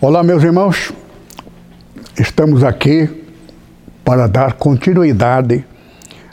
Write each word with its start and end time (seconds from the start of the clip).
Olá, 0.00 0.22
meus 0.22 0.44
irmãos. 0.44 0.92
Estamos 2.16 2.62
aqui 2.62 3.26
para 4.04 4.28
dar 4.28 4.52
continuidade 4.52 5.66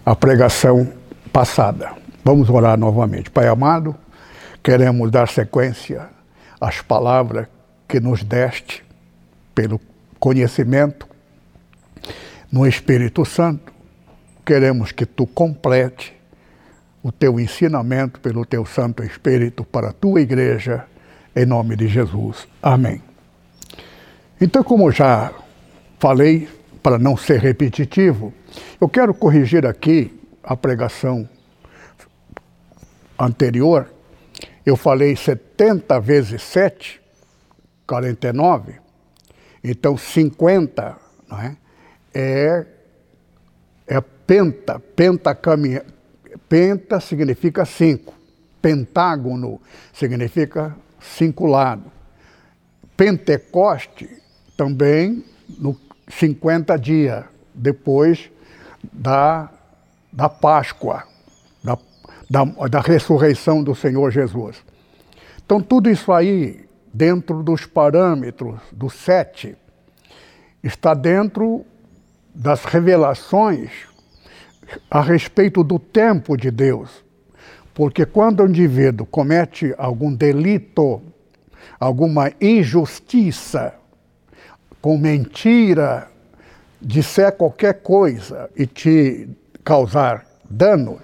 à 0.05 0.15
pregação 0.15 0.87
passada. 1.33 1.91
Vamos 2.23 2.47
orar 2.47 2.77
novamente. 2.77 3.31
Pai 3.31 3.47
amado, 3.47 3.95
queremos 4.61 5.09
dar 5.09 5.27
sequência 5.27 6.07
às 6.61 6.79
palavras 6.79 7.47
que 7.87 7.99
nos 7.99 8.23
deste 8.23 8.85
pelo 9.55 9.81
conhecimento 10.19 11.07
no 12.51 12.67
Espírito 12.67 13.25
Santo. 13.25 13.73
Queremos 14.45 14.91
que 14.91 15.07
tu 15.07 15.25
complete 15.25 16.13
o 17.01 17.11
teu 17.11 17.39
ensinamento 17.39 18.19
pelo 18.19 18.45
teu 18.45 18.63
Santo 18.63 19.03
Espírito 19.03 19.63
para 19.63 19.89
a 19.89 19.93
tua 19.93 20.21
igreja, 20.21 20.85
em 21.35 21.47
nome 21.47 21.75
de 21.75 21.87
Jesus. 21.87 22.47
Amém. 22.61 23.14
Então, 24.39 24.63
como 24.63 24.91
já 24.91 25.33
falei, 25.97 26.49
para 26.83 26.99
não 26.99 27.15
ser 27.15 27.39
repetitivo, 27.39 28.33
eu 28.81 28.89
quero 28.89 29.13
corrigir 29.13 29.65
aqui 29.65 30.13
a 30.43 30.57
pregação 30.57 31.27
anterior. 33.17 33.89
Eu 34.65 34.75
falei 34.75 35.15
70 35.15 35.99
vezes 36.01 36.41
7, 36.43 37.01
49. 37.87 38.75
Então, 39.63 39.97
50 39.97 40.97
não 41.29 41.39
é? 41.39 41.57
é, 42.13 42.65
é 43.87 44.01
penta, 44.01 44.79
penta 44.79 45.33
caminha. 45.33 45.83
Penta 46.49 46.99
significa 46.99 47.63
cinco. 47.65 48.13
Pentágono 48.61 49.61
significa 49.93 50.75
cinco 50.99 51.45
lados. 51.45 51.91
Pentecoste 52.97 54.24
também 54.55 55.23
no 55.59 55.77
50 56.07 56.77
dias 56.77 57.25
depois 57.53 58.29
da, 58.91 59.49
da 60.11 60.29
Páscoa, 60.29 61.03
da, 61.63 61.77
da, 62.29 62.43
da 62.67 62.79
ressurreição 62.79 63.63
do 63.63 63.73
Senhor 63.73 64.11
Jesus. 64.11 64.57
Então, 65.45 65.61
tudo 65.61 65.89
isso 65.89 66.11
aí, 66.11 66.65
dentro 66.93 67.43
dos 67.43 67.65
parâmetros 67.65 68.59
do 68.71 68.89
sete, 68.89 69.55
está 70.63 70.93
dentro 70.93 71.65
das 72.33 72.65
revelações 72.65 73.71
a 74.89 75.01
respeito 75.01 75.63
do 75.63 75.77
tempo 75.77 76.35
de 76.35 76.49
Deus. 76.49 77.03
Porque 77.73 78.05
quando 78.05 78.41
o 78.41 78.47
indivíduo 78.47 79.05
comete 79.05 79.73
algum 79.77 80.13
delito, 80.13 81.01
alguma 81.79 82.31
injustiça, 82.41 83.75
com 84.85 84.99
mentira, 84.99 86.07
disser 86.79 87.31
qualquer 87.31 87.81
coisa 87.81 88.51
e 88.55 88.67
te 88.67 89.27
causar 89.63 90.23
dano, 90.47 90.99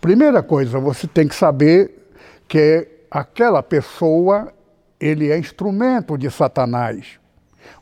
primeira 0.00 0.42
coisa, 0.42 0.78
você 0.78 1.06
tem 1.06 1.28
que 1.28 1.34
saber 1.34 2.08
que 2.48 2.88
aquela 3.10 3.62
pessoa, 3.62 4.50
ele 4.98 5.30
é 5.30 5.36
instrumento 5.36 6.16
de 6.16 6.30
Satanás. 6.30 7.20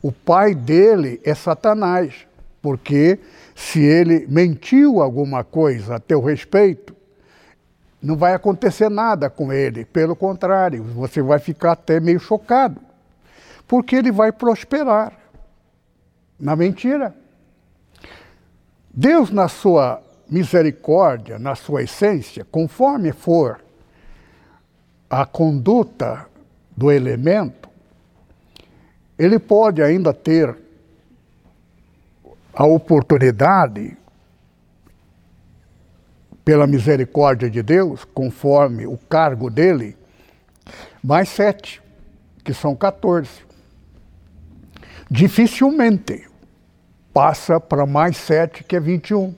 O 0.01 0.11
pai 0.11 0.53
dele 0.53 1.21
é 1.23 1.33
Satanás, 1.33 2.27
porque 2.61 3.19
se 3.55 3.79
ele 3.79 4.27
mentiu 4.27 5.01
alguma 5.01 5.45
coisa 5.45 5.95
a 5.95 5.99
teu 5.99 6.19
respeito, 6.19 6.93
não 8.01 8.17
vai 8.17 8.33
acontecer 8.33 8.89
nada 8.89 9.29
com 9.29 9.53
ele. 9.53 9.85
Pelo 9.85 10.13
contrário, 10.13 10.83
você 10.83 11.21
vai 11.21 11.39
ficar 11.39 11.71
até 11.71 12.01
meio 12.01 12.19
chocado 12.19 12.91
porque 13.67 13.95
ele 13.95 14.11
vai 14.11 14.31
prosperar 14.31 15.13
na 16.39 16.55
mentira. 16.55 17.15
Deus, 18.93 19.31
na 19.31 19.47
sua 19.47 20.01
misericórdia, 20.29 21.39
na 21.39 21.55
sua 21.55 21.83
essência, 21.83 22.45
conforme 22.45 23.11
for 23.11 23.63
a 25.09 25.25
conduta 25.25 26.27
do 26.75 26.91
elemento, 26.91 27.69
ele 29.17 29.39
pode 29.39 29.81
ainda 29.81 30.13
ter 30.13 30.55
a 32.53 32.65
oportunidade, 32.65 33.97
pela 36.45 36.67
misericórdia 36.67 37.49
de 37.49 37.63
Deus, 37.63 38.03
conforme 38.03 38.85
o 38.85 38.97
cargo 38.97 39.49
dele, 39.49 39.95
mais 41.01 41.29
sete, 41.29 41.81
que 42.43 42.53
são 42.53 42.75
14 42.75 43.52
dificilmente 45.13 46.27
passa 47.13 47.59
para 47.59 47.85
mais 47.85 48.17
sete, 48.17 48.63
que 48.63 48.75
é 48.75 48.79
21. 48.79 49.35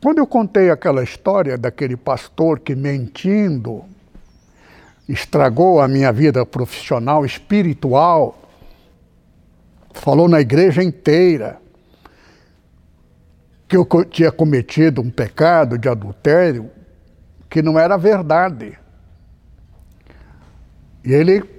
Quando 0.00 0.18
eu 0.18 0.26
contei 0.28 0.70
aquela 0.70 1.02
história 1.02 1.58
daquele 1.58 1.96
pastor 1.96 2.60
que 2.60 2.76
mentindo 2.76 3.84
estragou 5.08 5.80
a 5.80 5.88
minha 5.88 6.12
vida 6.12 6.46
profissional, 6.46 7.26
espiritual, 7.26 8.38
falou 9.92 10.28
na 10.28 10.40
igreja 10.40 10.84
inteira 10.84 11.60
que 13.66 13.76
eu 13.76 13.84
tinha 14.08 14.30
cometido 14.30 15.00
um 15.00 15.10
pecado 15.10 15.76
de 15.76 15.88
adultério 15.88 16.70
que 17.50 17.60
não 17.60 17.76
era 17.76 17.96
verdade. 17.96 18.78
E 21.04 21.12
ele 21.12 21.53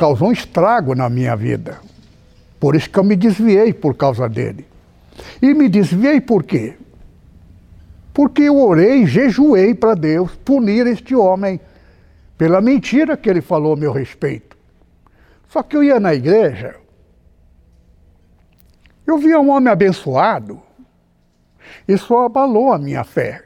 causou 0.00 0.28
um 0.28 0.32
estrago 0.32 0.94
na 0.94 1.10
minha 1.10 1.36
vida. 1.36 1.78
Por 2.58 2.74
isso 2.74 2.88
que 2.88 2.98
eu 2.98 3.04
me 3.04 3.14
desviei 3.14 3.70
por 3.70 3.94
causa 3.94 4.26
dele. 4.30 4.66
E 5.42 5.52
me 5.52 5.68
desviei 5.68 6.22
por 6.22 6.42
quê? 6.42 6.74
Porque 8.14 8.44
eu 8.44 8.56
orei, 8.56 9.04
jejuei 9.06 9.74
para 9.74 9.94
Deus 9.94 10.34
punir 10.36 10.86
este 10.86 11.14
homem 11.14 11.60
pela 12.38 12.62
mentira 12.62 13.14
que 13.14 13.28
ele 13.28 13.42
falou 13.42 13.74
a 13.74 13.76
meu 13.76 13.92
respeito. 13.92 14.56
Só 15.50 15.62
que 15.62 15.76
eu 15.76 15.84
ia 15.84 16.00
na 16.00 16.14
igreja, 16.14 16.76
eu 19.06 19.18
via 19.18 19.38
um 19.38 19.50
homem 19.50 19.70
abençoado, 19.70 20.62
isso 21.86 22.16
abalou 22.16 22.72
a 22.72 22.78
minha 22.78 23.04
fé. 23.04 23.44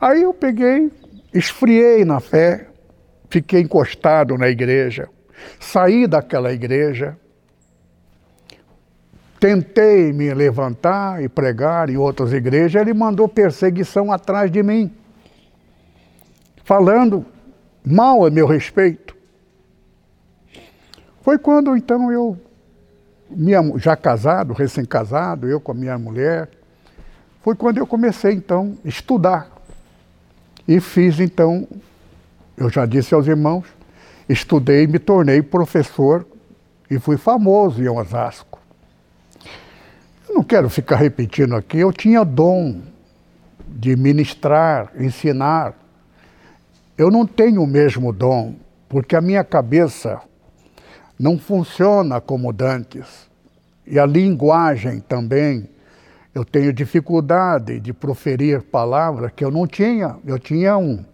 Aí 0.00 0.22
eu 0.22 0.32
peguei, 0.32 0.90
esfriei 1.34 2.02
na 2.02 2.18
fé, 2.18 2.67
fiquei 3.28 3.60
encostado 3.60 4.36
na 4.36 4.48
igreja, 4.48 5.08
saí 5.60 6.06
daquela 6.06 6.52
igreja, 6.52 7.16
tentei 9.38 10.12
me 10.12 10.32
levantar 10.34 11.22
e 11.22 11.28
pregar 11.28 11.88
em 11.90 11.96
outras 11.96 12.32
igrejas, 12.32 12.80
ele 12.80 12.92
mandou 12.92 13.28
perseguição 13.28 14.12
atrás 14.12 14.50
de 14.50 14.62
mim, 14.62 14.92
falando 16.64 17.24
mal 17.84 18.24
a 18.26 18.30
meu 18.30 18.46
respeito. 18.46 19.16
Foi 21.22 21.38
quando 21.38 21.76
então 21.76 22.10
eu, 22.10 22.38
minha, 23.30 23.60
já 23.76 23.94
casado, 23.94 24.54
recém-casado, 24.54 25.46
eu 25.46 25.60
com 25.60 25.72
a 25.72 25.74
minha 25.74 25.98
mulher, 25.98 26.48
foi 27.42 27.54
quando 27.54 27.78
eu 27.78 27.86
comecei 27.86 28.32
então 28.32 28.76
a 28.84 28.88
estudar. 28.88 29.50
E 30.66 30.80
fiz 30.80 31.18
então 31.18 31.66
eu 32.58 32.68
já 32.68 32.84
disse 32.84 33.14
aos 33.14 33.26
irmãos, 33.26 33.64
estudei, 34.28 34.86
me 34.86 34.98
tornei 34.98 35.40
professor 35.40 36.26
e 36.90 36.98
fui 36.98 37.16
famoso 37.16 37.82
em 37.82 37.88
Osasco. 37.88 38.58
Eu 40.28 40.34
não 40.34 40.42
quero 40.42 40.68
ficar 40.68 40.96
repetindo 40.96 41.54
aqui, 41.54 41.78
eu 41.78 41.92
tinha 41.92 42.24
dom 42.24 42.82
de 43.68 43.94
ministrar, 43.94 44.92
ensinar. 44.98 45.74
Eu 46.96 47.10
não 47.10 47.24
tenho 47.24 47.62
o 47.62 47.66
mesmo 47.66 48.12
dom, 48.12 48.56
porque 48.88 49.14
a 49.14 49.20
minha 49.20 49.44
cabeça 49.44 50.20
não 51.18 51.38
funciona 51.38 52.20
como 52.20 52.52
dantes. 52.52 53.28
E 53.86 53.98
a 53.98 54.04
linguagem 54.04 55.00
também. 55.00 55.68
Eu 56.34 56.44
tenho 56.44 56.72
dificuldade 56.72 57.80
de 57.80 57.92
proferir 57.92 58.62
palavras 58.62 59.32
que 59.34 59.44
eu 59.44 59.50
não 59.50 59.66
tinha. 59.66 60.16
Eu 60.24 60.38
tinha 60.38 60.76
um, 60.76 61.04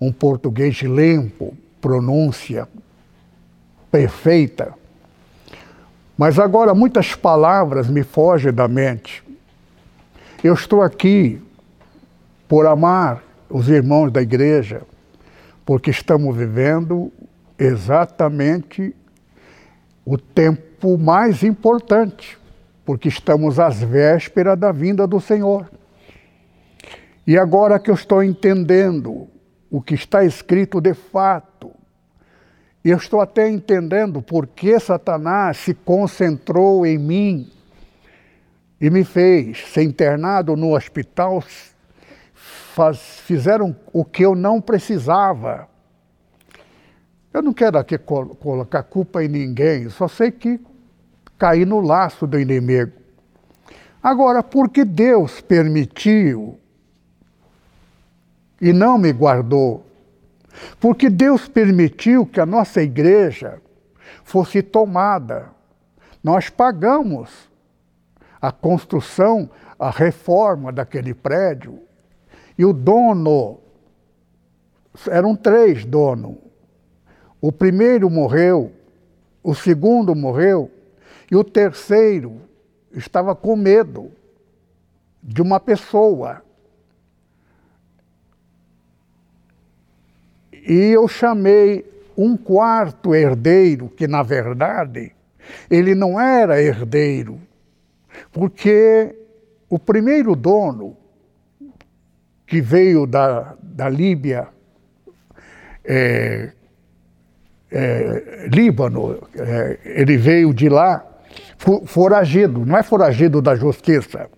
um 0.00 0.10
português 0.10 0.76
limpo, 0.76 1.56
pronúncia 1.80 2.66
perfeita. 3.90 4.74
Mas 6.16 6.38
agora 6.38 6.74
muitas 6.74 7.14
palavras 7.14 7.88
me 7.88 8.02
fogem 8.02 8.52
da 8.52 8.68
mente. 8.68 9.22
Eu 10.42 10.54
estou 10.54 10.82
aqui 10.82 11.40
por 12.48 12.66
amar 12.66 13.22
os 13.48 13.68
irmãos 13.68 14.10
da 14.10 14.22
igreja, 14.22 14.82
porque 15.66 15.90
estamos 15.90 16.36
vivendo 16.36 17.12
exatamente 17.58 18.94
o 20.04 20.16
tempo 20.16 20.96
mais 20.96 21.42
importante, 21.42 22.38
porque 22.84 23.08
estamos 23.08 23.58
às 23.58 23.82
vésperas 23.82 24.58
da 24.58 24.72
vinda 24.72 25.06
do 25.06 25.20
Senhor. 25.20 25.70
E 27.26 27.36
agora 27.38 27.78
que 27.78 27.90
eu 27.90 27.94
estou 27.94 28.22
entendendo 28.22 29.28
o 29.70 29.80
que 29.80 29.94
está 29.94 30.24
escrito 30.24 30.80
de 30.80 30.94
fato, 30.94 31.70
eu 32.84 32.96
estou 32.96 33.20
até 33.20 33.48
entendendo 33.48 34.20
por 34.20 34.46
que 34.46 34.78
Satanás 34.80 35.58
se 35.58 35.74
concentrou 35.74 36.84
em 36.84 36.98
mim 36.98 37.52
e 38.80 38.88
me 38.88 39.04
fez 39.04 39.66
ser 39.68 39.82
internado 39.82 40.56
no 40.56 40.74
hospital. 40.74 41.44
Faz, 42.34 42.98
fizeram 43.20 43.76
o 43.92 44.04
que 44.04 44.24
eu 44.24 44.34
não 44.34 44.60
precisava. 44.60 45.68
Eu 47.32 47.42
não 47.42 47.52
quero 47.52 47.78
aqui 47.78 47.98
col 47.98 48.34
colocar 48.34 48.82
culpa 48.82 49.22
em 49.22 49.28
ninguém, 49.28 49.88
só 49.88 50.08
sei 50.08 50.32
que 50.32 50.58
caí 51.38 51.64
no 51.64 51.80
laço 51.80 52.26
do 52.26 52.38
inimigo. 52.38 52.92
Agora, 54.02 54.42
porque 54.42 54.84
Deus 54.84 55.40
permitiu 55.40 56.59
e 58.60 58.72
não 58.72 58.98
me 58.98 59.12
guardou? 59.12 59.84
Porque 60.78 61.08
Deus 61.08 61.48
permitiu 61.48 62.26
que 62.26 62.40
a 62.40 62.46
nossa 62.46 62.82
igreja 62.82 63.60
fosse 64.24 64.62
tomada. 64.62 65.48
Nós 66.22 66.50
pagamos 66.50 67.50
a 68.40 68.50
construção, 68.50 69.48
a 69.78 69.90
reforma 69.90 70.72
daquele 70.72 71.14
prédio. 71.14 71.80
E 72.56 72.64
o 72.64 72.72
dono, 72.72 73.58
eram 75.08 75.36
três 75.36 75.84
donos. 75.84 76.36
O 77.40 77.50
primeiro 77.50 78.10
morreu, 78.10 78.72
o 79.42 79.54
segundo 79.54 80.14
morreu, 80.14 80.70
e 81.30 81.36
o 81.36 81.44
terceiro 81.44 82.42
estava 82.92 83.34
com 83.34 83.56
medo 83.56 84.10
de 85.22 85.40
uma 85.40 85.58
pessoa. 85.58 86.42
E 90.70 90.92
eu 90.92 91.08
chamei 91.08 91.84
um 92.16 92.36
quarto 92.36 93.12
herdeiro, 93.12 93.88
que 93.88 94.06
na 94.06 94.22
verdade 94.22 95.10
ele 95.68 95.96
não 95.96 96.20
era 96.20 96.62
herdeiro, 96.62 97.40
porque 98.30 99.12
o 99.68 99.80
primeiro 99.80 100.36
dono, 100.36 100.96
que 102.46 102.60
veio 102.60 103.04
da, 103.04 103.56
da 103.60 103.88
Líbia, 103.88 104.46
é, 105.84 106.52
é, 107.68 108.46
Líbano, 108.48 109.26
é, 109.36 109.78
ele 109.84 110.16
veio 110.16 110.54
de 110.54 110.68
lá 110.68 111.04
foragido, 111.84 112.64
não 112.64 112.76
é 112.76 112.84
foragido 112.84 113.42
da 113.42 113.56
justiça. 113.56 114.30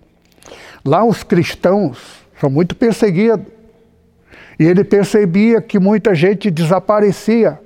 Lá 0.82 1.05
os 1.05 1.23
cristãos 1.23 2.25
são 2.40 2.49
muito 2.49 2.75
perseguidos. 2.75 3.52
E 4.59 4.65
ele 4.65 4.85
percebia 4.85 5.61
que 5.61 5.79
muita 5.79 6.15
gente 6.15 6.51
desaparecia, 6.51 7.59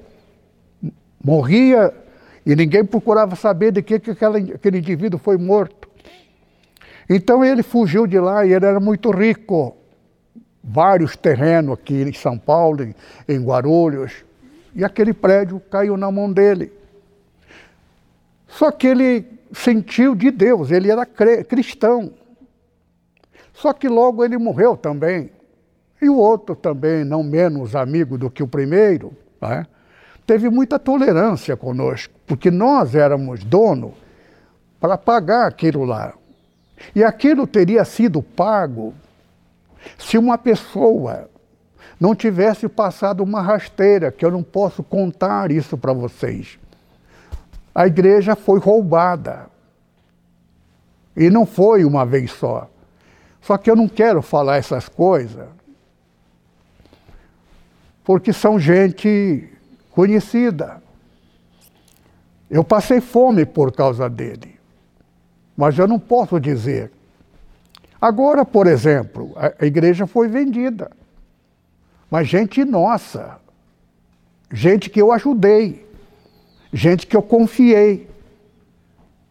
morria 1.23 1.93
e 2.45 2.55
ninguém 2.55 2.85
procurava 2.85 3.35
saber 3.35 3.73
de 3.73 3.83
que, 3.83 3.99
que 3.99 4.13
aquele, 4.13 4.53
aquele 4.55 4.79
indivíduo 4.79 5.19
foi 5.19 5.37
morto. 5.37 5.89
Então 7.09 7.45
ele 7.45 7.63
fugiu 7.63 8.07
de 8.07 8.19
lá 8.19 8.47
e 8.47 8.53
ele 8.53 8.65
era 8.65 8.81
muito 8.81 9.11
rico. 9.11 9.77
Vários 10.63 11.17
terrenos 11.17 11.75
aqui 11.75 12.03
em 12.03 12.13
São 12.13 12.39
Paulo, 12.39 12.83
em, 12.83 12.95
em 13.29 13.45
Guarulhos, 13.45 14.25
e 14.75 14.85
aquele 14.85 15.13
prédio 15.13 15.61
caiu 15.71 15.97
na 15.97 16.11
mão 16.11 16.33
dele. 16.33 16.73
Só 18.49 18.71
que 18.71 18.87
ele 18.87 19.25
sentiu 19.53 20.15
de 20.15 20.31
Deus, 20.31 20.71
ele 20.71 20.91
era 20.91 21.07
cristão. 21.07 22.13
Só 23.53 23.73
que 23.73 23.89
logo 23.89 24.25
ele 24.25 24.37
morreu 24.39 24.77
também. 24.77 25.31
E 26.01 26.09
o 26.09 26.17
outro 26.17 26.55
também, 26.55 27.05
não 27.05 27.23
menos 27.23 27.75
amigo 27.75 28.19
do 28.19 28.31
que 28.31 28.43
o 28.43 28.49
primeiro, 28.49 29.13
né, 29.41 29.67
teve 30.27 30.51
muita 30.51 30.79
tolerância 30.79 31.57
conosco, 31.57 32.13
porque 32.27 32.51
nós 32.51 32.95
éramos 32.95 33.43
dono 33.45 33.95
para 34.81 34.99
pagar 34.99 35.47
aquilo 35.47 35.85
lá. 35.85 36.13
E 36.95 37.03
aquilo 37.03 37.47
teria 37.47 37.85
sido 37.85 38.23
pago 38.23 38.93
se 39.99 40.19
uma 40.19 40.37
pessoa 40.37 41.31
não 41.99 42.15
tivesse 42.15 42.69
passado 42.69 43.23
uma 43.23 43.41
rasteira, 43.41 44.13
que 44.13 44.25
eu 44.25 44.31
não 44.31 44.43
posso 44.43 44.83
contar 44.83 45.51
isso 45.51 45.79
para 45.79 45.93
vocês. 45.93 46.59
A 47.75 47.87
igreja 47.87 48.37
foi 48.37 48.59
roubada. 48.59 49.47
E 51.17 51.31
não 51.31 51.47
foi 51.47 51.85
uma 51.85 52.05
vez 52.05 52.31
só. 52.33 52.69
Só 53.41 53.57
que 53.57 53.71
eu 53.71 53.77
não 53.77 53.89
quero 53.89 54.21
falar 54.21 54.57
essas 54.57 54.89
coisas, 54.89 55.47
porque 58.07 58.33
são 58.33 58.57
gente 58.57 59.49
conhecida. 59.91 60.81
Eu 62.49 62.63
passei 62.63 63.01
fome 63.01 63.45
por 63.45 63.73
causa 63.73 64.09
dele, 64.09 64.55
mas 65.57 65.77
eu 65.77 65.89
não 65.89 65.99
posso 65.99 66.39
dizer. 66.39 66.93
Agora, 68.01 68.45
por 68.45 68.69
exemplo, 68.69 69.35
a 69.37 69.67
igreja 69.67 70.07
foi 70.07 70.29
vendida. 70.29 70.93
Mas 72.09 72.29
gente 72.29 72.65
nossa, 72.65 73.41
gente 74.53 74.89
que 74.89 75.03
eu 75.03 75.11
ajudei, 75.11 75.85
gente 76.73 77.09
que 77.09 77.17
eu 77.17 77.23
confiei. 77.23 78.09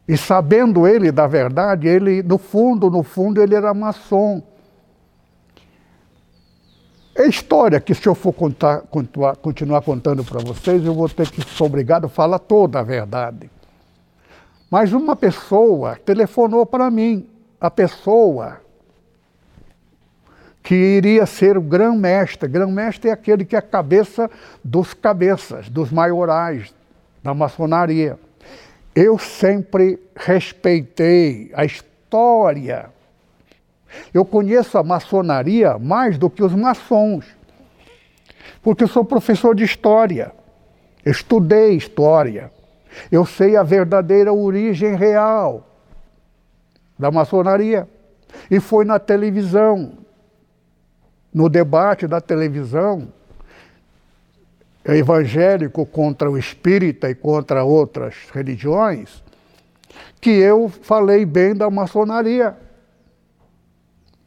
E 0.06 0.18
sabendo 0.18 0.86
ele 0.86 1.14
da 1.14 1.26
verdade, 1.26 1.88
ele, 1.88 2.22
no 2.22 2.38
fundo, 2.38 2.92
no 2.92 3.04
fundo, 3.04 3.42
ele 3.42 3.56
era 3.56 3.74
maçom. 3.74 4.44
É 7.16 7.26
história 7.28 7.80
que, 7.80 7.96
se 7.96 8.06
eu 8.06 8.14
for 8.14 8.34
contar, 8.34 8.82
continuar, 8.82 9.38
continuar 9.38 9.82
contando 9.82 10.22
para 10.22 10.42
vocês, 10.42 10.84
eu 10.86 10.94
vou 10.94 11.08
ter 11.08 11.30
que 11.32 11.42
ser 11.42 11.64
obrigado 11.64 12.06
a 12.06 12.10
falar 12.10 12.40
toda 12.40 12.80
a 12.82 12.84
verdade. 12.84 13.50
Mas 14.70 14.92
uma 14.92 15.16
pessoa 15.16 15.96
telefonou 15.96 16.66
para 16.66 16.92
mim, 16.92 17.26
a 17.60 17.72
pessoa 17.72 18.60
que 20.62 20.76
iria 20.76 21.26
ser 21.26 21.58
o 21.58 21.62
grão-mestre. 21.62 22.50
Grão-mestre 22.50 23.10
é 23.10 23.14
aquele 23.14 23.46
que 23.46 23.56
é 23.56 23.60
a 23.60 23.62
cabeça 23.62 24.30
dos 24.64 24.94
cabeças, 24.94 25.70
dos 25.70 25.92
maiorais 25.92 26.74
da 27.24 27.34
maçonaria. 27.34 28.20
Eu 28.94 29.18
sempre 29.20 30.00
respeitei 30.16 31.52
a 31.54 31.64
história. 31.64 32.90
Eu 34.14 34.26
conheço 34.26 34.78
a 34.78 34.84
maçonaria 34.84 35.78
mais 35.78 36.18
do 36.18 36.30
que 36.30 36.44
os 36.44 36.54
maçons, 36.54 37.26
porque 38.62 38.84
eu 38.84 38.88
sou 38.88 39.04
professor 39.06 39.56
de 39.56 39.64
história. 39.64 40.32
Estudei 41.06 41.76
história. 41.76 42.52
Eu 43.12 43.26
sei 43.26 43.56
a 43.56 43.64
verdadeira 43.64 44.34
origem 44.34 44.96
real 44.96 45.68
da 46.98 47.12
maçonaria. 47.12 47.88
E 48.50 48.60
foi 48.60 48.86
na 48.86 49.00
televisão 49.00 50.06
no 51.36 51.50
debate 51.50 52.08
da 52.08 52.22
televisão, 52.22 53.10
evangélico 54.86 55.86
contra 55.86 56.32
o 56.32 56.38
espírita 56.38 57.10
e 57.10 57.14
contra 57.14 57.66
outras 57.66 58.16
religiões, 58.34 59.22
que 60.22 60.30
eu 60.30 60.70
falei 60.70 61.26
bem 61.26 61.54
da 61.54 61.70
maçonaria. 61.70 62.56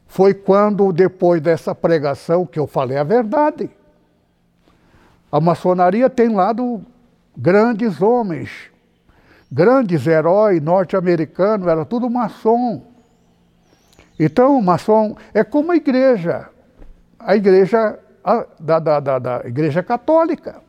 Foi 0.09 0.33
quando, 0.33 0.91
depois 0.91 1.39
dessa 1.41 1.73
pregação, 1.73 2.45
que 2.45 2.59
eu 2.59 2.67
falei 2.67 2.97
a 2.97 3.03
verdade. 3.03 3.69
A 5.31 5.39
maçonaria 5.39 6.09
tem 6.09 6.29
lado 6.29 6.83
grandes 7.37 8.01
homens, 8.01 8.49
grandes 9.49 10.05
heróis 10.05 10.61
norte-americanos, 10.61 11.67
era 11.67 11.85
tudo 11.85 12.09
maçom. 12.09 12.81
Então, 14.19 14.61
maçom 14.61 15.15
é 15.33 15.43
como 15.43 15.71
a 15.71 15.77
igreja 15.77 16.49
a 17.19 17.35
igreja 17.35 17.99
a, 18.23 18.45
da, 18.59 18.79
da, 18.79 18.99
da, 18.99 19.19
da 19.19 19.41
igreja 19.45 19.83
católica. 19.83 20.61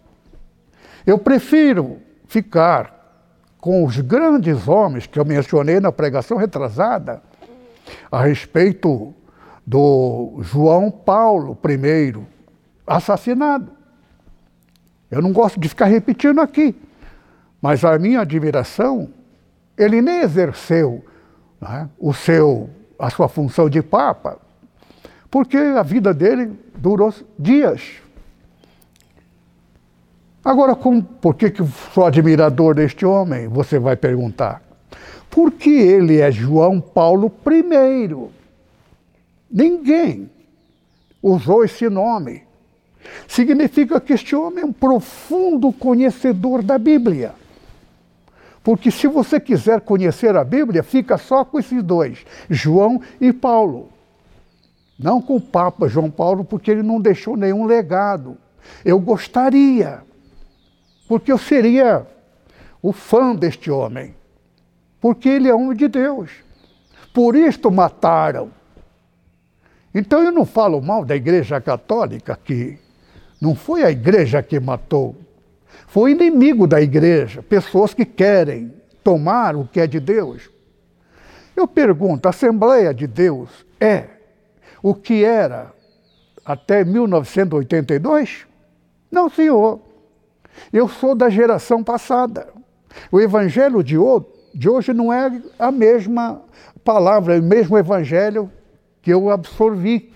Eu 1.06 1.16
prefiro 1.18 1.98
ficar 2.26 2.98
com 3.58 3.84
os 3.84 3.98
grandes 4.00 4.66
homens 4.66 5.06
que 5.06 5.18
eu 5.18 5.24
mencionei 5.24 5.80
na 5.80 5.92
pregação 5.92 6.36
retrasada 6.36 7.22
a 8.10 8.22
respeito 8.22 9.14
do 9.70 10.40
João 10.40 10.90
Paulo 10.90 11.56
I, 11.64 12.20
assassinado. 12.84 13.70
Eu 15.08 15.22
não 15.22 15.32
gosto 15.32 15.60
de 15.60 15.68
ficar 15.68 15.84
repetindo 15.84 16.40
aqui, 16.40 16.74
mas 17.62 17.84
a 17.84 17.96
minha 17.96 18.22
admiração, 18.22 19.08
ele 19.78 20.02
nem 20.02 20.22
exerceu 20.22 21.04
né, 21.60 21.88
o 22.00 22.12
seu, 22.12 22.68
a 22.98 23.10
sua 23.10 23.28
função 23.28 23.70
de 23.70 23.80
Papa, 23.80 24.40
porque 25.30 25.56
a 25.56 25.84
vida 25.84 26.12
dele 26.12 26.50
durou 26.76 27.14
dias. 27.38 27.92
Agora, 30.44 30.74
com, 30.74 31.00
por 31.00 31.36
que, 31.36 31.48
que 31.48 31.64
sou 31.94 32.04
admirador 32.06 32.74
deste 32.74 33.06
homem? 33.06 33.46
Você 33.46 33.78
vai 33.78 33.94
perguntar. 33.94 34.62
Porque 35.30 35.70
ele 35.70 36.18
é 36.18 36.32
João 36.32 36.80
Paulo 36.80 37.32
I. 37.46 38.39
Ninguém 39.50 40.30
usou 41.22 41.64
esse 41.64 41.88
nome. 41.88 42.44
Significa 43.26 44.00
que 44.00 44.12
este 44.12 44.36
homem 44.36 44.62
é 44.62 44.66
um 44.66 44.72
profundo 44.72 45.72
conhecedor 45.72 46.62
da 46.62 46.78
Bíblia. 46.78 47.34
Porque 48.62 48.90
se 48.90 49.06
você 49.06 49.40
quiser 49.40 49.80
conhecer 49.80 50.36
a 50.36 50.44
Bíblia, 50.44 50.82
fica 50.82 51.16
só 51.16 51.44
com 51.44 51.58
esses 51.58 51.82
dois, 51.82 52.24
João 52.48 53.00
e 53.20 53.32
Paulo. 53.32 53.88
Não 54.98 55.22
com 55.22 55.36
o 55.36 55.40
Papa 55.40 55.88
João 55.88 56.10
Paulo, 56.10 56.44
porque 56.44 56.70
ele 56.70 56.82
não 56.82 57.00
deixou 57.00 57.36
nenhum 57.36 57.64
legado. 57.64 58.36
Eu 58.84 59.00
gostaria, 59.00 60.02
porque 61.08 61.32
eu 61.32 61.38
seria 61.38 62.06
o 62.82 62.92
fã 62.92 63.34
deste 63.34 63.70
homem, 63.70 64.14
porque 65.00 65.28
ele 65.28 65.48
é 65.48 65.54
homem 65.54 65.76
de 65.76 65.88
Deus. 65.88 66.30
Por 67.14 67.34
isto 67.34 67.70
mataram. 67.70 68.59
Então 69.94 70.22
eu 70.22 70.30
não 70.30 70.46
falo 70.46 70.80
mal 70.80 71.04
da 71.04 71.16
Igreja 71.16 71.60
Católica, 71.60 72.38
que 72.42 72.78
não 73.40 73.54
foi 73.54 73.82
a 73.82 73.90
Igreja 73.90 74.42
que 74.42 74.60
matou, 74.60 75.16
foi 75.86 76.12
inimigo 76.12 76.66
da 76.66 76.80
Igreja, 76.80 77.42
pessoas 77.42 77.92
que 77.92 78.04
querem 78.04 78.72
tomar 79.02 79.56
o 79.56 79.66
que 79.66 79.80
é 79.80 79.86
de 79.86 79.98
Deus. 79.98 80.48
Eu 81.56 81.66
pergunto: 81.66 82.26
a 82.26 82.30
Assembleia 82.30 82.94
de 82.94 83.06
Deus 83.06 83.48
é 83.80 84.04
o 84.82 84.94
que 84.94 85.24
era 85.24 85.72
até 86.44 86.84
1982? 86.84 88.46
Não, 89.10 89.28
senhor. 89.28 89.80
Eu 90.72 90.88
sou 90.88 91.14
da 91.14 91.28
geração 91.28 91.82
passada. 91.82 92.48
O 93.10 93.20
evangelho 93.20 93.82
de 93.82 93.98
hoje 93.98 94.92
não 94.92 95.12
é 95.12 95.40
a 95.58 95.70
mesma 95.72 96.42
palavra, 96.84 97.38
o 97.38 97.42
mesmo 97.42 97.78
evangelho 97.78 98.50
que 99.02 99.12
eu 99.12 99.30
absorvi. 99.30 100.12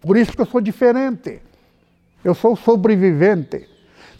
Por 0.00 0.16
isso 0.16 0.32
que 0.32 0.40
eu 0.40 0.46
sou 0.46 0.60
diferente. 0.60 1.40
Eu 2.24 2.34
sou 2.34 2.56
sobrevivente. 2.56 3.68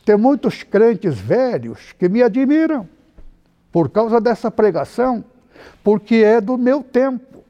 Tem 0.04 0.16
muitos 0.16 0.62
crentes 0.62 1.18
velhos 1.18 1.92
que 1.98 2.08
me 2.08 2.22
admiram 2.22 2.88
por 3.70 3.88
causa 3.88 4.20
dessa 4.20 4.50
pregação, 4.50 5.24
porque 5.82 6.16
é 6.16 6.40
do 6.40 6.58
meu 6.58 6.82
tempo. 6.82 7.44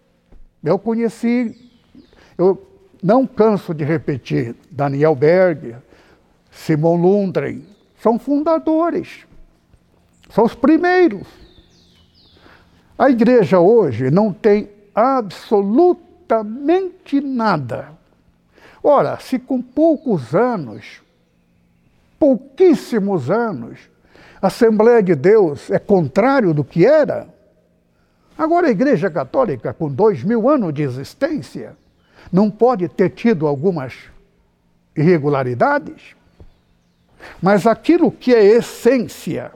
Eu 0.62 0.78
conheci, 0.78 1.56
eu 2.38 2.64
não 3.02 3.26
canso 3.26 3.74
de 3.74 3.82
repetir, 3.82 4.54
Daniel 4.70 5.16
Berg, 5.16 5.74
Simon 6.50 6.96
Lundgren, 6.96 7.64
são 7.98 8.18
fundadores, 8.18 9.26
são 10.30 10.44
os 10.44 10.54
primeiros. 10.54 11.26
A 12.96 13.10
igreja 13.10 13.58
hoje 13.58 14.10
não 14.10 14.32
tem 14.32 14.70
absolutamente 16.32 17.20
nada. 17.20 17.90
Ora, 18.82 19.18
se 19.20 19.38
com 19.38 19.60
poucos 19.60 20.34
anos, 20.34 21.02
pouquíssimos 22.18 23.30
anos, 23.30 23.78
a 24.40 24.48
Assembleia 24.48 25.02
de 25.02 25.14
Deus 25.14 25.70
é 25.70 25.78
contrário 25.78 26.52
do 26.52 26.64
que 26.64 26.84
era, 26.84 27.28
agora 28.36 28.66
a 28.66 28.70
Igreja 28.70 29.08
Católica, 29.10 29.72
com 29.72 29.88
dois 29.88 30.24
mil 30.24 30.48
anos 30.48 30.74
de 30.74 30.82
existência, 30.82 31.76
não 32.32 32.50
pode 32.50 32.88
ter 32.88 33.10
tido 33.10 33.46
algumas 33.46 33.94
irregularidades? 34.96 36.16
Mas 37.40 37.66
aquilo 37.68 38.10
que 38.10 38.34
é 38.34 38.44
essência 38.44 39.52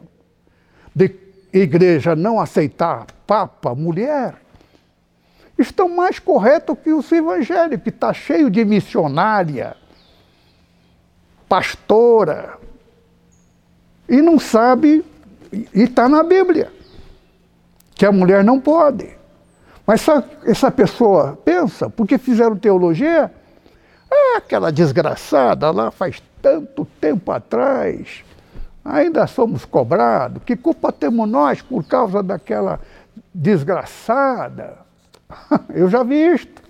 de 0.94 1.12
igreja 1.52 2.14
não 2.14 2.38
aceitar 2.38 3.06
papa, 3.26 3.74
mulher, 3.74 4.34
estão 5.58 5.88
mais 5.88 6.18
corretos 6.18 6.76
que 6.82 6.92
os 6.92 7.10
evangélicos, 7.10 7.82
que 7.82 7.88
está 7.88 8.12
cheio 8.12 8.50
de 8.50 8.64
missionária, 8.64 9.76
pastora, 11.48 12.58
e 14.08 14.20
não 14.20 14.38
sabe, 14.38 15.04
e 15.52 15.82
está 15.82 16.08
na 16.08 16.22
Bíblia, 16.22 16.70
que 17.94 18.04
a 18.04 18.12
mulher 18.12 18.44
não 18.44 18.60
pode. 18.60 19.16
Mas 19.86 20.00
só 20.00 20.22
essa 20.44 20.70
pessoa 20.70 21.38
pensa, 21.44 21.88
porque 21.88 22.18
fizeram 22.18 22.56
teologia, 22.56 23.32
ah, 24.10 24.38
aquela 24.38 24.70
desgraçada 24.70 25.70
lá 25.70 25.90
faz 25.90 26.22
tanto 26.42 26.84
tempo 27.00 27.30
atrás, 27.32 28.24
ainda 28.84 29.26
somos 29.26 29.64
cobrados, 29.64 30.42
que 30.44 30.56
culpa 30.56 30.92
temos 30.92 31.28
nós 31.28 31.62
por 31.62 31.84
causa 31.84 32.22
daquela 32.22 32.80
desgraçada? 33.32 34.85
Eu 35.74 35.88
já 35.88 36.02
vi 36.02 36.34
isto. 36.34 36.62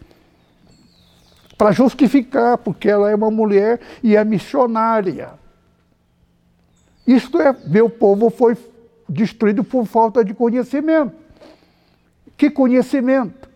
Para 1.57 1.73
justificar, 1.73 2.59
porque 2.59 2.89
ela 2.89 3.11
é 3.11 3.15
uma 3.15 3.31
mulher 3.31 3.81
e 4.03 4.15
é 4.15 4.25
missionária. 4.25 5.31
Isto 7.07 7.41
é, 7.41 7.55
meu 7.67 7.89
povo 7.89 8.29
foi 8.29 8.57
destruído 9.09 9.65
por 9.65 9.87
falta 9.87 10.25
de 10.25 10.35
conhecimento. 10.35 11.15
Que 12.37 12.51
conhecimento? 12.51 13.49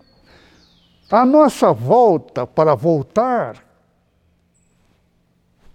A 1.11 1.27
nossa 1.27 1.73
volta 1.73 2.47
para 2.47 2.75
voltar 2.75 3.63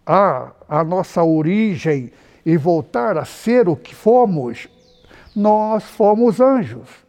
à, 0.05 0.51
à 0.67 0.83
nossa 0.83 1.23
origem 1.23 2.11
e 2.45 2.55
voltar 2.57 3.17
a 3.17 3.25
ser 3.25 3.67
o 3.67 3.75
que 3.75 3.93
fomos, 3.93 4.69
nós 5.35 5.83
fomos 5.83 6.39
anjos. 6.39 7.04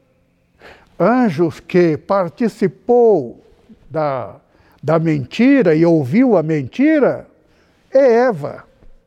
Anjos 0.98 1.60
que 1.60 1.96
participou 1.96 3.42
da, 3.90 4.36
da 4.82 4.98
mentira 4.98 5.74
e 5.74 5.84
ouviu 5.84 6.36
a 6.36 6.42
mentira 6.42 7.26
é 7.92 8.26
Eva. 8.26 8.64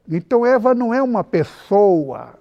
Então 0.09 0.45
Eva 0.45 0.73
não 0.73 0.93
é 0.93 1.01
uma 1.01 1.23
pessoa, 1.23 2.33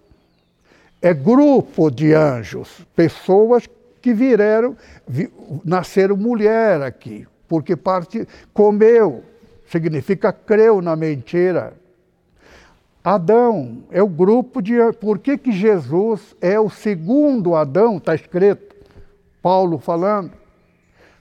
é 1.03 1.13
grupo 1.13 1.91
de 1.91 2.15
anjos, 2.15 2.87
pessoas 2.97 3.69
que 4.01 4.15
vieram, 4.15 4.77
vi, 5.07 5.31
nasceram 5.65 6.17
mulher 6.17 6.81
aqui, 6.83 7.27
porque 7.47 7.77
parte 7.77 8.27
comeu, 8.55 9.23
significa 9.71 10.33
creu 10.33 10.81
na 10.81 10.97
mentira. 10.97 11.75
Adão 13.05 13.85
é 13.91 14.03
o 14.03 14.09
grupo 14.09 14.61
de. 14.61 14.75
Por 15.01 15.19
que, 15.19 15.39
que 15.39 15.53
Jesus 15.53 16.35
é 16.41 16.59
o 16.59 16.69
segundo 16.69 17.55
Adão? 17.55 17.99
Está 17.99 18.15
escrito, 18.15 18.75
Paulo 19.49 19.79
falando. 19.79 20.33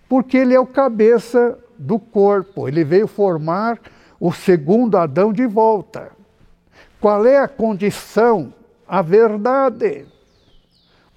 Porque 0.10 0.36
ele 0.36 0.53
é 0.53 0.60
o 0.60 0.65
cabeça 0.65 1.57
do 1.77 1.98
corpo, 1.98 2.67
ele 2.67 2.84
veio 2.84 3.07
formar 3.07 3.79
o 4.19 4.34
segundo 4.34 4.98
Adão 4.98 5.31
de 5.31 5.48
volta. 5.48 6.12
Qual 7.00 7.25
é 7.25 7.38
a 7.38 7.48
condição? 7.48 8.53
A 8.86 9.01
verdade. 9.01 10.05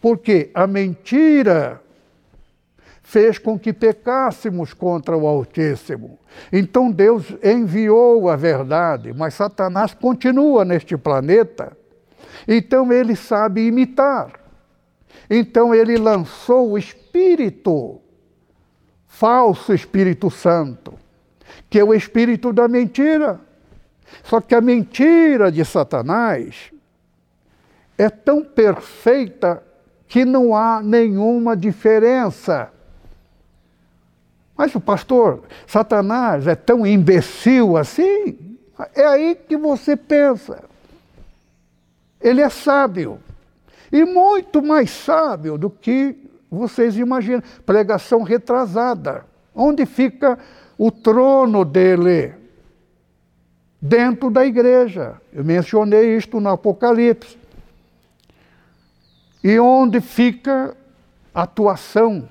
Porque 0.00 0.52
a 0.54 0.68
mentira 0.68 1.82
fez 3.02 3.38
com 3.38 3.58
que 3.58 3.72
pecássemos 3.72 4.72
contra 4.72 5.16
o 5.16 5.26
Altíssimo. 5.26 6.16
Então 6.52 6.92
Deus 6.92 7.24
enviou 7.42 8.28
a 8.28 8.36
verdade, 8.36 9.12
mas 9.12 9.34
Satanás 9.34 9.94
continua 9.94 10.64
neste 10.64 10.96
planeta. 10.96 11.76
Então 12.46 12.92
ele 12.92 13.16
sabe 13.16 13.66
imitar. 13.66 14.40
Então 15.28 15.72
ele 15.72 15.96
lançou 15.96 16.72
o 16.72 16.78
Espírito, 16.78 16.99
falso 19.06 19.74
Espírito 19.74 20.30
Santo, 20.30 20.94
que 21.68 21.78
é 21.78 21.84
o 21.84 21.92
espírito 21.92 22.52
da 22.52 22.66
mentira. 22.68 23.40
Só 24.24 24.40
que 24.40 24.54
a 24.54 24.60
mentira 24.60 25.52
de 25.52 25.64
Satanás 25.64 26.72
é 27.98 28.08
tão 28.08 28.42
perfeita 28.42 29.62
que 30.08 30.24
não 30.24 30.56
há 30.56 30.82
nenhuma 30.82 31.56
diferença. 31.56 32.72
Mas 34.56 34.74
o 34.74 34.80
pastor, 34.80 35.42
Satanás 35.66 36.46
é 36.46 36.54
tão 36.54 36.86
imbecil 36.86 37.76
assim? 37.76 38.58
É 38.94 39.06
aí 39.06 39.34
que 39.34 39.56
você 39.56 39.96
pensa. 39.96 40.64
Ele 42.20 42.40
é 42.40 42.48
sábio. 42.48 43.20
E 43.92 44.04
muito 44.04 44.62
mais 44.62 44.90
sábio 44.90 45.56
do 45.56 45.70
que 45.70 46.19
vocês 46.50 46.96
imaginam. 46.96 47.42
Pregação 47.64 48.22
retrasada. 48.22 49.24
Onde 49.54 49.86
fica 49.86 50.38
o 50.76 50.90
trono 50.90 51.64
dele? 51.64 52.40
dentro 53.80 54.30
da 54.30 54.44
igreja. 54.44 55.20
Eu 55.32 55.44
mencionei 55.44 56.16
isto 56.16 56.38
no 56.40 56.50
Apocalipse. 56.50 57.38
E 59.42 59.58
onde 59.58 60.00
fica 60.00 60.76
a 61.34 61.42
atuação 61.42 62.28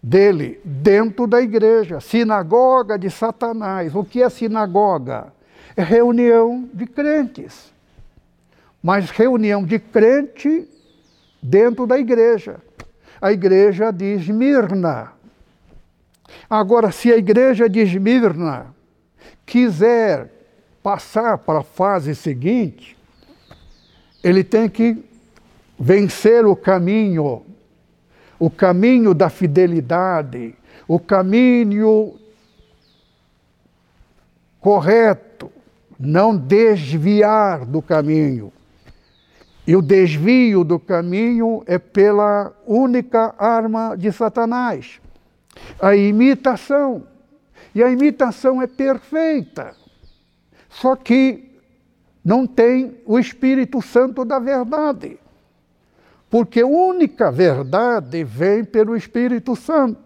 dele 0.00 0.60
dentro 0.64 1.26
da 1.26 1.40
igreja, 1.40 1.98
sinagoga 1.98 2.98
de 2.98 3.10
Satanás. 3.10 3.94
O 3.94 4.04
que 4.04 4.22
é 4.22 4.28
sinagoga? 4.28 5.32
É 5.76 5.82
reunião 5.82 6.68
de 6.72 6.86
crentes. 6.86 7.72
Mas 8.80 9.10
reunião 9.10 9.64
de 9.64 9.78
crente 9.78 10.68
dentro 11.44 11.86
da 11.86 11.98
igreja. 11.98 12.56
A 13.20 13.30
igreja 13.30 13.90
de 13.90 14.14
Esmirna. 14.14 15.12
Agora, 16.48 16.90
se 16.90 17.12
a 17.12 17.16
igreja 17.18 17.68
de 17.68 17.80
Esmirna 17.80 18.74
quiser 19.44 20.30
passar 20.82 21.38
para 21.38 21.58
a 21.60 21.62
fase 21.62 22.14
seguinte, 22.14 22.96
ele 24.22 24.42
tem 24.42 24.68
que 24.68 25.04
vencer 25.78 26.46
o 26.46 26.56
caminho, 26.56 27.42
o 28.38 28.48
caminho 28.48 29.12
da 29.12 29.28
fidelidade, 29.28 30.54
o 30.88 30.98
caminho 30.98 32.18
correto, 34.60 35.52
não 35.98 36.34
desviar 36.34 37.66
do 37.66 37.82
caminho. 37.82 38.50
E 39.66 39.74
o 39.74 39.80
desvio 39.80 40.62
do 40.62 40.78
caminho 40.78 41.62
é 41.66 41.78
pela 41.78 42.52
única 42.66 43.34
arma 43.38 43.96
de 43.96 44.12
Satanás, 44.12 45.00
a 45.80 45.96
imitação. 45.96 47.06
E 47.74 47.82
a 47.82 47.90
imitação 47.90 48.62
é 48.62 48.66
perfeita. 48.66 49.74
Só 50.68 50.94
que 50.94 51.58
não 52.24 52.46
tem 52.46 53.00
o 53.04 53.18
Espírito 53.18 53.82
Santo 53.82 54.24
da 54.24 54.38
verdade. 54.38 55.18
Porque 56.30 56.60
a 56.60 56.66
única 56.66 57.30
verdade 57.30 58.22
vem 58.24 58.64
pelo 58.64 58.96
Espírito 58.96 59.56
Santo. 59.56 60.00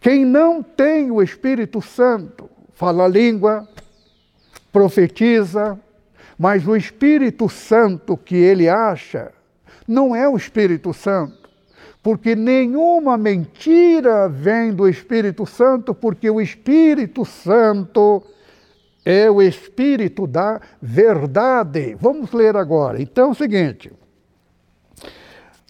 Quem 0.00 0.24
não 0.24 0.62
tem 0.62 1.10
o 1.10 1.22
Espírito 1.22 1.80
Santo 1.82 2.48
fala 2.74 3.08
língua, 3.08 3.66
profetiza, 4.70 5.80
mas 6.38 6.66
o 6.66 6.76
Espírito 6.76 7.48
Santo 7.48 8.16
que 8.16 8.36
ele 8.36 8.68
acha 8.68 9.32
não 9.86 10.14
é 10.14 10.28
o 10.28 10.36
Espírito 10.36 10.92
Santo, 10.92 11.48
porque 12.02 12.34
nenhuma 12.34 13.16
mentira 13.16 14.28
vem 14.28 14.72
do 14.72 14.88
Espírito 14.88 15.46
Santo, 15.46 15.94
porque 15.94 16.28
o 16.28 16.40
Espírito 16.40 17.24
Santo 17.24 18.22
é 19.04 19.30
o 19.30 19.40
Espírito 19.40 20.26
da 20.26 20.60
verdade. 20.82 21.96
Vamos 22.00 22.32
ler 22.32 22.56
agora. 22.56 23.00
Então 23.00 23.28
é 23.28 23.30
o 23.30 23.34
seguinte. 23.34 23.92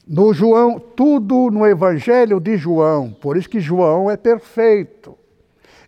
No 0.06 0.32
João, 0.32 0.78
tudo 0.78 1.50
no 1.50 1.66
Evangelho 1.66 2.40
de 2.40 2.56
João, 2.56 3.10
por 3.12 3.36
isso 3.36 3.48
que 3.48 3.60
João 3.60 4.10
é 4.10 4.16
perfeito. 4.16 5.18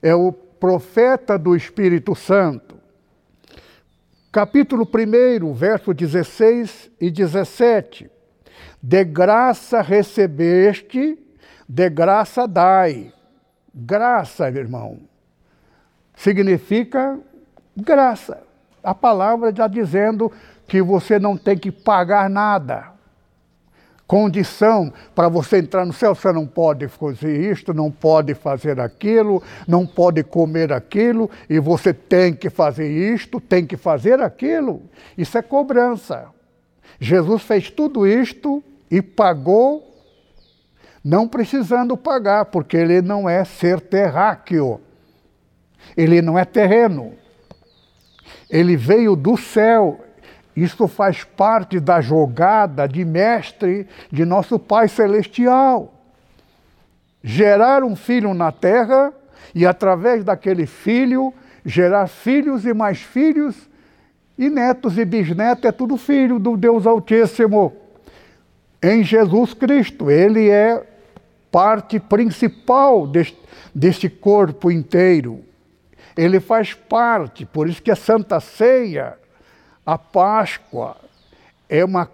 É 0.03 0.15
o 0.15 0.33
profeta 0.33 1.39
do 1.39 1.57
Espírito 1.57 2.15
Santo. 2.15 2.68
Capítulo 4.31 4.87
1, 4.87 5.53
verso 5.55 5.95
16 5.95 6.91
e 7.01 7.11
17. 7.11 8.11
De 8.83 9.03
graça 9.05 9.81
recebeste, 9.81 11.19
de 11.67 11.89
graça 11.89 12.47
dai. 12.47 13.13
Graça, 13.75 14.51
meu 14.51 14.63
irmão, 14.63 14.99
significa 16.15 17.19
graça. 17.77 18.43
A 18.83 18.95
palavra 18.95 19.55
já 19.55 19.67
dizendo 19.67 20.31
que 20.67 20.83
você 20.83 21.19
não 21.19 21.37
tem 21.37 21.57
que 21.57 21.73
pagar 21.73 22.29
nada 22.29 22.98
condição 24.09 24.91
para 25.15 25.29
você 25.29 25.59
entrar 25.59 25.85
no 25.85 25.93
céu. 25.93 26.15
Você 26.15 26.33
não 26.33 26.47
pode 26.47 26.89
fazer 26.89 27.53
isto, 27.53 27.75
não 27.75 27.91
pode 27.91 28.35
fazer 28.35 28.81
aquilo, 28.81 29.43
não 29.69 29.87
pode 29.87 30.25
comer 30.25 30.73
aquilo, 30.73 31.31
e 31.49 31.61
você 31.61 31.93
tem 31.93 32.35
que 32.35 32.49
fazer 32.49 32.91
isto, 32.91 33.39
tem 33.39 33.67
que 33.67 33.77
fazer 33.77 34.21
aquilo. 34.21 34.83
Isso 35.17 35.37
é 35.37 35.43
cobrança. 35.43 36.27
Jesus 36.99 37.43
fez 37.43 37.71
tudo 37.71 38.07
isto 38.07 38.65
e 38.91 39.03
pagou, 39.03 39.85
não 41.05 41.29
precisando 41.29 41.97
pagar, 41.97 42.47
porque 42.47 42.79
ele 42.79 43.03
não 43.03 43.29
é 43.29 43.45
ser 43.45 43.79
terráqueo, 43.79 44.81
ele 45.95 46.23
não 46.23 46.39
é 46.39 46.47
terreno. 46.47 47.13
Ele 48.51 48.77
veio 48.77 49.15
do 49.15 49.37
céu, 49.37 50.01
isso 50.63 50.89
faz 50.89 51.23
parte 51.23 51.79
da 51.79 52.01
jogada 52.01 52.89
de 52.89 53.05
mestre 53.05 53.87
de 54.11 54.25
nosso 54.25 54.59
Pai 54.59 54.89
Celestial. 54.89 55.95
Gerar 57.23 57.85
um 57.85 57.95
filho 57.95 58.35
na 58.35 58.51
terra 58.51 59.13
e, 59.55 59.67
através 59.67 60.25
daquele 60.25 60.67
filho, 60.67 61.33
gerar 61.65 62.09
filhos 62.09 62.65
e 62.65 62.73
mais 62.73 63.01
filhos, 63.01 63.69
e 64.37 64.49
netos 64.49 64.97
e 64.97 65.05
bisnetos, 65.05 65.65
é 65.65 65.73
tudo 65.73 65.97
filho 65.97 66.39
do 66.39 66.57
Deus 66.57 66.87
Altíssimo. 66.87 67.77
Em 68.83 69.03
Jesus 69.03 69.53
Cristo, 69.53 70.11
Ele 70.11 70.49
é 70.49 70.85
parte 71.51 72.01
principal 72.01 73.07
deste, 73.07 73.39
deste 73.75 74.09
corpo 74.09 74.71
inteiro. 74.71 75.45
Ele 76.17 76.41
faz 76.41 76.75
parte, 76.75 77.45
por 77.45 77.69
isso 77.69 77.83
que 77.83 77.91
a 77.91 77.97
Santa 77.97 78.41
Ceia 78.41 79.18
a 79.89 79.97
Páscoa 79.97 80.99
é 81.67 81.83
uma, 81.83 82.07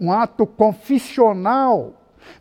um 0.00 0.10
ato 0.10 0.44
confissional 0.44 1.92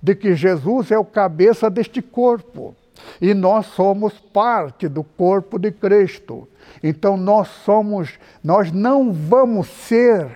de 0.01 0.15
que 0.15 0.33
Jesus 0.33 0.89
é 0.89 0.97
o 0.97 1.05
cabeça 1.05 1.69
deste 1.69 2.01
corpo 2.01 2.75
e 3.21 3.35
nós 3.35 3.67
somos 3.67 4.13
parte 4.17 4.87
do 4.87 5.03
corpo 5.03 5.59
de 5.59 5.71
Cristo. 5.71 6.49
Então 6.81 7.15
nós 7.17 7.49
somos, 7.49 8.17
nós 8.43 8.71
não 8.71 9.13
vamos 9.13 9.67
ser, 9.67 10.27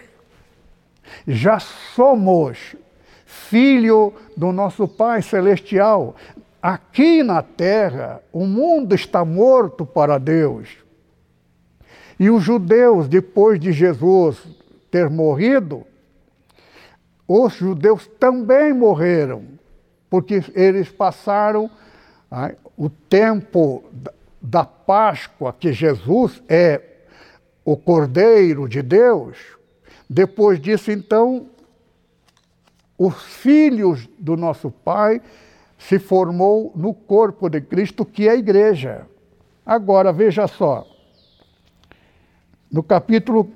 já 1.27 1.59
somos 1.59 2.75
filho 3.25 4.13
do 4.37 4.51
nosso 4.51 4.87
Pai 4.87 5.23
celestial. 5.23 6.15
Aqui 6.61 7.23
na 7.23 7.41
terra, 7.41 8.21
o 8.31 8.45
mundo 8.45 8.93
está 8.93 9.25
morto 9.25 9.83
para 9.83 10.19
Deus. 10.19 10.82
E 12.23 12.29
os 12.29 12.41
judeus, 12.41 13.09
depois 13.09 13.59
de 13.59 13.73
Jesus 13.73 14.41
ter 14.89 15.09
morrido, 15.09 15.85
os 17.27 17.51
judeus 17.51 18.07
também 18.17 18.71
morreram, 18.71 19.43
porque 20.09 20.41
eles 20.55 20.89
passaram 20.89 21.69
ah, 22.31 22.53
o 22.77 22.89
tempo 22.89 23.83
da 24.41 24.63
Páscoa, 24.63 25.51
que 25.51 25.73
Jesus 25.73 26.41
é 26.47 26.81
o 27.65 27.75
Cordeiro 27.75 28.69
de 28.69 28.81
Deus. 28.81 29.37
Depois 30.09 30.61
disso, 30.61 30.93
então, 30.93 31.47
os 32.97 33.21
filhos 33.21 34.07
do 34.17 34.37
nosso 34.37 34.71
Pai 34.71 35.21
se 35.77 35.99
formou 35.99 36.71
no 36.73 36.93
corpo 36.93 37.49
de 37.49 37.59
Cristo, 37.59 38.05
que 38.05 38.29
é 38.29 38.31
a 38.31 38.37
igreja. 38.37 39.07
Agora, 39.65 40.13
veja 40.13 40.47
só. 40.47 40.92
No 42.73 42.81
capítulo 42.81 43.51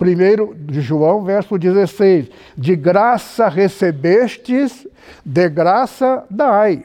1 0.00 0.66
de 0.66 0.80
João, 0.80 1.24
verso 1.24 1.58
16: 1.58 2.30
De 2.56 2.76
graça 2.76 3.48
recebestes, 3.48 4.86
de 5.26 5.48
graça 5.48 6.24
dai. 6.30 6.84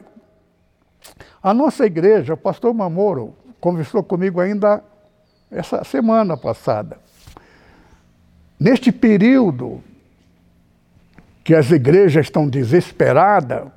A 1.43 1.53
nossa 1.53 1.85
igreja, 1.85 2.33
o 2.33 2.37
pastor 2.37 2.73
Mamoro, 2.73 3.35
conversou 3.61 4.01
comigo 4.01 4.41
ainda 4.41 4.83
essa 5.51 5.83
semana 5.83 6.35
passada. 6.35 6.97
Neste 8.59 8.91
período 8.91 9.79
que 11.43 11.53
as 11.53 11.69
igrejas 11.69 12.25
estão 12.25 12.49
desesperadas, 12.49 13.67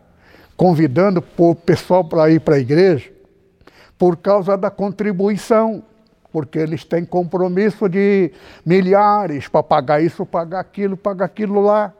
convidando 0.57 1.23
o 1.37 1.55
pessoal 1.55 2.03
para 2.03 2.31
ir 2.31 2.41
para 2.41 2.55
a 2.55 2.59
igreja, 2.59 3.13
por 3.99 4.17
causa 4.17 4.57
da 4.57 4.71
contribuição 4.71 5.85
porque 6.37 6.59
eles 6.59 6.85
têm 6.85 7.03
compromisso 7.03 7.89
de 7.89 8.31
milhares 8.63 9.49
para 9.49 9.63
pagar 9.63 10.03
isso, 10.03 10.27
pagar 10.27 10.61
aquilo, 10.61 10.95
pagar 10.95 11.25
aquilo 11.25 11.63
lá. 11.63 11.95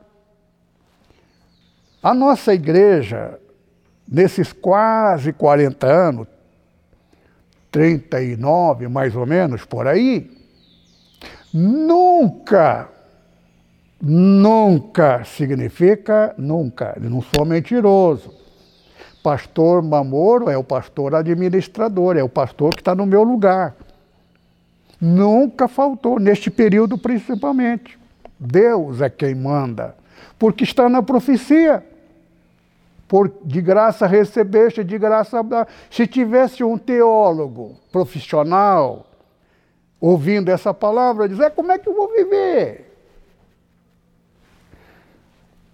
A 2.03 2.13
nossa 2.13 2.53
igreja, 2.53 3.39
nesses 4.07 4.53
quase 4.53 5.33
40 5.33 5.87
anos, 5.87 6.27
39 7.71 8.87
mais 8.87 9.15
ou 9.15 9.25
menos 9.25 9.65
por 9.65 9.87
aí, 9.87 10.29
nunca, 11.51 12.89
nunca 13.99 15.23
significa 15.23 16.35
nunca, 16.37 16.95
eu 17.01 17.09
não 17.09 17.23
sou 17.23 17.43
mentiroso. 17.43 18.31
Pastor 19.23 19.81
Mamoro 19.81 20.47
é 20.47 20.55
o 20.55 20.63
pastor 20.63 21.15
administrador, 21.15 22.17
é 22.17 22.23
o 22.23 22.29
pastor 22.29 22.75
que 22.75 22.81
está 22.81 22.93
no 22.93 23.07
meu 23.07 23.23
lugar. 23.23 23.75
Nunca 24.99 25.67
faltou, 25.67 26.19
neste 26.19 26.49
período 26.49 26.97
principalmente. 26.97 27.97
Deus 28.39 29.01
é 29.01 29.09
quem 29.09 29.35
manda, 29.35 29.95
porque 30.37 30.63
está 30.63 30.89
na 30.89 31.01
profecia. 31.01 31.83
Por, 33.07 33.31
de 33.43 33.61
graça 33.61 34.05
recebeste, 34.05 34.83
de 34.83 34.97
graça 34.97 35.39
Se 35.89 36.05
tivesse 36.05 36.61
um 36.61 36.77
teólogo 36.77 37.77
profissional 37.89 39.07
ouvindo 39.99 40.49
essa 40.49 40.73
palavra, 40.73 41.29
dizer: 41.29 41.51
como 41.51 41.71
é 41.71 41.77
que 41.77 41.87
eu 41.87 41.95
vou 41.95 42.11
viver? 42.11 42.85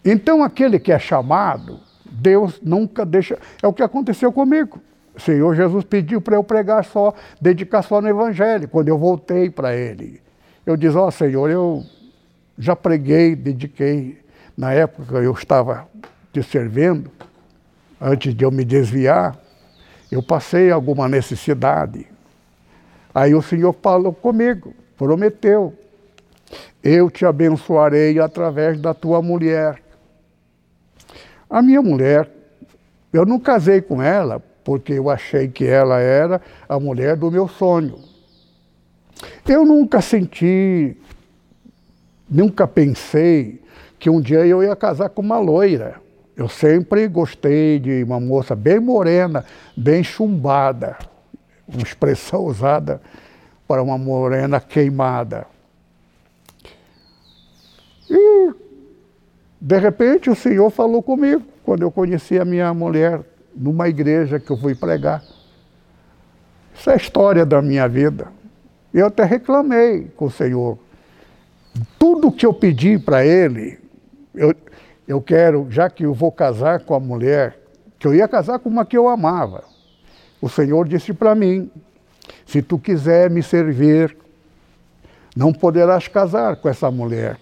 Então, 0.05 0.43
aquele 0.43 0.79
que 0.79 0.91
é 0.91 0.99
chamado, 0.99 1.79
Deus 2.05 2.59
nunca 2.61 3.05
deixa. 3.05 3.39
É 3.61 3.67
o 3.67 3.73
que 3.73 3.81
aconteceu 3.81 4.31
comigo. 4.31 4.81
Senhor 5.17 5.55
Jesus 5.55 5.83
pediu 5.83 6.19
para 6.19 6.35
eu 6.35 6.43
pregar 6.43 6.83
só, 6.85 7.13
dedicar 7.39 7.83
só 7.83 8.01
no 8.01 8.07
Evangelho, 8.07 8.67
quando 8.67 8.87
eu 8.87 8.97
voltei 8.97 9.49
para 9.49 9.75
Ele. 9.75 10.21
Eu 10.65 10.75
disse, 10.75 10.97
ó 10.97 11.07
oh, 11.07 11.11
Senhor, 11.11 11.49
eu 11.49 11.83
já 12.57 12.75
preguei, 12.75 13.35
dediquei, 13.35 14.17
na 14.57 14.73
época 14.73 15.17
eu 15.17 15.31
estava 15.33 15.87
te 16.31 16.41
servindo, 16.41 17.11
antes 18.01 18.33
de 18.33 18.43
eu 18.43 18.51
me 18.51 18.65
desviar, 18.65 19.37
eu 20.11 20.23
passei 20.23 20.71
alguma 20.71 21.07
necessidade. 21.07 22.07
Aí 23.13 23.35
o 23.35 23.41
Senhor 23.41 23.75
falou 23.81 24.13
comigo, 24.13 24.73
prometeu, 24.97 25.73
eu 26.83 27.09
te 27.09 27.25
abençoarei 27.25 28.19
através 28.19 28.79
da 28.79 28.93
tua 28.93 29.21
mulher. 29.21 29.81
A 31.49 31.61
minha 31.61 31.81
mulher, 31.81 32.29
eu 33.11 33.25
não 33.25 33.39
casei 33.39 33.79
com 33.79 34.01
ela 34.01 34.41
porque 34.63 34.93
eu 34.93 35.09
achei 35.09 35.47
que 35.47 35.65
ela 35.65 35.99
era 35.99 36.41
a 36.67 36.79
mulher 36.79 37.15
do 37.15 37.29
meu 37.29 37.47
sonho. 37.47 37.99
Eu 39.47 39.65
nunca 39.65 40.01
senti, 40.01 40.97
nunca 42.29 42.67
pensei 42.67 43.61
que 43.99 44.09
um 44.09 44.19
dia 44.19 44.45
eu 44.45 44.63
ia 44.63 44.75
casar 44.75 45.09
com 45.09 45.21
uma 45.21 45.39
loira. 45.39 46.01
Eu 46.35 46.49
sempre 46.49 47.07
gostei 47.07 47.79
de 47.79 48.03
uma 48.03 48.19
moça 48.19 48.55
bem 48.55 48.79
morena, 48.79 49.45
bem 49.77 50.03
chumbada, 50.03 50.97
uma 51.67 51.83
expressão 51.83 52.43
usada 52.45 53.01
para 53.67 53.83
uma 53.83 53.97
morena 53.97 54.59
queimada. 54.59 55.45
E, 58.09 58.51
de 59.61 59.79
repente, 59.79 60.29
o 60.29 60.35
Senhor 60.35 60.69
falou 60.69 61.01
comigo, 61.01 61.43
quando 61.63 61.83
eu 61.83 61.91
conheci 61.91 62.39
a 62.39 62.45
minha 62.45 62.73
mulher 62.73 63.21
numa 63.55 63.87
igreja 63.87 64.39
que 64.39 64.51
eu 64.51 64.57
fui 64.57 64.75
pregar. 64.75 65.23
Isso 66.73 66.89
é 66.89 66.93
a 66.93 66.97
história 66.97 67.45
da 67.45 67.61
minha 67.61 67.87
vida. 67.87 68.27
Eu 68.93 69.07
até 69.07 69.23
reclamei 69.23 70.11
com 70.15 70.25
o 70.25 70.31
Senhor. 70.31 70.77
Tudo 71.97 72.31
que 72.31 72.45
eu 72.45 72.53
pedi 72.53 72.99
para 72.99 73.25
Ele, 73.25 73.79
eu, 74.33 74.55
eu 75.07 75.21
quero, 75.21 75.67
já 75.69 75.89
que 75.89 76.05
eu 76.05 76.13
vou 76.13 76.31
casar 76.31 76.81
com 76.81 76.93
a 76.93 76.99
mulher, 76.99 77.57
que 77.97 78.07
eu 78.07 78.13
ia 78.13 78.27
casar 78.27 78.59
com 78.59 78.69
uma 78.69 78.85
que 78.85 78.97
eu 78.97 79.07
amava. 79.07 79.63
O 80.41 80.49
Senhor 80.49 80.87
disse 80.87 81.13
para 81.13 81.33
mim: 81.33 81.71
se 82.45 82.61
tu 82.61 82.77
quiser 82.77 83.29
me 83.29 83.41
servir, 83.41 84.15
não 85.35 85.51
poderás 85.51 86.07
casar 86.07 86.57
com 86.57 86.69
essa 86.69 86.91
mulher. 86.91 87.37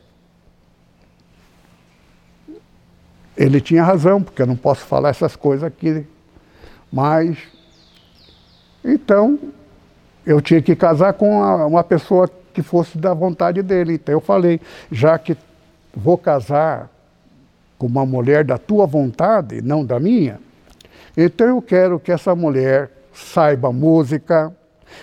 Ele 3.36 3.62
tinha 3.62 3.84
razão, 3.84 4.22
porque 4.22 4.42
eu 4.42 4.48
não 4.48 4.56
posso 4.56 4.82
falar 4.86 5.10
essas 5.10 5.36
coisas 5.36 5.64
aqui. 5.64 6.06
Mas, 6.92 7.38
então, 8.84 9.40
eu 10.26 10.42
tinha 10.42 10.62
que 10.62 10.76
casar 10.76 11.14
com 11.14 11.38
uma, 11.38 11.66
uma 11.66 11.84
pessoa 11.84 12.30
que 12.54 12.62
fosse 12.62 12.98
da 12.98 13.14
vontade 13.14 13.62
dele. 13.62 13.94
Então 13.94 14.14
eu 14.14 14.22
falei, 14.22 14.60
já 14.92 15.18
que 15.18 15.36
vou 15.96 16.18
casar 16.18 16.90
com 17.78 17.88
uma 17.88 18.06
mulher 18.06 18.44
da 18.44 18.58
tua 18.58 18.86
vontade, 18.86 19.62
não 19.62 19.84
da 19.84 20.00
minha, 20.00 20.40
então 21.18 21.48
eu 21.48 21.62
quero 21.62 22.00
que 22.00 22.12
essa 22.12 22.36
mulher 22.36 22.92
saiba 23.14 23.72
música, 23.72 24.56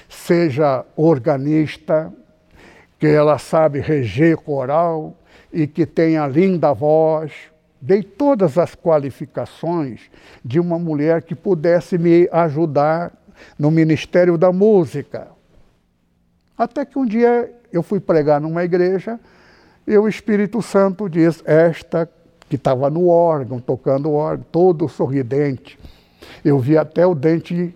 seja 0.09 0.85
organista, 0.97 2.13
que 2.99 3.07
ela 3.07 3.39
sabe 3.39 3.81
reger 3.81 4.37
coral 4.37 5.15
e 5.53 5.67
que 5.67 5.85
tenha 5.85 6.27
linda 6.27 6.73
voz. 6.73 7.33
Dei 7.81 8.03
todas 8.03 8.59
as 8.59 8.75
qualificações 8.75 10.11
de 10.45 10.59
uma 10.59 10.79
mulher 10.79 11.23
que 11.23 11.35
pudesse 11.35 11.97
me 11.97 12.29
ajudar 12.33 13.13
no 13.59 13.71
Ministério 13.71 14.37
da 14.37 14.53
Música. 14.53 15.29
Até 16.57 16.85
que 16.85 16.99
um 16.99 17.07
dia 17.07 17.53
eu 17.73 17.83
fui 17.83 18.01
pregar 18.01 18.41
numa 18.41 18.65
igreja 18.65 19.21
e 19.87 19.97
o 19.97 20.09
Espírito 20.09 20.61
Santo 20.61 21.09
diz: 21.09 21.43
Esta 21.47 22.11
que 22.49 22.57
estava 22.57 22.91
no 22.91 23.09
órgão, 23.09 23.61
tocando 23.61 24.09
o 24.11 24.15
órgão, 24.15 24.45
todo 24.51 24.89
sorridente. 24.89 25.79
Eu 26.45 26.59
vi 26.59 26.77
até 26.77 27.07
o 27.07 27.15
dente 27.15 27.75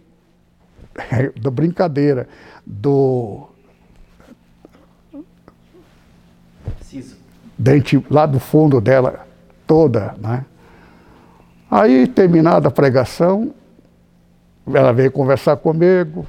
da 1.41 1.51
brincadeira, 1.51 2.29
do. 2.67 3.49
Ciso. 6.81 7.17
Dente 7.57 8.05
lá 8.11 8.27
do 8.27 8.41
fundo 8.41 8.81
dela, 8.81 9.27
toda, 9.67 10.15
né? 10.19 10.45
Aí, 11.71 12.07
terminada 12.07 12.69
a 12.69 12.71
pregação, 12.71 13.55
ela 14.73 14.93
veio 14.93 15.11
conversar 15.11 15.57
comigo. 15.57 16.27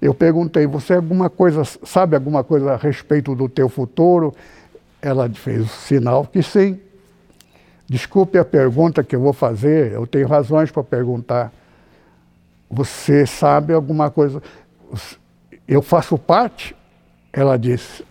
Eu 0.00 0.14
perguntei: 0.14 0.66
"Você 0.66 0.94
alguma 0.94 1.30
coisa 1.30 1.64
sabe 1.64 2.14
alguma 2.14 2.44
coisa 2.44 2.72
a 2.72 2.76
respeito 2.76 3.34
do 3.34 3.48
teu 3.48 3.68
futuro?" 3.68 4.34
Ela 5.00 5.28
fez 5.30 5.62
o 5.62 5.68
sinal 5.68 6.24
que 6.24 6.42
sim. 6.42 6.80
Desculpe 7.88 8.36
a 8.36 8.44
pergunta 8.44 9.02
que 9.02 9.16
eu 9.16 9.20
vou 9.20 9.32
fazer, 9.32 9.92
eu 9.92 10.06
tenho 10.06 10.28
razões 10.28 10.70
para 10.70 10.84
perguntar. 10.84 11.52
Você 12.70 13.24
sabe 13.24 13.72
alguma 13.72 14.10
coisa? 14.10 14.42
Eu 15.66 15.80
faço 15.80 16.18
parte? 16.18 16.76
Ela 17.32 17.56
disse. 17.56 18.04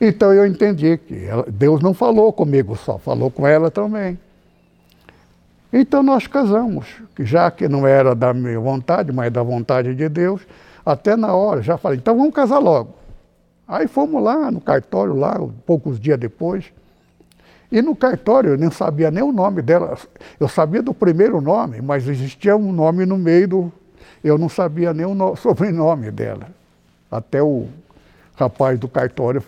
Então 0.00 0.32
eu 0.32 0.46
entendi 0.46 0.96
que 0.96 1.24
ela, 1.24 1.46
Deus 1.48 1.80
não 1.80 1.94
falou 1.94 2.32
comigo 2.32 2.76
só, 2.76 2.98
falou 2.98 3.30
com 3.30 3.46
ela 3.46 3.70
também. 3.70 4.18
Então 5.72 6.02
nós 6.02 6.26
casamos, 6.26 6.86
já 7.20 7.50
que 7.50 7.66
não 7.66 7.86
era 7.86 8.14
da 8.14 8.34
minha 8.34 8.60
vontade, 8.60 9.10
mas 9.10 9.32
da 9.32 9.42
vontade 9.42 9.94
de 9.94 10.08
Deus, 10.08 10.42
até 10.84 11.16
na 11.16 11.34
hora, 11.34 11.62
já 11.62 11.78
falei, 11.78 11.98
então 11.98 12.16
vamos 12.16 12.34
casar 12.34 12.58
logo. 12.58 12.94
Aí 13.66 13.86
fomos 13.86 14.22
lá 14.22 14.50
no 14.50 14.60
cartório, 14.60 15.14
lá, 15.14 15.40
poucos 15.64 15.98
dias 15.98 16.18
depois. 16.18 16.72
E 17.70 17.80
no 17.80 17.96
cartório 17.96 18.50
eu 18.50 18.58
nem 18.58 18.70
sabia 18.70 19.10
nem 19.10 19.22
o 19.22 19.32
nome 19.32 19.62
dela. 19.62 19.96
Eu 20.38 20.46
sabia 20.46 20.82
do 20.82 20.92
primeiro 20.92 21.40
nome, 21.40 21.80
mas 21.80 22.06
existia 22.06 22.54
um 22.54 22.70
nome 22.70 23.06
no 23.06 23.16
meio 23.16 23.48
do. 23.48 23.72
Eu 24.22 24.36
não 24.36 24.48
sabia 24.50 24.92
nem 24.92 25.06
o 25.06 25.14
no... 25.14 25.34
sobrenome 25.36 26.10
dela. 26.10 26.48
Até 27.10 27.42
o 27.42 27.66
rapaz 28.36 28.78
do 28.78 28.88
cartório 28.88 29.42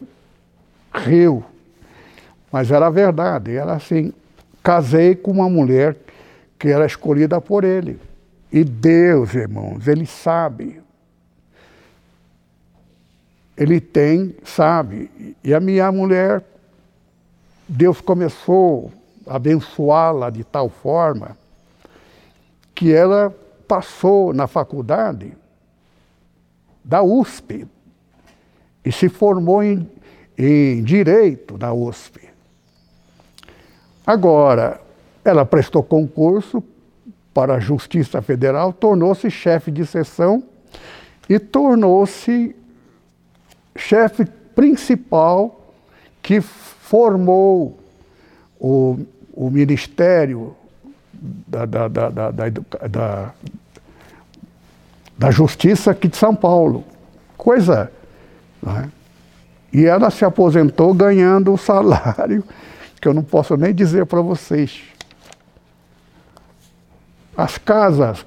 riu. 0.94 1.44
Mas 2.50 2.70
era 2.70 2.90
verdade. 2.90 3.56
Era 3.56 3.74
assim: 3.74 4.12
casei 4.62 5.14
com 5.14 5.30
uma 5.30 5.48
mulher 5.48 5.96
que 6.58 6.68
era 6.68 6.86
escolhida 6.86 7.40
por 7.40 7.64
ele. 7.64 8.00
E 8.52 8.62
Deus, 8.62 9.34
irmãos, 9.34 9.88
ele 9.88 10.06
sabe. 10.06 10.80
Ele 13.56 13.80
tem, 13.80 14.34
sabe. 14.44 15.10
E 15.42 15.52
a 15.54 15.60
minha 15.60 15.90
mulher 15.90 16.42
Deus 17.68 18.00
começou 18.00 18.92
a 19.26 19.36
abençoá-la 19.36 20.30
de 20.30 20.44
tal 20.44 20.68
forma 20.68 21.36
que 22.74 22.92
ela 22.92 23.34
passou 23.66 24.32
na 24.34 24.46
faculdade 24.46 25.32
da 26.84 27.02
USP 27.02 27.66
e 28.84 28.92
se 28.92 29.08
formou 29.08 29.62
em, 29.62 29.88
em 30.36 30.82
Direito 30.82 31.56
na 31.58 31.72
USP. 31.72 32.20
Agora, 34.06 34.80
ela 35.24 35.46
prestou 35.46 35.82
concurso 35.82 36.62
para 37.32 37.54
a 37.54 37.60
Justiça 37.60 38.20
Federal, 38.20 38.72
tornou-se 38.72 39.30
chefe 39.30 39.70
de 39.70 39.86
seção 39.86 40.42
e 41.28 41.38
tornou-se 41.38 42.54
chefe 43.76 44.26
principal 44.54 45.60
que 46.22 46.40
formou 46.40 47.78
o, 48.60 48.98
o 49.32 49.50
Ministério 49.50 50.54
da, 51.12 51.64
da, 51.64 51.88
da, 51.88 52.10
da, 52.10 52.30
da, 52.30 53.34
da 55.16 55.30
Justiça 55.30 55.90
aqui 55.90 56.08
de 56.08 56.16
São 56.16 56.34
Paulo. 56.34 56.84
Coisa. 57.36 57.90
Né? 58.64 58.90
E 59.72 59.84
ela 59.84 60.10
se 60.10 60.24
aposentou 60.24 60.94
ganhando 60.94 61.52
o 61.52 61.58
salário 61.58 62.42
que 63.00 63.06
eu 63.06 63.12
não 63.12 63.22
posso 63.22 63.56
nem 63.56 63.74
dizer 63.74 64.06
para 64.06 64.22
vocês. 64.22 64.82
As 67.36 67.58
casas, 67.58 68.24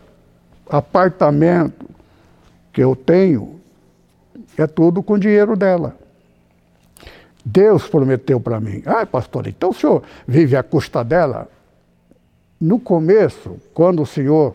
apartamento 0.69 1.86
que 2.71 2.84
eu 2.84 2.95
tenho, 2.95 3.60
é 4.58 4.67
tudo 4.67 5.02
com 5.02 5.17
dinheiro 5.17 5.56
dela. 5.56 5.95
Deus 7.43 7.88
prometeu 7.88 8.39
para 8.39 8.60
mim. 8.60 8.84
Ah, 8.86 9.06
pastor, 9.06 9.47
então 9.47 9.69
o 9.69 9.73
senhor 9.73 10.04
vive 10.28 10.56
à 10.56 10.62
custa 10.62 11.04
dela? 11.04 11.50
No 12.60 12.78
começo, 12.78 13.58
quando 13.73 14.02
o 14.02 14.06
senhor 14.06 14.54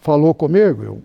falou 0.00 0.34
comigo, 0.34 1.02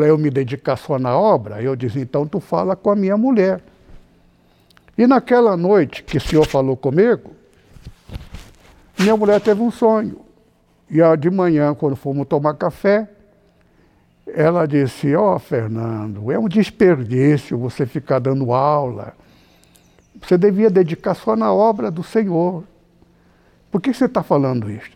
para 0.00 0.08
eu 0.08 0.16
me 0.16 0.30
dedicar 0.30 0.76
só 0.76 0.98
na 0.98 1.14
obra, 1.14 1.60
eu 1.60 1.76
disse, 1.76 2.00
então 2.00 2.26
tu 2.26 2.40
fala 2.40 2.74
com 2.74 2.90
a 2.90 2.96
minha 2.96 3.18
mulher. 3.18 3.60
E 4.96 5.06
naquela 5.06 5.58
noite 5.58 6.02
que 6.02 6.16
o 6.16 6.20
senhor 6.20 6.46
falou 6.46 6.74
comigo, 6.74 7.32
minha 8.98 9.14
mulher 9.14 9.42
teve 9.42 9.60
um 9.60 9.70
sonho. 9.70 10.20
E 10.90 11.00
de 11.18 11.28
manhã, 11.28 11.74
quando 11.74 11.96
fomos 11.96 12.26
tomar 12.26 12.54
café, 12.54 13.10
ela 14.26 14.64
disse: 14.64 15.14
Ó, 15.14 15.36
oh, 15.36 15.38
Fernando, 15.38 16.32
é 16.32 16.38
um 16.38 16.48
desperdício 16.48 17.58
você 17.58 17.84
ficar 17.84 18.20
dando 18.20 18.54
aula. 18.54 19.12
Você 20.22 20.38
devia 20.38 20.70
dedicar 20.70 21.12
só 21.12 21.36
na 21.36 21.52
obra 21.52 21.90
do 21.90 22.02
Senhor. 22.02 22.64
Por 23.70 23.82
que 23.82 23.92
você 23.92 24.06
está 24.06 24.22
falando 24.22 24.70
isso? 24.70 24.92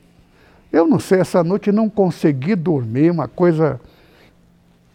Eu 0.73 0.87
não 0.87 0.99
sei, 0.99 1.21
essa 1.21 1.45
noite 1.45 1.71
não 1.71 1.91
consegui 1.91 2.55
dormir, 2.55 3.11
uma 3.11 3.29
coisa 3.29 3.79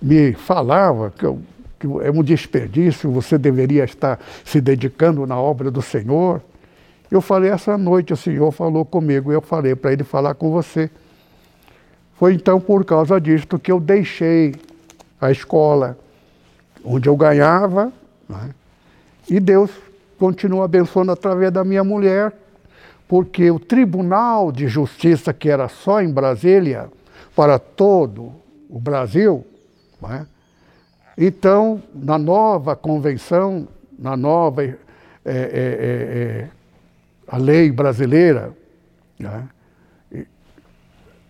me 0.01 0.33
falava 0.33 1.11
que, 1.11 1.25
eu, 1.25 1.39
que 1.79 1.87
é 1.87 2.11
um 2.11 2.23
desperdício, 2.23 3.11
você 3.11 3.37
deveria 3.37 3.83
estar 3.83 4.19
se 4.45 4.61
dedicando 4.61 5.25
na 5.25 5.39
obra 5.39 5.69
do 5.69 5.81
Senhor. 5.81 6.41
Eu 7.11 7.21
falei, 7.21 7.49
essa 7.49 7.77
noite 7.77 8.13
o 8.13 8.17
Senhor 8.17 8.51
falou 8.51 8.85
comigo, 8.85 9.31
eu 9.31 9.41
falei 9.41 9.75
para 9.75 9.91
ele 9.91 10.03
falar 10.03 10.35
com 10.35 10.51
você. 10.51 10.89
Foi 12.15 12.33
então 12.33 12.59
por 12.59 12.85
causa 12.85 13.19
disto 13.19 13.57
que 13.57 13.71
eu 13.71 13.79
deixei 13.79 14.53
a 15.19 15.31
escola, 15.31 15.97
onde 16.83 17.09
eu 17.09 17.15
ganhava, 17.15 17.91
né? 18.27 18.51
e 19.29 19.39
Deus 19.39 19.71
continua 20.17 20.65
abençoando 20.65 21.11
através 21.11 21.51
da 21.51 21.63
minha 21.63 21.83
mulher, 21.83 22.33
porque 23.07 23.49
o 23.49 23.59
Tribunal 23.59 24.51
de 24.51 24.67
Justiça, 24.67 25.33
que 25.33 25.49
era 25.49 25.67
só 25.67 26.01
em 26.01 26.11
Brasília, 26.11 26.89
para 27.35 27.57
todo 27.57 28.33
o 28.69 28.79
Brasil, 28.79 29.45
né? 30.01 30.27
então, 31.17 31.81
na 31.93 32.17
nova 32.17 32.75
convenção, 32.75 33.67
na 33.97 34.15
nova 34.15 34.63
é, 34.63 34.75
é, 35.25 35.33
é, 35.33 36.47
a 37.27 37.37
lei 37.37 37.71
brasileira, 37.71 38.53
né, 39.19 39.47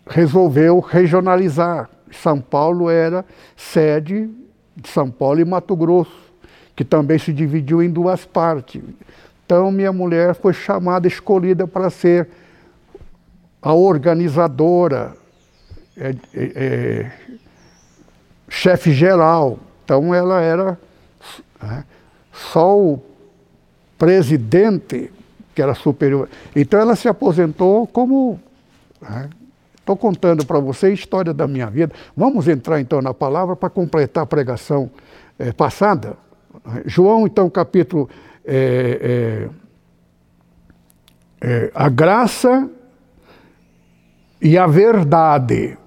resolveu 0.08 0.80
regionalizar. 0.80 1.90
São 2.12 2.40
Paulo 2.42 2.90
era 2.90 3.24
sede 3.56 4.30
de 4.76 4.90
São 4.90 5.12
Paulo 5.12 5.40
e 5.40 5.46
Mato 5.46 5.76
Grosso, 5.76 6.34
que 6.76 6.84
também 6.84 7.20
se 7.20 7.32
dividiu 7.34 7.84
em 7.84 7.90
duas 7.90 8.26
partes. 8.26 8.82
Então, 9.46 9.72
minha 9.72 9.92
mulher 9.92 10.36
foi 10.36 10.54
chamada, 10.54 11.08
escolhida 11.08 11.68
para 11.68 11.90
ser 11.90 12.30
a 13.62 13.74
organizadora, 13.74 15.14
é, 15.98 16.16
é, 16.34 16.44
é 16.56 17.12
chefe 18.50 18.92
geral. 18.92 19.60
Então, 19.84 20.14
ela 20.14 20.42
era 20.42 20.78
é, 21.64 21.84
só 22.32 22.78
o 22.78 23.02
presidente 23.98 25.12
que 25.54 25.62
era 25.62 25.76
superior. 25.76 26.30
Então 26.56 26.80
ela 26.80 26.96
se 26.96 27.10
aposentou 27.10 27.86
como. 27.86 28.40
Estou 29.76 29.96
né, 29.96 30.02
contando 30.02 30.46
para 30.46 30.58
você 30.60 30.88
a 30.88 30.92
história 30.92 31.34
da 31.34 31.48
minha 31.48 31.70
vida. 31.70 31.94
Vamos 32.16 32.48
entrar 32.48 32.80
então 32.80 33.02
na 33.02 33.14
palavra 33.14 33.58
para 33.58 33.70
completar 33.70 34.24
a 34.24 34.26
pregação 34.26 34.90
é, 35.38 35.52
passada. 35.52 36.16
João, 36.86 37.28
então, 37.28 37.50
capítulo. 37.50 38.10
É, 38.46 39.50
é, 41.42 41.72
a 41.76 41.90
graça 41.90 42.70
e 44.42 44.58
a 44.58 44.66
verdade 44.66 45.78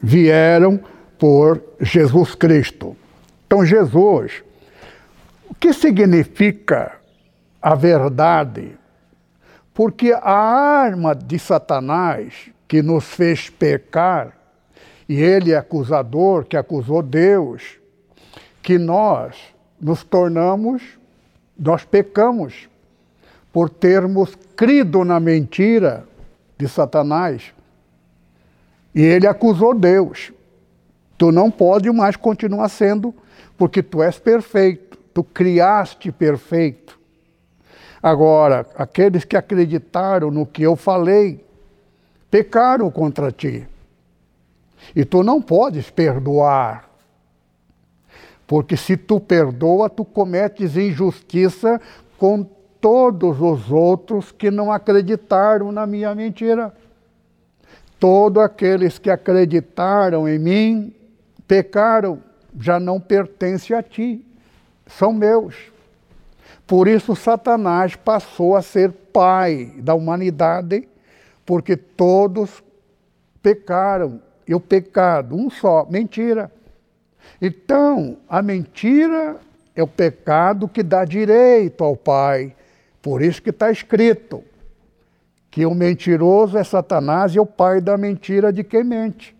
vieram 0.00 0.80
por 1.24 1.62
Jesus 1.80 2.34
Cristo. 2.34 2.94
Então, 3.46 3.64
Jesus, 3.64 4.44
o 5.48 5.54
que 5.54 5.72
significa 5.72 6.98
a 7.62 7.74
verdade? 7.74 8.76
Porque 9.72 10.12
a 10.12 10.30
arma 10.30 11.14
de 11.14 11.38
Satanás 11.38 12.50
que 12.68 12.82
nos 12.82 13.04
fez 13.04 13.48
pecar, 13.48 14.36
e 15.08 15.14
ele 15.14 15.52
é 15.52 15.56
acusador 15.56 16.44
que 16.44 16.58
acusou 16.58 17.02
Deus, 17.02 17.78
que 18.62 18.76
nós 18.76 19.34
nos 19.80 20.04
tornamos, 20.04 20.82
nós 21.58 21.86
pecamos 21.86 22.68
por 23.50 23.70
termos 23.70 24.36
crido 24.54 25.06
na 25.06 25.18
mentira 25.18 26.06
de 26.58 26.68
Satanás. 26.68 27.54
E 28.94 29.00
ele 29.00 29.26
acusou 29.26 29.74
Deus. 29.74 30.30
Tu 31.16 31.30
não 31.30 31.50
pode 31.50 31.90
mais 31.90 32.16
continuar 32.16 32.68
sendo, 32.68 33.14
porque 33.56 33.82
tu 33.82 34.02
és 34.02 34.18
perfeito, 34.18 34.98
tu 35.12 35.22
criaste 35.22 36.10
perfeito. 36.10 36.98
Agora, 38.02 38.66
aqueles 38.76 39.24
que 39.24 39.36
acreditaram 39.36 40.30
no 40.30 40.44
que 40.44 40.62
eu 40.62 40.76
falei, 40.76 41.44
pecaram 42.30 42.90
contra 42.90 43.32
ti. 43.32 43.66
E 44.94 45.04
tu 45.04 45.22
não 45.22 45.40
podes 45.40 45.88
perdoar. 45.88 46.90
Porque 48.46 48.76
se 48.76 48.96
tu 48.96 49.18
perdoa, 49.18 49.88
tu 49.88 50.04
cometes 50.04 50.76
injustiça 50.76 51.80
com 52.18 52.46
todos 52.80 53.40
os 53.40 53.70
outros 53.70 54.30
que 54.30 54.50
não 54.50 54.70
acreditaram 54.70 55.72
na 55.72 55.86
minha 55.86 56.14
mentira. 56.14 56.74
Todos 57.98 58.42
aqueles 58.42 58.98
que 58.98 59.08
acreditaram 59.08 60.28
em 60.28 60.38
mim 60.38 60.94
pecaram, 61.46 62.22
já 62.58 62.78
não 62.78 63.00
pertencem 63.00 63.76
a 63.76 63.82
ti, 63.82 64.24
são 64.86 65.12
meus. 65.12 65.54
Por 66.66 66.88
isso, 66.88 67.14
Satanás 67.14 67.96
passou 67.96 68.56
a 68.56 68.62
ser 68.62 68.90
pai 69.12 69.72
da 69.78 69.94
humanidade, 69.94 70.88
porque 71.44 71.76
todos 71.76 72.62
pecaram. 73.42 74.20
E 74.46 74.54
o 74.54 74.60
pecado, 74.60 75.34
um 75.34 75.48
só, 75.48 75.86
mentira. 75.88 76.50
Então, 77.40 78.18
a 78.28 78.42
mentira 78.42 79.36
é 79.74 79.82
o 79.82 79.86
pecado 79.86 80.68
que 80.68 80.82
dá 80.82 81.04
direito 81.04 81.82
ao 81.82 81.96
pai. 81.96 82.54
Por 83.00 83.22
isso 83.22 83.42
que 83.42 83.50
está 83.50 83.70
escrito 83.70 84.42
que 85.50 85.64
o 85.64 85.74
mentiroso 85.74 86.58
é 86.58 86.64
Satanás 86.64 87.34
e 87.34 87.40
o 87.40 87.46
pai 87.46 87.80
da 87.80 87.96
mentira 87.96 88.52
de 88.52 88.64
quem 88.64 88.82
mente. 88.82 89.33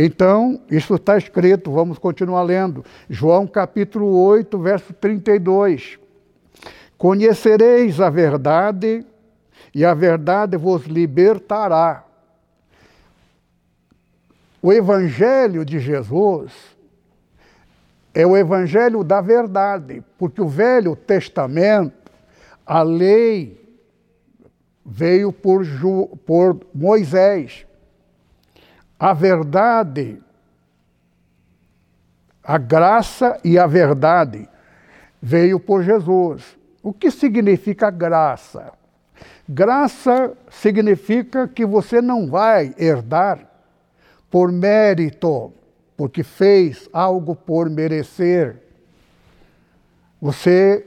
Então, 0.00 0.60
isso 0.70 0.94
está 0.94 1.18
escrito, 1.18 1.72
vamos 1.72 1.98
continuar 1.98 2.42
lendo. 2.42 2.84
João 3.10 3.48
capítulo 3.48 4.16
8, 4.26 4.56
verso 4.56 4.92
32. 4.92 5.98
Conhecereis 6.96 8.00
a 8.00 8.08
verdade, 8.08 9.04
e 9.74 9.84
a 9.84 9.94
verdade 9.94 10.56
vos 10.56 10.84
libertará. 10.84 12.04
O 14.62 14.72
Evangelho 14.72 15.64
de 15.64 15.80
Jesus 15.80 16.52
é 18.14 18.24
o 18.24 18.36
Evangelho 18.36 19.02
da 19.02 19.20
verdade, 19.20 20.04
porque 20.16 20.40
o 20.40 20.46
Velho 20.46 20.94
Testamento, 20.94 22.12
a 22.64 22.82
lei 22.82 23.60
veio 24.86 25.32
por, 25.32 25.64
Ju, 25.64 26.06
por 26.24 26.60
Moisés. 26.72 27.66
A 28.98 29.12
verdade, 29.12 30.20
a 32.42 32.58
graça 32.58 33.38
e 33.44 33.58
a 33.58 33.66
verdade 33.66 34.48
veio 35.22 35.60
por 35.60 35.82
Jesus. 35.84 36.56
O 36.82 36.92
que 36.92 37.10
significa 37.10 37.90
graça? 37.90 38.72
Graça 39.48 40.36
significa 40.50 41.46
que 41.46 41.64
você 41.64 42.02
não 42.02 42.28
vai 42.28 42.74
herdar 42.76 43.46
por 44.30 44.50
mérito, 44.50 45.52
porque 45.96 46.22
fez 46.22 46.88
algo 46.92 47.34
por 47.34 47.70
merecer. 47.70 48.62
Você 50.20 50.84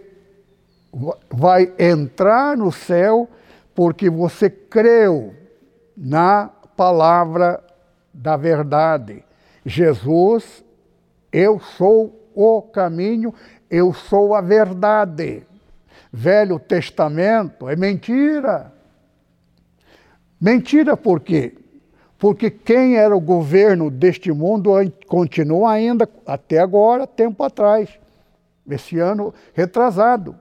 vai 1.29 1.73
entrar 1.79 2.57
no 2.57 2.71
céu 2.71 3.29
porque 3.73 4.09
você 4.09 4.49
creu 4.49 5.33
na 5.95 6.49
palavra 6.75 7.63
da 8.13 8.35
verdade. 8.37 9.23
Jesus, 9.65 10.63
eu 11.31 11.59
sou 11.59 12.19
o 12.33 12.61
caminho, 12.61 13.33
eu 13.69 13.93
sou 13.93 14.33
a 14.33 14.41
verdade. 14.41 15.43
Velho 16.11 16.59
Testamento 16.59 17.69
é 17.69 17.75
mentira. 17.75 18.73
Mentira 20.39 20.97
por 20.97 21.19
quê? 21.19 21.55
Porque 22.17 22.51
quem 22.51 22.97
era 22.97 23.15
o 23.15 23.21
governo 23.21 23.89
deste 23.89 24.31
mundo 24.31 24.71
continua 25.07 25.71
ainda, 25.71 26.07
até 26.25 26.59
agora, 26.59 27.07
tempo 27.07 27.43
atrás, 27.43 27.89
esse 28.69 28.99
ano 28.99 29.33
retrasado. 29.53 30.35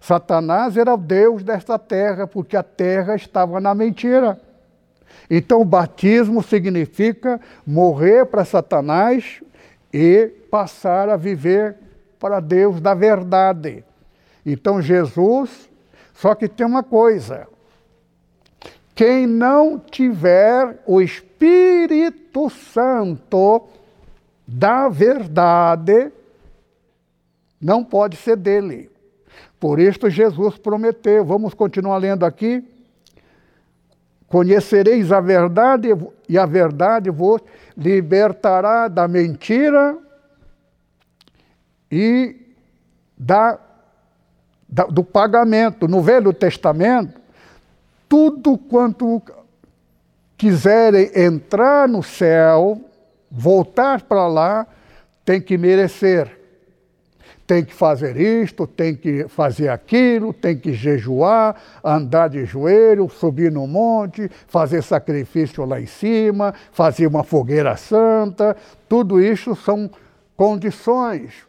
Satanás 0.00 0.76
era 0.76 0.92
o 0.92 0.98
Deus 0.98 1.42
desta 1.42 1.78
terra, 1.78 2.26
porque 2.26 2.56
a 2.56 2.62
terra 2.62 3.14
estava 3.14 3.58
na 3.58 3.74
mentira. 3.74 4.38
Então, 5.28 5.60
o 5.60 5.64
batismo 5.64 6.42
significa 6.42 7.40
morrer 7.66 8.26
para 8.26 8.44
Satanás 8.44 9.42
e 9.92 10.26
passar 10.50 11.08
a 11.08 11.16
viver 11.16 11.76
para 12.18 12.40
Deus 12.40 12.80
da 12.80 12.94
verdade. 12.94 13.84
Então, 14.44 14.82
Jesus, 14.82 15.68
só 16.12 16.34
que 16.34 16.48
tem 16.48 16.66
uma 16.66 16.82
coisa: 16.82 17.46
Quem 18.94 19.26
não 19.26 19.78
tiver 19.78 20.82
o 20.86 21.00
Espírito 21.00 22.50
Santo 22.50 23.68
da 24.46 24.88
verdade, 24.88 26.12
não 27.60 27.82
pode 27.82 28.16
ser 28.16 28.36
dele. 28.36 28.90
Por 29.58 29.80
isto 29.80 30.10
Jesus 30.10 30.58
prometeu. 30.58 31.24
Vamos 31.24 31.54
continuar 31.54 31.96
lendo 31.96 32.24
aqui. 32.26 32.62
Conhecereis 34.34 35.12
a 35.12 35.20
verdade 35.20 35.96
e 36.28 36.36
a 36.36 36.44
verdade 36.44 37.08
vos 37.08 37.40
libertará 37.76 38.88
da 38.88 39.06
mentira 39.06 39.96
e 41.88 42.34
da, 43.16 43.56
da, 44.68 44.86
do 44.86 45.04
pagamento. 45.04 45.86
No 45.86 46.02
Velho 46.02 46.32
Testamento, 46.32 47.20
tudo 48.08 48.58
quanto 48.58 49.22
quiserem 50.36 51.12
entrar 51.14 51.86
no 51.86 52.02
céu, 52.02 52.80
voltar 53.30 54.02
para 54.02 54.26
lá, 54.26 54.66
tem 55.24 55.40
que 55.40 55.56
merecer 55.56 56.40
tem 57.46 57.64
que 57.64 57.74
fazer 57.74 58.16
isto, 58.16 58.66
tem 58.66 58.94
que 58.94 59.28
fazer 59.28 59.68
aquilo, 59.68 60.32
tem 60.32 60.56
que 60.56 60.72
jejuar, 60.72 61.56
andar 61.82 62.28
de 62.28 62.44
joelho, 62.44 63.08
subir 63.08 63.52
no 63.52 63.66
monte, 63.66 64.30
fazer 64.46 64.82
sacrifício 64.82 65.64
lá 65.64 65.80
em 65.80 65.86
cima, 65.86 66.54
fazer 66.72 67.06
uma 67.06 67.22
fogueira 67.22 67.76
santa. 67.76 68.56
Tudo 68.88 69.20
isso 69.20 69.54
são 69.54 69.90
condições. 70.36 71.46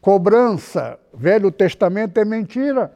Cobrança. 0.00 0.98
Velho 1.14 1.50
Testamento 1.50 2.18
é 2.18 2.24
mentira. 2.24 2.92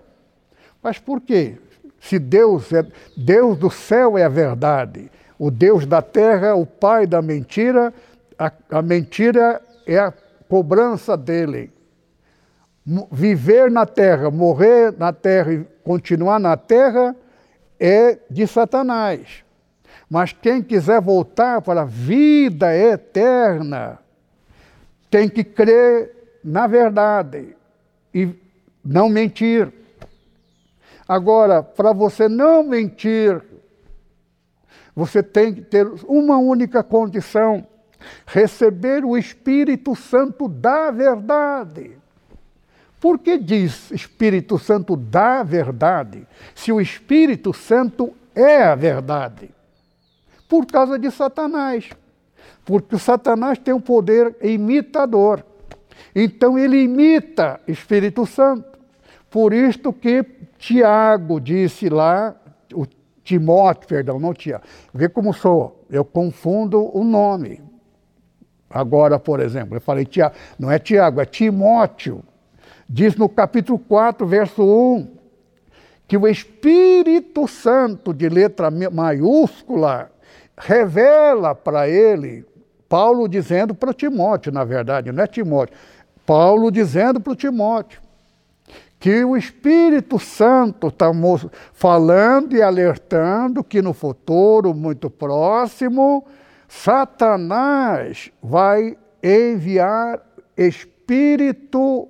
Mas 0.83 0.99
por 0.99 1.21
quê? 1.21 1.59
Se 2.01 2.19
Deus 2.19 2.73
é 2.73 2.85
Deus 3.17 3.59
do 3.59 3.71
céu 3.71 4.17
é 4.17 4.25
a 4.25 4.29
verdade, 4.29 5.11
o 5.39 5.51
Deus 5.51 5.85
da 5.87 6.01
terra, 6.01 6.55
o 6.55 6.65
pai 6.65 7.07
da 7.07 7.21
mentira, 7.21 7.93
a, 8.39 8.51
a 8.71 8.83
mentira 8.83 9.61
é 9.87 9.99
a 9.99 10.13
cobrança 10.49 11.17
dele 11.17 11.71
viver 13.11 13.71
na 13.71 13.87
terra, 13.87 14.31
morrer 14.31 14.93
na 14.97 15.13
terra 15.13 15.53
e 15.53 15.65
continuar 15.85 16.39
na 16.39 16.57
terra 16.57 17.15
é 17.79 18.19
de 18.31 18.47
Satanás. 18.47 19.45
Mas 20.09 20.33
quem 20.33 20.63
quiser 20.63 21.01
voltar 21.01 21.63
para 21.63 21.83
a 21.83 21.85
vida 21.85 22.75
eterna 22.75 23.99
tem 25.11 25.29
que 25.29 25.45
crer 25.45 26.39
na 26.43 26.67
verdade 26.67 27.57
e 28.13 28.35
não 28.85 29.09
mentir. 29.09 29.73
Agora, 31.07 31.63
para 31.63 31.93
você 31.93 32.29
não 32.29 32.63
mentir, 32.63 33.43
você 34.95 35.23
tem 35.23 35.55
que 35.55 35.63
ter 35.63 35.87
uma 36.07 36.39
única 36.39 36.83
condição: 36.83 37.67
receber 38.27 39.05
o 39.05 39.17
Espírito 39.17 39.95
Santo 39.95 40.49
da 40.49 40.91
verdade. 40.91 42.00
Por 43.01 43.19
que 43.19 43.39
diz 43.39 43.91
Espírito 43.91 44.59
Santo 44.59 44.95
da 44.95 45.43
verdade, 45.43 46.27
se 46.55 46.71
o 46.71 46.81
Espírito 46.81 47.55
Santo 47.55 48.13
é 48.35 48.63
a 48.63 48.75
verdade? 48.75 49.51
Por 50.47 50.67
causa 50.67 50.99
de 50.99 51.11
Satanás. 51.11 51.89
Porque 52.63 52.99
Satanás 52.99 53.59
tem 53.59 53.73
um 53.73 53.81
poder 53.81 54.37
imitador. 54.43 55.43
Então 56.15 56.59
ele 56.59 56.83
imita 56.83 57.59
Espírito 57.67 58.27
Santo. 58.27 58.79
Por 59.31 59.55
isto 59.55 59.93
que 59.93 60.23
Tiago 60.59 61.41
disse 61.41 61.89
lá, 61.89 62.37
o 62.75 62.85
Timóteo, 63.25 63.89
perdão, 63.89 64.19
não 64.19 64.35
Tiago. 64.35 64.65
Vê 64.93 65.09
como 65.09 65.33
sou, 65.33 65.87
eu 65.89 66.05
confundo 66.05 66.91
o 66.95 67.03
nome. 67.03 67.63
Agora, 68.69 69.19
por 69.19 69.41
exemplo, 69.41 69.77
eu 69.77 69.81
falei 69.81 70.05
Tiago, 70.05 70.35
não 70.59 70.71
é 70.71 70.79
Tiago, 70.79 71.21
é 71.21 71.25
Timóteo 71.25 72.23
diz 72.93 73.15
no 73.15 73.29
capítulo 73.29 73.79
4, 73.79 74.27
verso 74.27 74.65
1, 74.65 75.09
que 76.09 76.17
o 76.17 76.27
Espírito 76.27 77.47
Santo, 77.47 78.13
de 78.13 78.29
letra 78.29 78.69
maiúscula, 78.69 80.11
revela 80.59 81.55
para 81.55 81.89
ele, 81.89 82.45
Paulo 82.89 83.29
dizendo 83.29 83.77
para 83.77 83.95
Timóteo, 83.95 84.51
na 84.51 84.65
verdade, 84.65 85.13
não 85.13 85.23
é 85.23 85.27
Timóteo, 85.29 85.77
Paulo 86.27 86.69
dizendo 86.73 87.21
para 87.21 87.37
Timóteo, 87.37 88.01
que 88.99 89.25
o 89.25 89.37
Espírito 89.37 90.19
Santo 90.19 90.89
está 90.89 91.07
falando 91.73 92.57
e 92.57 92.61
alertando 92.61 93.63
que 93.63 93.81
no 93.81 93.95
futuro 93.95 94.75
muito 94.75 95.09
próximo, 95.09 96.27
Satanás 96.69 98.33
vai 98.43 98.99
enviar 99.23 100.21
espírito 100.57 102.09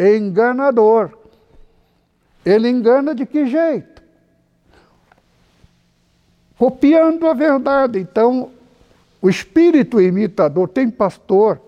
enganador. 0.00 1.10
Ele 2.44 2.68
engana 2.68 3.14
de 3.14 3.26
que 3.26 3.46
jeito? 3.46 4.02
Copiando 6.56 7.26
a 7.26 7.34
verdade. 7.34 7.98
Então, 7.98 8.50
o 9.20 9.28
espírito 9.28 10.00
imitador 10.00 10.68
tem 10.68 10.88
pastor 10.88 11.60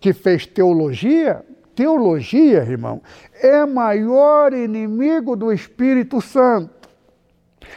que 0.00 0.12
fez 0.12 0.46
teologia. 0.46 1.44
Teologia, 1.74 2.58
irmão, 2.58 3.00
é 3.34 3.64
maior 3.64 4.52
inimigo 4.52 5.36
do 5.36 5.52
Espírito 5.52 6.20
Santo. 6.20 6.88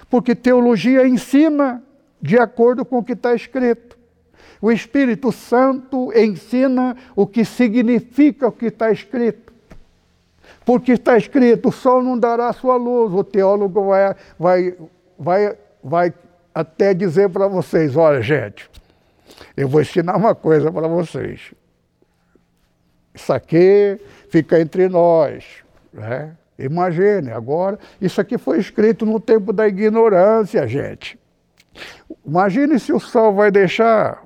Porque 0.09 0.35
teologia 0.35 1.07
ensina 1.07 1.81
de 2.21 2.37
acordo 2.37 2.83
com 2.85 2.99
o 2.99 3.03
que 3.03 3.13
está 3.13 3.35
escrito. 3.35 3.97
O 4.61 4.71
Espírito 4.71 5.31
Santo 5.31 6.11
ensina 6.17 6.95
o 7.15 7.27
que 7.27 7.43
significa 7.43 8.47
o 8.47 8.51
que 8.51 8.67
está 8.67 8.91
escrito. 8.91 9.42
Porque 10.65 10.93
está 10.93 11.17
escrito: 11.17 11.69
o 11.69 11.71
sol 11.71 12.01
não 12.01 12.17
dará 12.17 12.51
sua 12.53 12.75
luz. 12.75 13.13
O 13.13 13.23
teólogo 13.23 13.87
vai, 13.87 14.15
vai, 14.37 14.75
vai, 15.17 15.57
vai 15.83 16.13
até 16.53 16.93
dizer 16.93 17.29
para 17.29 17.47
vocês: 17.47 17.95
olha, 17.95 18.21
gente, 18.21 18.69
eu 19.55 19.67
vou 19.67 19.81
ensinar 19.81 20.15
uma 20.15 20.35
coisa 20.35 20.71
para 20.71 20.87
vocês. 20.87 21.53
Isso 23.13 23.31
aqui 23.31 23.99
fica 24.29 24.59
entre 24.59 24.89
nós. 24.89 25.63
Né? 25.91 26.35
Imagine, 26.57 27.31
agora, 27.31 27.77
isso 28.01 28.19
aqui 28.19 28.37
foi 28.37 28.59
escrito 28.59 29.05
no 29.05 29.19
tempo 29.19 29.51
da 29.53 29.67
ignorância, 29.67 30.67
gente. 30.67 31.19
Imagine 32.25 32.79
se 32.79 32.93
o 32.93 32.99
sol 32.99 33.33
vai 33.33 33.51
deixar. 33.51 34.23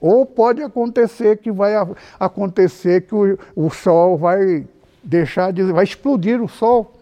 Ou 0.00 0.24
pode 0.24 0.62
acontecer 0.62 1.36
que 1.38 1.50
vai 1.50 1.74
acontecer 2.18 3.02
que 3.02 3.14
o, 3.14 3.38
o 3.54 3.70
sol 3.70 4.16
vai 4.16 4.66
deixar 5.02 5.52
de. 5.52 5.62
vai 5.64 5.84
explodir 5.84 6.42
o 6.42 6.48
Sol. 6.48 6.92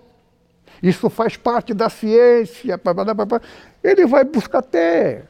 Isso 0.82 1.10
faz 1.10 1.36
parte 1.36 1.74
da 1.74 1.88
ciência. 1.88 2.80
Ele 3.82 4.06
vai 4.06 4.24
buscar 4.24 4.58
até 4.58 5.24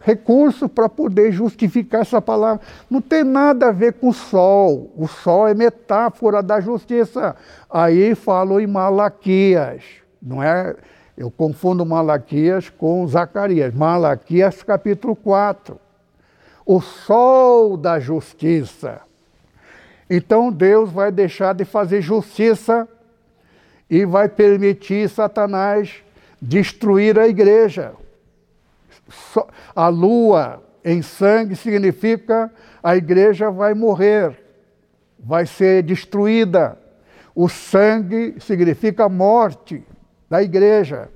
recurso 0.00 0.68
para 0.68 0.88
poder 0.88 1.32
justificar 1.32 2.02
essa 2.02 2.20
palavra. 2.20 2.64
Não 2.88 3.00
tem 3.00 3.24
nada 3.24 3.68
a 3.68 3.72
ver 3.72 3.94
com 3.94 4.08
o 4.08 4.14
sol. 4.14 4.90
O 4.96 5.06
sol 5.06 5.48
é 5.48 5.54
metáfora 5.54 6.42
da 6.42 6.60
justiça. 6.60 7.36
Aí 7.68 8.14
falo 8.14 8.60
em 8.60 8.66
Malaquias, 8.66 9.82
não 10.22 10.42
é? 10.42 10.74
Eu 11.16 11.30
confundo 11.30 11.84
Malaquias 11.84 12.70
com 12.70 13.06
Zacarias. 13.06 13.74
Malaquias 13.74 14.62
capítulo 14.62 15.16
4. 15.16 15.78
O 16.64 16.80
sol 16.80 17.76
da 17.76 17.98
justiça. 17.98 19.07
Então 20.08 20.50
Deus 20.50 20.90
vai 20.90 21.12
deixar 21.12 21.54
de 21.54 21.64
fazer 21.64 22.00
justiça 22.00 22.88
e 23.90 24.04
vai 24.04 24.28
permitir 24.28 25.08
Satanás 25.08 26.02
destruir 26.40 27.18
a 27.18 27.28
igreja. 27.28 27.92
A 29.74 29.88
lua 29.88 30.62
em 30.84 31.02
sangue 31.02 31.56
significa 31.56 32.50
a 32.82 32.96
igreja 32.96 33.50
vai 33.50 33.74
morrer, 33.74 34.38
vai 35.18 35.46
ser 35.46 35.82
destruída. 35.82 36.78
O 37.34 37.48
sangue 37.48 38.36
significa 38.40 39.08
morte 39.08 39.82
da 40.28 40.42
igreja. 40.42 41.08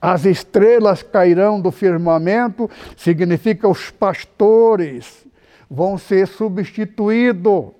As 0.00 0.24
estrelas 0.24 1.02
cairão 1.02 1.60
do 1.60 1.70
firmamento, 1.70 2.70
significa 2.96 3.68
os 3.68 3.90
pastores 3.90 5.26
vão 5.70 5.96
ser 5.96 6.26
substituídos. 6.26 7.70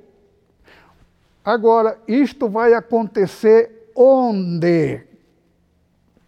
Agora, 1.45 1.99
isto 2.07 2.49
vai 2.49 2.72
acontecer 2.74 3.91
onde? 3.95 5.03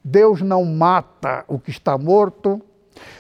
Deus 0.03 0.43
não 0.43 0.65
mata 0.65 1.45
o 1.47 1.59
que 1.59 1.71
está 1.71 1.97
morto, 1.97 2.61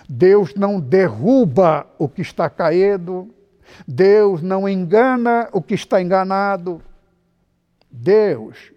Deus 0.08 0.54
não 0.54 0.80
derruba 0.80 1.86
o 1.98 2.08
que 2.08 2.22
está 2.22 2.50
caído, 2.50 3.28
Deus 3.86 4.42
não 4.42 4.68
engana 4.68 5.48
o 5.52 5.62
que 5.62 5.74
está 5.74 6.02
enganado. 6.02 6.82
Deus 7.88 8.72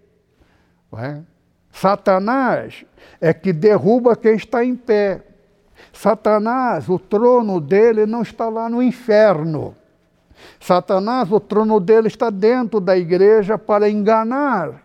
é? 0.98 1.20
Satanás 1.70 2.84
é 3.20 3.34
que 3.34 3.52
derruba 3.52 4.16
quem 4.16 4.34
está 4.34 4.64
em 4.64 4.74
pé. 4.74 5.22
Satanás, 5.92 6.88
o 6.88 6.98
trono 6.98 7.60
dele 7.60 8.06
não 8.06 8.22
está 8.22 8.48
lá 8.48 8.68
no 8.68 8.82
inferno. 8.82 9.74
Satanás, 10.60 11.30
o 11.32 11.40
trono 11.40 11.80
dele 11.80 12.08
está 12.08 12.30
dentro 12.30 12.80
da 12.80 12.96
igreja 12.96 13.56
para 13.56 13.88
enganar 13.88 14.82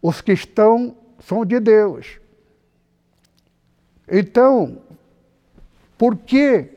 os 0.00 0.20
que 0.20 0.32
estão 0.32 0.96
são 1.20 1.44
de 1.44 1.60
Deus. 1.60 2.18
Então, 4.08 4.78
por 5.98 6.16
que 6.16 6.70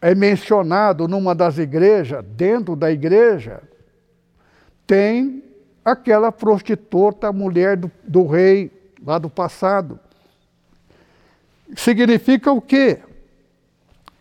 é 0.00 0.14
mencionado 0.14 1.06
numa 1.06 1.34
das 1.34 1.58
igrejas, 1.58 2.24
dentro 2.24 2.74
da 2.74 2.90
igreja, 2.90 3.62
tem 4.86 5.42
aquela 5.84 6.32
prostituta, 6.32 7.32
mulher 7.32 7.76
do, 7.76 7.90
do 8.02 8.26
rei 8.26 8.70
lá 9.04 9.18
do 9.18 9.30
passado. 9.30 9.98
Significa 11.74 12.52
o 12.52 12.60
quê? 12.60 13.00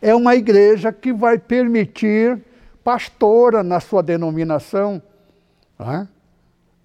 É 0.02 0.16
uma 0.16 0.36
igreja 0.36 0.92
que 0.92 1.14
vai 1.14 1.38
permitir 1.38 2.42
pastora 2.84 3.64
na 3.64 3.80
sua 3.80 4.04
denominação, 4.04 5.02
é? 5.80 6.08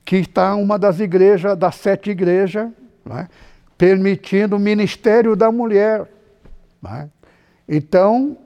que 0.04 0.16
está 0.16 0.54
uma 0.54 0.78
das 0.78 0.98
igrejas, 0.98 1.56
das 1.56 1.76
sete 1.76 2.10
igrejas, 2.10 2.70
é? 3.10 3.28
permitindo 3.76 4.56
o 4.56 4.58
ministério 4.58 5.36
da 5.36 5.52
mulher. 5.52 6.10
É? 6.86 7.08
Então, 7.68 8.36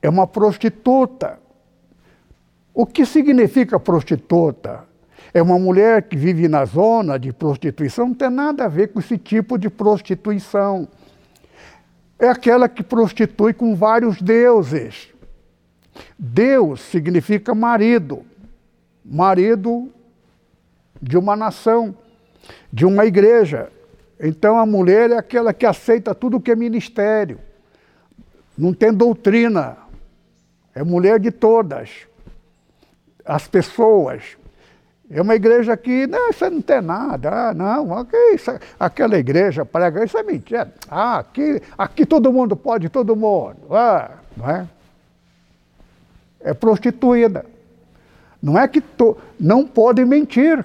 é 0.00 0.08
uma 0.08 0.26
prostituta. 0.26 1.38
O 2.72 2.86
que 2.86 3.04
significa 3.04 3.80
prostituta? 3.80 4.85
É 5.36 5.42
uma 5.42 5.58
mulher 5.58 6.04
que 6.04 6.16
vive 6.16 6.48
na 6.48 6.64
zona 6.64 7.18
de 7.18 7.30
prostituição, 7.30 8.08
não 8.08 8.14
tem 8.14 8.30
nada 8.30 8.64
a 8.64 8.68
ver 8.68 8.88
com 8.88 9.00
esse 9.00 9.18
tipo 9.18 9.58
de 9.58 9.68
prostituição. 9.68 10.88
É 12.18 12.26
aquela 12.26 12.70
que 12.70 12.82
prostitui 12.82 13.52
com 13.52 13.76
vários 13.76 14.22
deuses. 14.22 15.12
Deus 16.18 16.80
significa 16.80 17.54
marido, 17.54 18.24
marido 19.04 19.92
de 21.02 21.18
uma 21.18 21.36
nação, 21.36 21.94
de 22.72 22.86
uma 22.86 23.04
igreja. 23.04 23.70
Então 24.18 24.58
a 24.58 24.64
mulher 24.64 25.10
é 25.10 25.18
aquela 25.18 25.52
que 25.52 25.66
aceita 25.66 26.14
tudo 26.14 26.40
que 26.40 26.50
é 26.50 26.56
ministério, 26.56 27.38
não 28.56 28.72
tem 28.72 28.90
doutrina, 28.90 29.76
é 30.74 30.82
mulher 30.82 31.20
de 31.20 31.30
todas 31.30 32.06
as 33.22 33.46
pessoas. 33.46 34.38
É 35.08 35.22
uma 35.22 35.36
igreja 35.36 35.76
que, 35.76 36.06
não, 36.06 36.30
isso 36.30 36.50
não 36.50 36.60
tem 36.60 36.80
nada, 36.80 37.50
ah, 37.50 37.54
não, 37.54 38.06
isso, 38.34 38.50
aquela 38.78 39.16
igreja 39.16 39.64
prega, 39.64 40.04
isso 40.04 40.18
é 40.18 40.22
mentira. 40.22 40.72
Ah, 40.90 41.18
aqui, 41.18 41.62
aqui 41.78 42.04
todo 42.04 42.32
mundo 42.32 42.56
pode, 42.56 42.88
todo 42.88 43.14
mundo. 43.14 43.56
Ah, 43.70 44.10
não 44.36 44.50
é? 44.50 44.66
É 46.40 46.52
prostituída. 46.52 47.46
Não 48.42 48.58
é 48.58 48.66
que 48.66 48.80
to, 48.80 49.16
não 49.38 49.66
pode 49.66 50.04
mentir. 50.04 50.64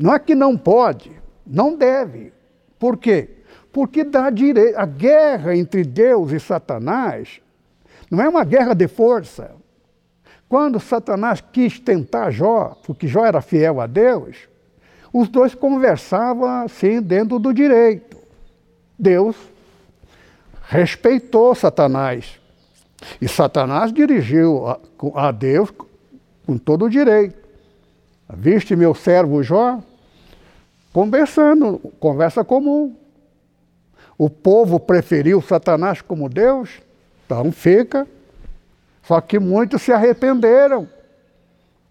Não 0.00 0.14
é 0.14 0.18
que 0.18 0.34
não 0.34 0.56
pode, 0.56 1.12
não 1.46 1.76
deve. 1.76 2.32
Por 2.78 2.96
quê? 2.96 3.28
Porque 3.70 4.02
dá 4.02 4.30
direito. 4.30 4.78
A 4.78 4.86
guerra 4.86 5.54
entre 5.54 5.84
Deus 5.84 6.32
e 6.32 6.40
Satanás 6.40 7.40
não 8.10 8.22
é 8.22 8.28
uma 8.28 8.42
guerra 8.42 8.74
de 8.74 8.88
força. 8.88 9.50
Quando 10.50 10.80
Satanás 10.80 11.40
quis 11.40 11.78
tentar 11.78 12.32
Jó, 12.32 12.76
porque 12.84 13.06
Jó 13.06 13.24
era 13.24 13.40
fiel 13.40 13.80
a 13.80 13.86
Deus, 13.86 14.36
os 15.12 15.28
dois 15.28 15.54
conversavam 15.54 16.64
assim 16.64 17.00
dentro 17.00 17.38
do 17.38 17.54
direito. 17.54 18.16
Deus 18.98 19.36
respeitou 20.62 21.54
Satanás. 21.54 22.40
E 23.20 23.28
Satanás 23.28 23.92
dirigiu 23.92 24.66
a, 24.66 24.80
a 25.28 25.30
Deus 25.30 25.72
com 26.44 26.58
todo 26.58 26.86
o 26.86 26.90
direito. 26.90 27.38
Viste 28.28 28.74
meu 28.74 28.92
servo 28.92 29.44
Jó? 29.44 29.78
Conversando, 30.92 31.78
conversa 32.00 32.44
comum. 32.44 32.96
O 34.18 34.28
povo 34.28 34.80
preferiu 34.80 35.40
Satanás 35.40 36.02
como 36.02 36.28
Deus, 36.28 36.70
então 37.24 37.52
fica 37.52 38.04
só 39.10 39.20
que 39.20 39.40
muitos 39.40 39.82
se 39.82 39.92
arrependeram. 39.92 40.88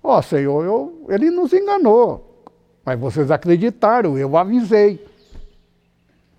Ó, 0.01 0.17
oh, 0.17 0.22
Senhor, 0.22 0.63
eu, 0.63 1.05
ele 1.09 1.30
nos 1.30 1.51
enganou. 1.51 2.45
Mas 2.86 2.97
vocês 2.97 3.30
acreditaram, 3.30 4.17
eu 4.17 4.38
avisei. 4.38 5.05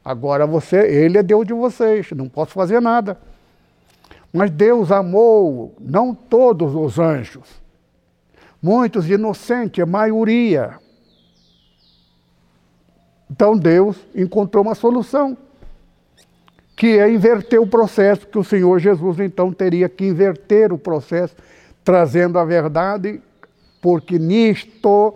Agora 0.03 0.47
você, 0.47 0.79
ele 0.79 1.19
é 1.19 1.23
Deus 1.23 1.47
de 1.47 1.53
vocês, 1.53 2.11
não 2.13 2.31
posso 2.31 2.53
fazer 2.53 2.81
nada. 2.81 3.21
Mas 4.33 4.51
Deus 4.51 4.91
amou 4.91 5.77
não 5.79 6.15
todos 6.15 6.75
os 6.75 6.99
anjos. 6.99 7.61
Muitos 8.63 9.07
inocentes, 9.11 9.83
a 9.83 9.87
maioria. 9.87 10.79
Então 13.31 13.55
Deus 13.55 13.99
encontrou 14.15 14.65
uma 14.65 14.75
solução 14.75 15.37
que 16.81 16.99
é 16.99 17.13
inverter 17.13 17.61
o 17.61 17.67
processo, 17.67 18.27
que 18.27 18.39
o 18.39 18.43
Senhor 18.43 18.79
Jesus 18.79 19.21
então 19.21 19.53
teria 19.53 19.87
que 19.87 20.07
inverter 20.07 20.73
o 20.73 20.79
processo, 20.79 21.37
trazendo 21.85 22.39
a 22.39 22.45
verdade, 22.47 23.21
porque 23.83 24.19
nisto 24.19 25.13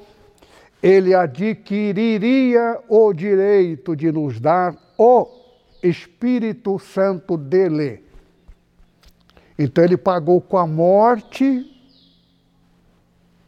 ele 0.83 1.15
adquiriria 1.15 2.79
o 2.87 3.15
direito 3.15 3.97
de 3.97 4.13
nos 4.13 4.39
dar 4.39 4.77
o 4.99 5.27
Espírito 5.83 6.79
Santo 6.79 7.35
dele. 7.35 8.05
Então 9.59 9.83
ele 9.83 9.97
pagou 9.97 10.43
com 10.43 10.59
a 10.59 10.67
morte, 10.67 11.65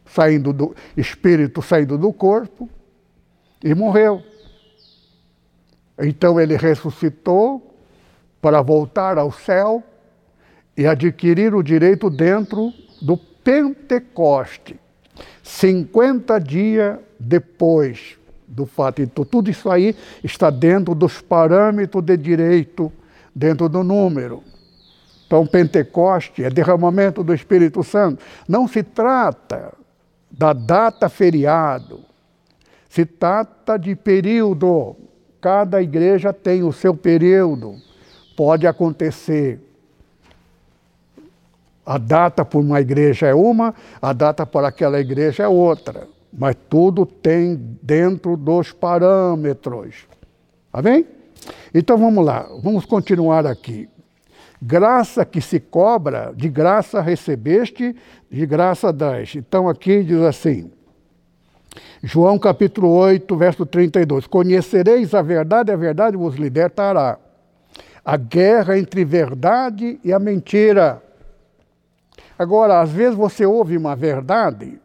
saindo 0.06 0.54
do 0.54 0.74
espírito 0.96 1.60
saindo 1.60 1.98
do 1.98 2.10
corpo 2.14 2.66
e 3.62 3.74
morreu. 3.74 4.22
Então 5.98 6.40
ele 6.40 6.56
ressuscitou 6.56 7.65
para 8.46 8.62
voltar 8.62 9.18
ao 9.18 9.32
céu 9.32 9.82
e 10.76 10.86
adquirir 10.86 11.52
o 11.52 11.64
direito 11.64 12.08
dentro 12.08 12.72
do 13.02 13.16
Pentecoste, 13.16 14.78
50 15.42 16.38
dias 16.38 16.96
depois 17.18 18.16
do 18.46 18.64
fato. 18.64 19.02
Então, 19.02 19.24
tudo 19.24 19.50
isso 19.50 19.68
aí 19.68 19.96
está 20.22 20.48
dentro 20.48 20.94
dos 20.94 21.20
parâmetros 21.20 22.04
de 22.04 22.16
direito, 22.16 22.92
dentro 23.34 23.68
do 23.68 23.82
número. 23.82 24.44
Então, 25.26 25.44
Pentecoste 25.44 26.44
é 26.44 26.48
derramamento 26.48 27.24
do 27.24 27.34
Espírito 27.34 27.82
Santo. 27.82 28.22
Não 28.46 28.68
se 28.68 28.84
trata 28.84 29.72
da 30.30 30.52
data 30.52 31.08
feriado, 31.08 31.98
se 32.88 33.04
trata 33.04 33.76
de 33.76 33.96
período. 33.96 34.94
Cada 35.40 35.82
igreja 35.82 36.32
tem 36.32 36.62
o 36.62 36.72
seu 36.72 36.94
período. 36.94 37.84
Pode 38.36 38.66
acontecer. 38.66 39.58
A 41.84 41.98
data 41.98 42.44
por 42.44 42.60
uma 42.60 42.80
igreja 42.80 43.26
é 43.26 43.34
uma, 43.34 43.74
a 44.02 44.12
data 44.12 44.44
para 44.44 44.68
aquela 44.68 45.00
igreja 45.00 45.44
é 45.44 45.48
outra. 45.48 46.06
Mas 46.32 46.54
tudo 46.68 47.06
tem 47.06 47.56
dentro 47.80 48.36
dos 48.36 48.72
parâmetros. 48.72 50.06
Tá 50.70 50.82
bem? 50.82 51.06
Então 51.72 51.96
vamos 51.96 52.24
lá, 52.24 52.46
vamos 52.62 52.84
continuar 52.84 53.46
aqui. 53.46 53.88
Graça 54.60 55.24
que 55.24 55.40
se 55.40 55.60
cobra, 55.60 56.32
de 56.34 56.48
graça 56.48 57.00
recebeste, 57.00 57.94
de 58.30 58.46
graça 58.46 58.92
dás. 58.92 59.34
Então 59.34 59.68
aqui 59.68 60.02
diz 60.02 60.20
assim, 60.22 60.70
João 62.02 62.38
capítulo 62.38 62.90
8, 62.90 63.36
verso 63.36 63.64
32. 63.64 64.26
Conhecereis 64.26 65.14
a 65.14 65.22
verdade, 65.22 65.70
a 65.70 65.76
verdade 65.76 66.16
vos 66.16 66.34
libertará 66.36 67.18
a 68.06 68.16
guerra 68.16 68.78
entre 68.78 69.04
verdade 69.04 69.98
e 70.04 70.12
a 70.12 70.18
mentira. 70.20 71.02
Agora, 72.38 72.80
às 72.80 72.88
vezes 72.88 73.16
você 73.16 73.44
ouve 73.44 73.76
uma 73.76 73.96
verdade 73.96 74.80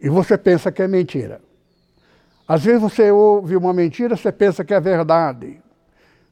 e 0.00 0.08
você 0.08 0.38
pensa 0.38 0.72
que 0.72 0.80
é 0.80 0.88
mentira. 0.88 1.42
Às 2.48 2.64
vezes 2.64 2.80
você 2.80 3.10
ouve 3.10 3.54
uma 3.54 3.74
mentira, 3.74 4.16
você 4.16 4.32
pensa 4.32 4.64
que 4.64 4.72
é 4.72 4.80
verdade. 4.80 5.60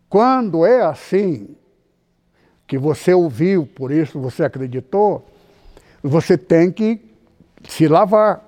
Quando 0.09 0.65
é 0.65 0.81
assim, 0.81 1.55
que 2.67 2.79
você 2.79 3.13
ouviu, 3.13 3.67
por 3.67 3.93
isso 3.93 4.19
você 4.19 4.43
acreditou, 4.43 5.29
você 6.03 6.39
tem 6.39 6.73
que 6.73 6.99
se 7.69 7.87
lavar. 7.87 8.43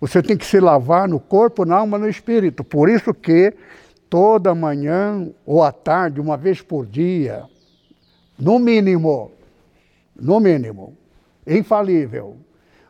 Você 0.00 0.22
tem 0.22 0.34
que 0.34 0.46
se 0.46 0.58
lavar 0.58 1.06
no 1.06 1.20
corpo, 1.20 1.66
na 1.66 1.76
alma, 1.76 1.98
no 1.98 2.08
espírito. 2.08 2.64
Por 2.64 2.88
isso 2.88 3.12
que 3.12 3.52
toda 4.14 4.54
manhã 4.54 5.28
ou 5.44 5.60
à 5.60 5.72
tarde, 5.72 6.20
uma 6.20 6.36
vez 6.36 6.62
por 6.62 6.86
dia, 6.86 7.46
no 8.38 8.60
mínimo, 8.60 9.32
no 10.14 10.38
mínimo, 10.38 10.96
infalível. 11.44 12.36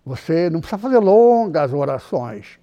Você 0.04 0.50
não 0.50 0.60
precisa 0.60 0.76
fazer 0.76 0.98
longas 0.98 1.72
orações. 1.72 2.58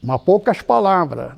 Uma 0.00 0.16
poucas 0.16 0.62
palavras. 0.62 1.32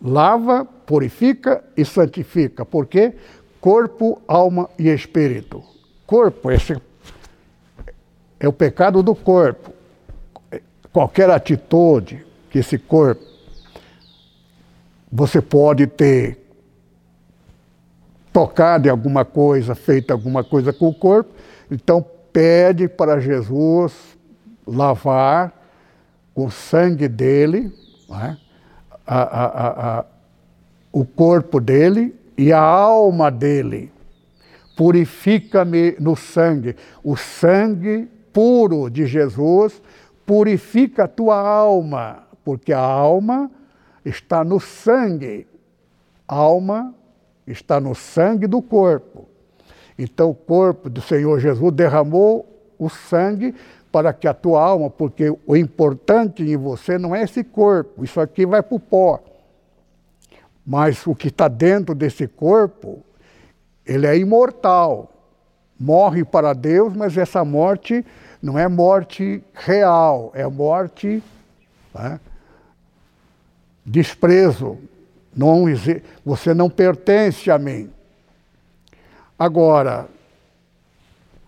Lava, 0.00 0.64
purifica 0.64 1.64
e 1.76 1.84
santifica. 1.84 2.64
Por 2.64 2.86
quê? 2.86 3.16
Corpo, 3.60 4.22
alma 4.28 4.70
e 4.78 4.88
espírito. 4.88 5.64
Corpo, 6.06 6.48
esse 6.48 6.80
é 8.38 8.46
o 8.46 8.52
pecado 8.52 9.02
do 9.02 9.16
corpo. 9.16 9.72
Qualquer 10.92 11.28
atitude 11.28 12.24
que 12.50 12.60
esse 12.60 12.78
corpo 12.78 13.31
você 15.12 15.42
pode 15.42 15.86
ter 15.86 16.38
tocado 18.32 18.88
em 18.88 18.90
alguma 18.90 19.26
coisa, 19.26 19.74
feito 19.74 20.10
alguma 20.10 20.42
coisa 20.42 20.72
com 20.72 20.88
o 20.88 20.94
corpo, 20.94 21.30
então 21.70 22.02
pede 22.32 22.88
para 22.88 23.20
Jesus 23.20 23.92
lavar 24.66 25.52
com 26.32 26.46
o 26.46 26.50
sangue 26.50 27.08
dele 27.08 27.70
é? 28.10 28.36
a, 29.06 29.22
a, 29.22 29.98
a, 29.98 30.04
o 30.90 31.04
corpo 31.04 31.60
dele 31.60 32.14
e 32.38 32.50
a 32.50 32.60
alma 32.60 33.30
dele. 33.30 33.92
Purifica-me 34.74 35.94
no 36.00 36.16
sangue. 36.16 36.74
O 37.04 37.16
sangue 37.16 38.08
puro 38.32 38.88
de 38.88 39.04
Jesus 39.04 39.82
purifica 40.24 41.04
a 41.04 41.08
tua 41.08 41.36
alma, 41.36 42.22
porque 42.42 42.72
a 42.72 42.80
alma 42.80 43.50
está 44.04 44.44
no 44.44 44.60
sangue. 44.60 45.46
alma 46.26 46.94
está 47.46 47.80
no 47.80 47.94
sangue 47.94 48.46
do 48.46 48.62
corpo. 48.62 49.28
Então 49.98 50.30
o 50.30 50.34
corpo 50.34 50.88
do 50.88 51.00
Senhor 51.00 51.38
Jesus 51.38 51.72
derramou 51.72 52.46
o 52.78 52.88
sangue 52.88 53.54
para 53.90 54.12
que 54.12 54.26
a 54.26 54.32
tua 54.32 54.62
alma, 54.62 54.88
porque 54.88 55.36
o 55.46 55.54
importante 55.54 56.42
em 56.42 56.56
você 56.56 56.96
não 56.96 57.14
é 57.14 57.22
esse 57.22 57.44
corpo, 57.44 58.02
isso 58.02 58.20
aqui 58.20 58.46
vai 58.46 58.62
para 58.62 58.74
o 58.74 58.80
pó. 58.80 59.20
Mas 60.64 61.06
o 61.06 61.14
que 61.14 61.28
está 61.28 61.46
dentro 61.46 61.94
desse 61.94 62.26
corpo, 62.26 63.02
ele 63.84 64.06
é 64.06 64.16
imortal. 64.16 65.10
Morre 65.78 66.24
para 66.24 66.54
Deus, 66.54 66.94
mas 66.94 67.18
essa 67.18 67.44
morte 67.44 68.04
não 68.40 68.58
é 68.58 68.66
morte 68.66 69.42
real, 69.52 70.30
é 70.34 70.46
morte 70.46 71.22
né, 71.92 72.18
desprezo. 73.84 74.78
Não, 75.34 75.64
você 76.24 76.52
não 76.52 76.68
pertence 76.68 77.50
a 77.50 77.58
mim. 77.58 77.90
Agora, 79.38 80.08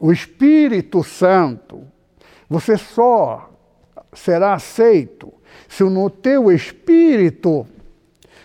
o 0.00 0.10
Espírito 0.12 1.04
Santo, 1.04 1.82
você 2.48 2.76
só 2.76 3.50
será 4.12 4.54
aceito 4.54 5.32
se 5.68 5.82
no 5.84 6.08
teu 6.08 6.50
espírito 6.52 7.66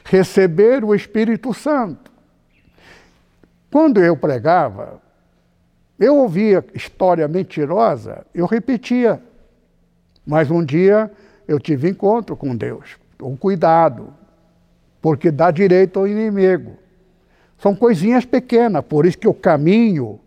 receber 0.04 0.84
o 0.84 0.96
Espírito 0.96 1.54
Santo. 1.54 2.12
Quando 3.72 4.02
eu 4.02 4.18
pregava, 4.18 5.00
eu 6.00 6.16
ouvia 6.16 6.66
história 6.74 7.28
mentirosa, 7.28 8.26
eu 8.34 8.46
repetia. 8.46 9.22
Mas 10.26 10.50
um 10.50 10.64
dia 10.64 11.12
eu 11.48 11.60
tive 11.60 11.90
encontro 11.90 12.36
com 12.36 12.56
Deus. 12.56 12.98
Um 13.22 13.36
cuidado, 13.36 14.14
porque 15.02 15.32
dá 15.32 15.52
direito 15.52 16.00
ao 16.00 16.08
inimigo. 16.08 16.78
São 17.58 17.76
coisinhas 17.76 18.26
pequenas, 18.26 18.84
por 18.86 19.06
isso 19.06 19.18
que 19.18 19.28
o 19.28 19.34
caminho, 19.34 20.20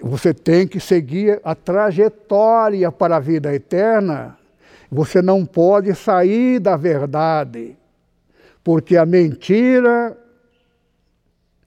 você 0.00 0.32
tem 0.32 0.66
que 0.66 0.78
seguir 0.78 1.40
a 1.42 1.54
trajetória 1.54 2.90
para 2.92 3.16
a 3.16 3.20
vida 3.20 3.52
eterna. 3.52 4.38
Você 4.90 5.20
não 5.20 5.44
pode 5.44 5.94
sair 5.94 6.60
da 6.60 6.76
verdade, 6.76 7.76
porque 8.62 8.96
a 8.96 9.04
mentira 9.04 10.16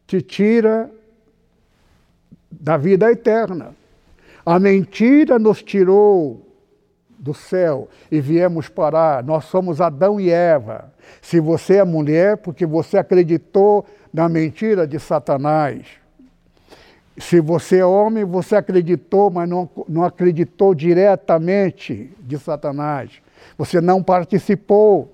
te 0.07 0.21
tira 0.21 0.89
da 2.49 2.77
vida 2.77 3.11
eterna. 3.11 3.75
A 4.45 4.57
mentira 4.59 5.37
nos 5.37 5.61
tirou 5.61 6.50
do 7.21 7.35
céu 7.35 7.87
e 8.11 8.19
viemos 8.19 8.67
parar. 8.67 9.23
Nós 9.23 9.45
somos 9.45 9.79
Adão 9.79 10.19
e 10.19 10.31
Eva. 10.31 10.91
Se 11.21 11.39
você 11.39 11.75
é 11.75 11.83
mulher, 11.83 12.37
porque 12.37 12.65
você 12.65 12.97
acreditou 12.97 13.85
na 14.11 14.27
mentira 14.27 14.87
de 14.87 14.99
Satanás. 14.99 15.85
Se 17.17 17.39
você 17.39 17.77
é 17.77 17.85
homem, 17.85 18.25
você 18.25 18.55
acreditou, 18.55 19.29
mas 19.29 19.47
não, 19.47 19.69
não 19.87 20.03
acreditou 20.03 20.73
diretamente 20.73 22.11
de 22.19 22.39
Satanás. 22.39 23.21
Você 23.55 23.79
não 23.79 24.01
participou, 24.01 25.13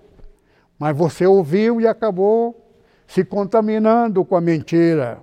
mas 0.79 0.95
você 0.95 1.25
ouviu 1.25 1.81
e 1.81 1.87
acabou 1.87 2.55
se 3.05 3.25
contaminando 3.25 4.23
com 4.23 4.35
a 4.35 4.41
mentira. 4.41 5.19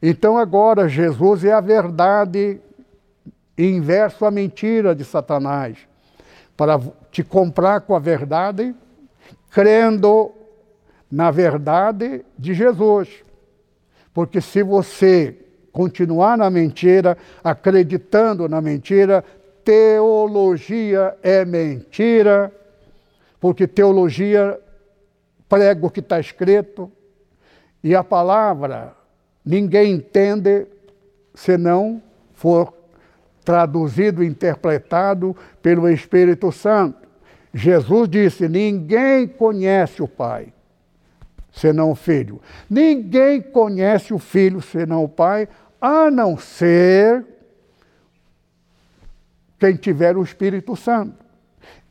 Então 0.00 0.38
agora 0.38 0.88
Jesus 0.88 1.44
é 1.44 1.52
a 1.52 1.60
verdade 1.60 2.60
inverso 3.68 4.24
à 4.24 4.30
mentira 4.30 4.94
de 4.94 5.04
Satanás, 5.04 5.78
para 6.56 6.80
te 7.10 7.22
comprar 7.22 7.80
com 7.80 7.94
a 7.94 7.98
verdade, 7.98 8.74
crendo 9.50 10.32
na 11.10 11.30
verdade 11.30 12.24
de 12.38 12.54
Jesus. 12.54 13.08
Porque 14.12 14.40
se 14.40 14.62
você 14.62 15.36
continuar 15.72 16.36
na 16.36 16.50
mentira, 16.50 17.16
acreditando 17.42 18.48
na 18.48 18.60
mentira, 18.60 19.24
teologia 19.64 21.16
é 21.22 21.44
mentira, 21.44 22.52
porque 23.40 23.66
teologia 23.66 24.58
prega 25.48 25.86
o 25.86 25.90
que 25.90 26.00
está 26.00 26.20
escrito, 26.20 26.90
e 27.82 27.94
a 27.94 28.04
palavra 28.04 28.94
ninguém 29.44 29.94
entende 29.94 30.66
se 31.34 31.56
não 31.56 32.02
for 32.34 32.74
traduzido, 33.44 34.22
interpretado 34.22 35.36
pelo 35.62 35.88
Espírito 35.88 36.50
Santo. 36.52 37.08
Jesus 37.52 38.08
disse: 38.08 38.48
Ninguém 38.48 39.26
conhece 39.26 40.02
o 40.02 40.08
Pai 40.08 40.52
senão 41.52 41.90
o 41.90 41.94
Filho. 41.94 42.40
Ninguém 42.68 43.40
conhece 43.40 44.14
o 44.14 44.18
Filho 44.18 44.60
senão 44.60 45.04
o 45.04 45.08
Pai, 45.08 45.48
a 45.80 46.10
não 46.10 46.36
ser 46.36 47.24
quem 49.58 49.76
tiver 49.76 50.16
o 50.16 50.22
Espírito 50.22 50.76
Santo. 50.76 51.14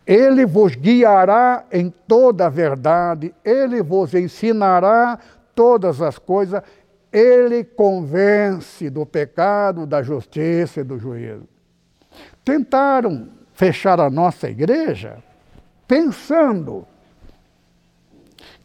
Ele 0.06 0.46
vos 0.46 0.76
guiará 0.76 1.66
em 1.72 1.94
toda 2.08 2.48
a 2.48 2.50
verdade, 2.50 3.34
ele 3.44 3.84
vos 3.84 4.14
ensinará 4.14 5.20
todas 5.54 6.02
as 6.02 6.18
coisas, 6.18 6.64
ele 7.12 7.64
convence 7.64 8.90
do 8.90 9.06
pecado, 9.06 9.86
da 9.86 10.02
justiça 10.04 10.82
e 10.82 10.84
do 10.84 10.98
juízo. 10.98 11.48
Tentaram 12.44 13.30
fechar 13.54 14.00
a 14.00 14.10
nossa 14.10 14.50
igreja 14.50 15.24
pensando 15.90 16.86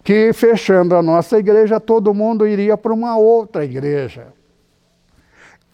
que 0.04 0.34
fechando 0.34 0.94
a 0.94 1.02
nossa 1.02 1.38
igreja 1.38 1.80
todo 1.80 2.12
mundo 2.12 2.46
iria 2.46 2.76
para 2.76 2.92
uma 2.92 3.16
outra 3.16 3.64
igreja. 3.64 4.26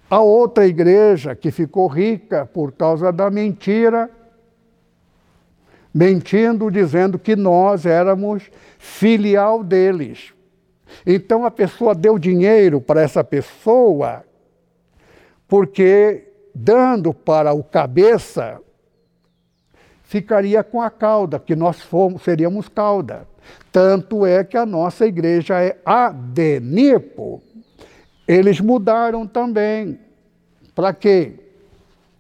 A 0.08 0.20
outra 0.20 0.64
igreja 0.64 1.34
que 1.34 1.50
ficou 1.50 1.88
rica 1.88 2.46
por 2.46 2.70
causa 2.70 3.12
da 3.12 3.28
mentira, 3.28 4.08
mentindo, 5.92 6.70
dizendo 6.70 7.18
que 7.18 7.34
nós 7.34 7.84
éramos 7.84 8.48
filial 8.78 9.64
deles. 9.64 10.32
Então 11.06 11.44
a 11.44 11.50
pessoa 11.50 11.94
deu 11.94 12.18
dinheiro 12.18 12.80
para 12.80 13.02
essa 13.02 13.22
pessoa, 13.24 14.24
porque 15.48 16.28
dando 16.54 17.12
para 17.14 17.52
o 17.52 17.62
cabeça, 17.62 18.60
ficaria 20.04 20.62
com 20.64 20.82
a 20.82 20.90
cauda, 20.90 21.38
que 21.38 21.54
nós 21.54 21.80
fomos, 21.80 22.22
seríamos 22.22 22.68
cauda. 22.68 23.26
Tanto 23.72 24.26
é 24.26 24.42
que 24.44 24.56
a 24.56 24.66
nossa 24.66 25.06
igreja 25.06 25.62
é 25.62 25.78
adenipo. 25.84 27.42
Eles 28.26 28.60
mudaram 28.60 29.26
também. 29.26 29.98
Para 30.74 30.92
quê? 30.92 31.34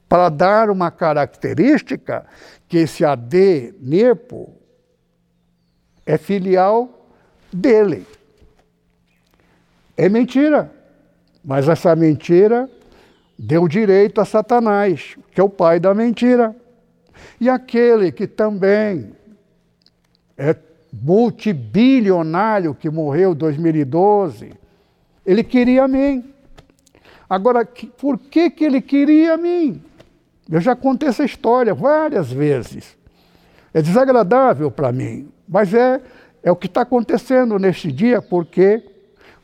Para 0.08 0.28
dar 0.28 0.70
uma 0.70 0.90
característica 0.90 2.26
que 2.68 2.78
esse 2.78 3.04
adenipo 3.04 4.52
é 6.06 6.16
filial 6.18 7.08
dele. 7.52 8.06
É 10.00 10.08
mentira. 10.08 10.72
Mas 11.44 11.68
essa 11.68 11.94
mentira 11.94 12.70
deu 13.38 13.68
direito 13.68 14.18
a 14.18 14.24
Satanás, 14.24 15.14
que 15.30 15.38
é 15.38 15.44
o 15.44 15.48
pai 15.48 15.78
da 15.78 15.92
mentira. 15.92 16.56
E 17.38 17.50
aquele 17.50 18.10
que 18.10 18.26
também 18.26 19.12
é 20.38 20.56
multibilionário 20.90 22.74
que 22.74 22.88
morreu 22.88 23.32
em 23.32 23.34
2012, 23.34 24.54
ele 25.26 25.44
queria 25.44 25.84
a 25.84 25.88
mim. 25.88 26.32
Agora, 27.28 27.68
por 27.98 28.16
que, 28.16 28.48
que 28.48 28.64
ele 28.64 28.80
queria 28.80 29.34
a 29.34 29.36
mim? 29.36 29.82
Eu 30.50 30.62
já 30.62 30.74
contei 30.74 31.10
essa 31.10 31.24
história 31.26 31.74
várias 31.74 32.32
vezes. 32.32 32.96
É 33.74 33.82
desagradável 33.82 34.70
para 34.70 34.90
mim, 34.92 35.28
Mas 35.46 35.74
é, 35.74 36.00
é 36.42 36.50
o 36.50 36.56
que 36.56 36.68
está 36.68 36.80
acontecendo 36.80 37.58
neste 37.58 37.92
dia, 37.92 38.22
porque 38.22 38.82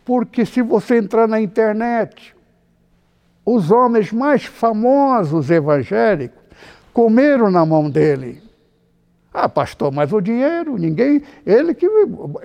porque 0.06 0.46
se 0.46 0.62
você 0.62 0.98
entrar 0.98 1.26
na 1.26 1.40
internet, 1.40 2.32
os 3.44 3.72
homens 3.72 4.12
mais 4.12 4.44
famosos 4.44 5.50
evangélicos 5.50 6.38
comeram 6.92 7.50
na 7.50 7.66
mão 7.66 7.90
dele. 7.90 8.40
Ah, 9.34 9.48
pastor, 9.48 9.92
mas 9.92 10.12
o 10.12 10.20
dinheiro, 10.20 10.78
ninguém. 10.78 11.22
Ele 11.44 11.74
que. 11.74 11.88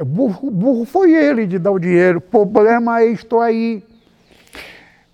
Burro, 0.03 0.49
burro 0.49 0.85
foi 0.85 1.13
ele 1.13 1.45
de 1.45 1.59
dar 1.59 1.71
o 1.71 1.79
dinheiro. 1.79 2.19
Problema 2.19 3.01
é 3.01 3.05
isto 3.05 3.39
aí. 3.39 3.83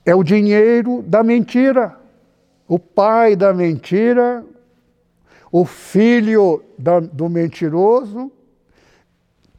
É 0.05 0.15
o 0.15 0.23
dinheiro 0.23 1.03
da 1.05 1.21
mentira. 1.21 1.95
O 2.67 2.79
pai 2.79 3.35
da 3.35 3.53
mentira, 3.53 4.43
o 5.51 5.65
filho 5.65 6.63
da, 6.77 6.99
do 6.99 7.29
mentiroso, 7.29 8.31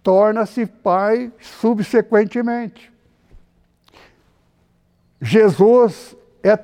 torna-se 0.03 0.67
pai 0.67 1.33
subsequentemente. 1.41 2.93
Jesus 5.21 6.17
é 6.43 6.57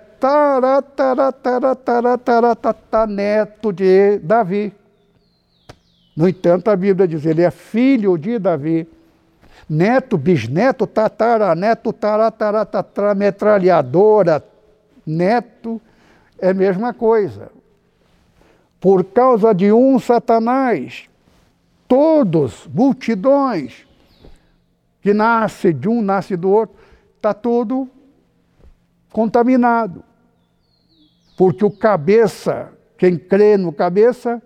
neto 3.09 3.73
de 3.73 4.19
Davi. 4.19 4.73
No 6.17 6.29
entanto, 6.29 6.71
a 6.71 6.77
Bíblia 6.77 7.09
diz, 7.09 7.27
ele 7.27 7.43
é 7.43 7.51
filho 7.51 8.17
de 8.17 8.39
Davi. 8.39 8.89
Neto, 9.69 10.17
bisneto, 10.17 10.87
tataraneto, 10.87 11.93
tarataratatara, 11.93 13.15
metralhadora, 13.15 14.45
neto, 15.07 15.81
é 16.39 16.51
a 16.51 16.55
mesma 16.55 16.93
coisa. 16.95 17.51
Por 18.81 19.05
causa 19.05 19.55
de 19.55 19.73
um 19.73 19.99
Satanás, 19.99 21.09
todos, 21.95 22.69
multidões, 22.75 23.87
que 25.01 25.15
nasce 25.15 25.73
de 25.73 25.89
um, 25.89 26.03
nasce 26.03 26.37
do 26.37 26.51
outro, 26.51 26.75
está 27.15 27.33
tudo 27.33 27.89
contaminado. 29.13 30.03
Porque 31.37 31.65
o 31.65 31.71
cabeça, 31.71 32.73
quem 32.99 33.17
crê 33.17 33.57
no 33.57 33.73
cabeça, 33.73 34.43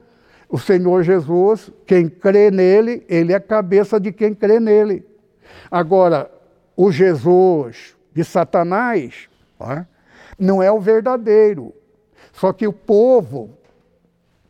o 0.46 0.58
Senhor 0.58 1.02
Jesus, 1.02 1.72
quem 1.86 2.06
crê 2.06 2.50
nele, 2.50 3.02
ele 3.08 3.32
é 3.32 3.40
cabeça 3.40 3.98
de 3.98 4.12
quem 4.12 4.34
crê 4.34 4.60
nele. 4.60 5.06
Agora, 5.70 6.30
o 6.76 6.92
Jesus 6.92 7.96
de 8.12 8.24
Satanás 8.24 9.26
não 10.38 10.62
é 10.62 10.70
o 10.70 10.78
verdadeiro. 10.78 11.72
Só 12.30 12.52
que 12.52 12.66
o 12.66 12.74
povo 12.74 13.56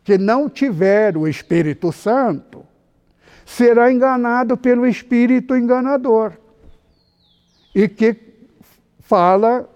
que 0.02 0.18
não 0.18 0.48
tiver 0.48 1.16
o 1.16 1.28
Espírito 1.28 1.92
Santo 1.92 2.66
será 3.48 3.90
enganado 3.90 4.58
pelo 4.58 4.86
espírito 4.86 5.56
enganador 5.56 6.34
e 7.74 7.88
que 7.88 8.14
fala 9.00 9.66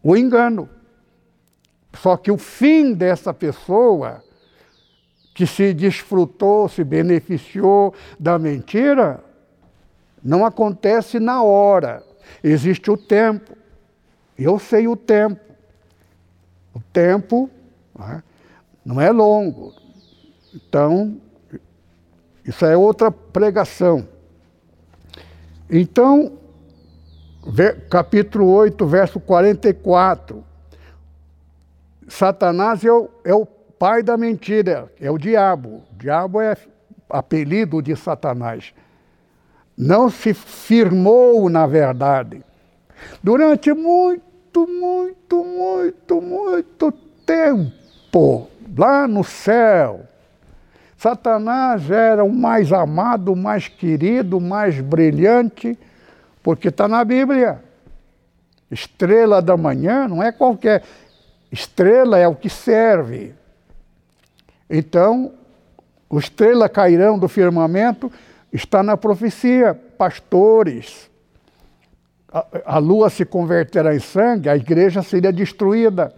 o 0.00 0.16
engano. 0.16 0.68
Só 1.94 2.16
que 2.16 2.30
o 2.30 2.38
fim 2.38 2.94
dessa 2.94 3.34
pessoa 3.34 4.22
que 5.34 5.46
se 5.46 5.74
desfrutou, 5.74 6.68
se 6.68 6.84
beneficiou 6.84 7.92
da 8.20 8.38
mentira, 8.38 9.22
não 10.22 10.46
acontece 10.46 11.18
na 11.18 11.42
hora. 11.42 12.04
Existe 12.42 12.88
o 12.88 12.96
tempo. 12.96 13.56
Eu 14.38 14.60
sei 14.60 14.86
o 14.86 14.94
tempo. 14.94 15.40
O 16.72 16.80
tempo 16.92 17.50
né, 17.98 18.22
não 18.84 19.00
é 19.00 19.10
longo. 19.10 19.74
Então, 20.54 21.20
isso 22.48 22.64
é 22.64 22.74
outra 22.74 23.10
pregação. 23.10 24.08
Então, 25.68 26.38
capítulo 27.90 28.48
8, 28.48 28.86
verso 28.86 29.20
44. 29.20 30.42
Satanás 32.08 32.82
é 32.82 32.90
o, 32.90 33.10
é 33.22 33.34
o 33.34 33.44
pai 33.44 34.02
da 34.02 34.16
mentira, 34.16 34.90
é 34.98 35.10
o 35.10 35.18
diabo. 35.18 35.82
O 35.92 35.98
diabo 35.98 36.40
é 36.40 36.56
apelido 37.10 37.82
de 37.82 37.94
Satanás. 37.94 38.72
Não 39.76 40.08
se 40.08 40.32
firmou 40.32 41.50
na 41.50 41.66
verdade. 41.66 42.42
Durante 43.22 43.74
muito, 43.74 44.66
muito, 44.66 45.44
muito, 45.44 46.22
muito 46.22 46.92
tempo, 47.26 48.48
lá 48.74 49.06
no 49.06 49.22
céu, 49.22 50.08
Satanás 50.98 51.88
era 51.92 52.24
o 52.24 52.32
mais 52.32 52.72
amado, 52.72 53.32
o 53.32 53.36
mais 53.36 53.68
querido, 53.68 54.38
o 54.38 54.40
mais 54.40 54.80
brilhante, 54.80 55.78
porque 56.42 56.68
está 56.68 56.88
na 56.88 57.04
Bíblia. 57.04 57.62
Estrela 58.68 59.40
da 59.40 59.56
manhã 59.56 60.08
não 60.08 60.20
é 60.20 60.32
qualquer. 60.32 60.82
Estrela 61.52 62.18
é 62.18 62.26
o 62.26 62.34
que 62.34 62.50
serve. 62.50 63.32
Então, 64.68 65.32
o 66.10 66.18
estrela 66.18 66.68
cairão 66.68 67.16
do 67.16 67.28
firmamento 67.28 68.10
está 68.52 68.82
na 68.82 68.96
profecia. 68.96 69.74
Pastores, 69.96 71.08
a, 72.32 72.44
a 72.64 72.78
lua 72.78 73.08
se 73.08 73.24
converterá 73.24 73.94
em 73.94 74.00
sangue, 74.00 74.48
a 74.48 74.56
igreja 74.56 75.00
seria 75.02 75.32
destruída. 75.32 76.12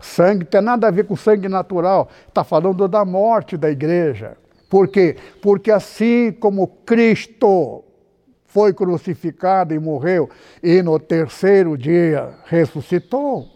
Sangue 0.00 0.44
tem 0.44 0.60
nada 0.60 0.88
a 0.88 0.90
ver 0.90 1.06
com 1.06 1.16
sangue 1.16 1.48
natural, 1.48 2.08
está 2.28 2.42
falando 2.42 2.88
da 2.88 3.04
morte 3.04 3.56
da 3.56 3.70
igreja. 3.70 4.36
Por 4.68 4.88
quê? 4.88 5.16
Porque 5.40 5.70
assim 5.70 6.32
como 6.32 6.66
Cristo 6.84 7.84
foi 8.46 8.72
crucificado 8.72 9.74
e 9.74 9.78
morreu, 9.78 10.28
e 10.62 10.82
no 10.82 10.98
terceiro 10.98 11.76
dia 11.76 12.34
ressuscitou, 12.46 13.48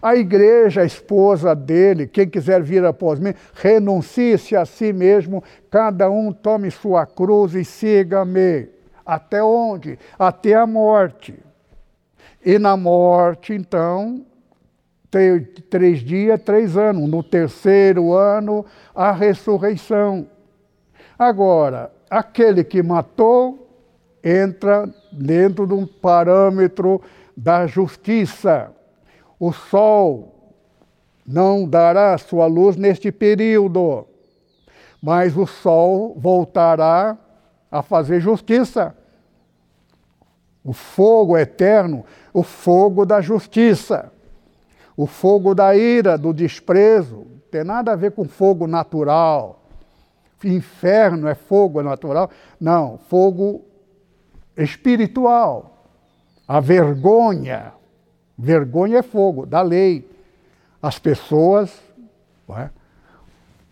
a 0.00 0.16
igreja, 0.16 0.82
a 0.82 0.84
esposa 0.84 1.54
dele, 1.54 2.08
quem 2.08 2.28
quiser 2.28 2.60
vir 2.62 2.84
após 2.84 3.20
mim, 3.20 3.32
renuncie-se 3.54 4.56
a 4.56 4.64
si 4.64 4.92
mesmo, 4.92 5.42
cada 5.70 6.10
um 6.10 6.32
tome 6.32 6.70
sua 6.70 7.06
cruz 7.06 7.54
e 7.54 7.64
siga-me. 7.64 8.68
Até 9.06 9.42
onde? 9.42 9.98
Até 10.18 10.54
a 10.54 10.66
morte. 10.66 11.38
E 12.44 12.58
na 12.58 12.76
morte, 12.76 13.54
então, 13.54 14.26
três 15.68 16.00
dias, 16.00 16.40
três 16.42 16.76
anos. 16.76 17.08
No 17.08 17.22
terceiro 17.22 18.12
ano, 18.12 18.64
a 18.94 19.12
ressurreição. 19.12 20.26
Agora, 21.18 21.92
aquele 22.10 22.64
que 22.64 22.82
matou 22.82 23.68
entra 24.24 24.88
dentro 25.10 25.66
de 25.66 25.74
um 25.74 25.86
parâmetro 25.86 27.00
da 27.36 27.66
justiça. 27.66 28.70
O 29.38 29.52
sol 29.52 30.54
não 31.26 31.66
dará 31.66 32.16
sua 32.18 32.46
luz 32.46 32.76
neste 32.76 33.10
período, 33.10 34.06
mas 35.02 35.36
o 35.36 35.46
sol 35.46 36.14
voltará 36.16 37.18
a 37.70 37.82
fazer 37.82 38.20
justiça. 38.20 38.94
O 40.64 40.72
fogo 40.72 41.36
eterno, 41.36 42.04
o 42.32 42.42
fogo 42.42 43.04
da 43.04 43.20
justiça. 43.20 44.11
O 44.96 45.06
fogo 45.06 45.54
da 45.54 45.74
ira, 45.74 46.18
do 46.18 46.32
desprezo, 46.32 47.26
tem 47.50 47.64
nada 47.64 47.92
a 47.92 47.96
ver 47.96 48.12
com 48.12 48.24
fogo 48.26 48.66
natural. 48.66 49.62
Inferno 50.44 51.28
é 51.28 51.34
fogo 51.34 51.82
natural. 51.82 52.30
Não, 52.60 52.98
fogo 53.08 53.62
espiritual. 54.56 55.84
A 56.46 56.60
vergonha. 56.60 57.72
Vergonha 58.36 58.98
é 58.98 59.02
fogo, 59.02 59.46
da 59.46 59.62
lei. 59.62 60.08
As 60.82 60.98
pessoas. 60.98 61.72
É? 62.50 62.68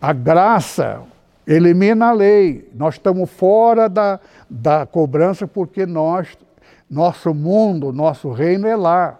A 0.00 0.12
graça 0.12 1.02
elimina 1.46 2.08
a 2.08 2.12
lei. 2.12 2.70
Nós 2.74 2.94
estamos 2.94 3.30
fora 3.30 3.88
da, 3.88 4.20
da 4.48 4.86
cobrança 4.86 5.46
porque 5.46 5.84
nós, 5.84 6.38
nosso 6.88 7.34
mundo, 7.34 7.92
nosso 7.92 8.30
reino 8.30 8.66
é 8.66 8.76
lá. 8.76 9.18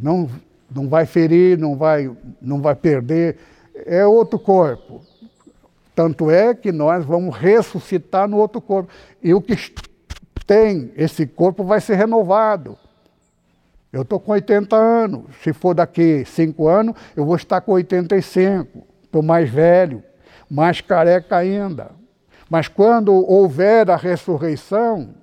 não, 0.00 0.28
não 0.74 0.88
vai 0.88 1.06
ferir, 1.06 1.58
não 1.58 1.76
vai, 1.76 2.10
não 2.40 2.60
vai 2.60 2.74
perder, 2.74 3.36
é 3.86 4.06
outro 4.06 4.38
corpo. 4.38 5.00
Tanto 5.94 6.30
é 6.30 6.54
que 6.54 6.72
nós 6.72 7.04
vamos 7.04 7.36
ressuscitar 7.36 8.28
no 8.28 8.38
outro 8.38 8.60
corpo. 8.60 8.90
E 9.22 9.32
o 9.32 9.40
que 9.40 9.56
tem 10.46 10.92
esse 10.96 11.26
corpo 11.26 11.62
vai 11.64 11.80
ser 11.80 11.94
renovado. 11.94 12.76
Eu 13.92 14.02
estou 14.02 14.18
com 14.18 14.32
80 14.32 14.74
anos. 14.74 15.22
Se 15.42 15.52
for 15.52 15.72
daqui 15.72 16.24
5 16.24 16.66
anos, 16.66 16.96
eu 17.14 17.24
vou 17.24 17.36
estar 17.36 17.60
com 17.60 17.72
85. 17.72 18.84
Estou 19.04 19.22
mais 19.22 19.48
velho, 19.48 20.02
mais 20.50 20.80
careca 20.80 21.36
ainda. 21.36 21.92
Mas 22.50 22.66
quando 22.66 23.12
houver 23.12 23.88
a 23.88 23.96
ressurreição, 23.96 25.14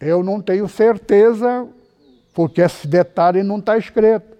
eu 0.00 0.22
não 0.22 0.40
tenho 0.40 0.66
certeza, 0.66 1.68
porque 2.34 2.60
esse 2.60 2.86
detalhe 2.86 3.42
não 3.42 3.58
está 3.58 3.78
escrito. 3.78 4.34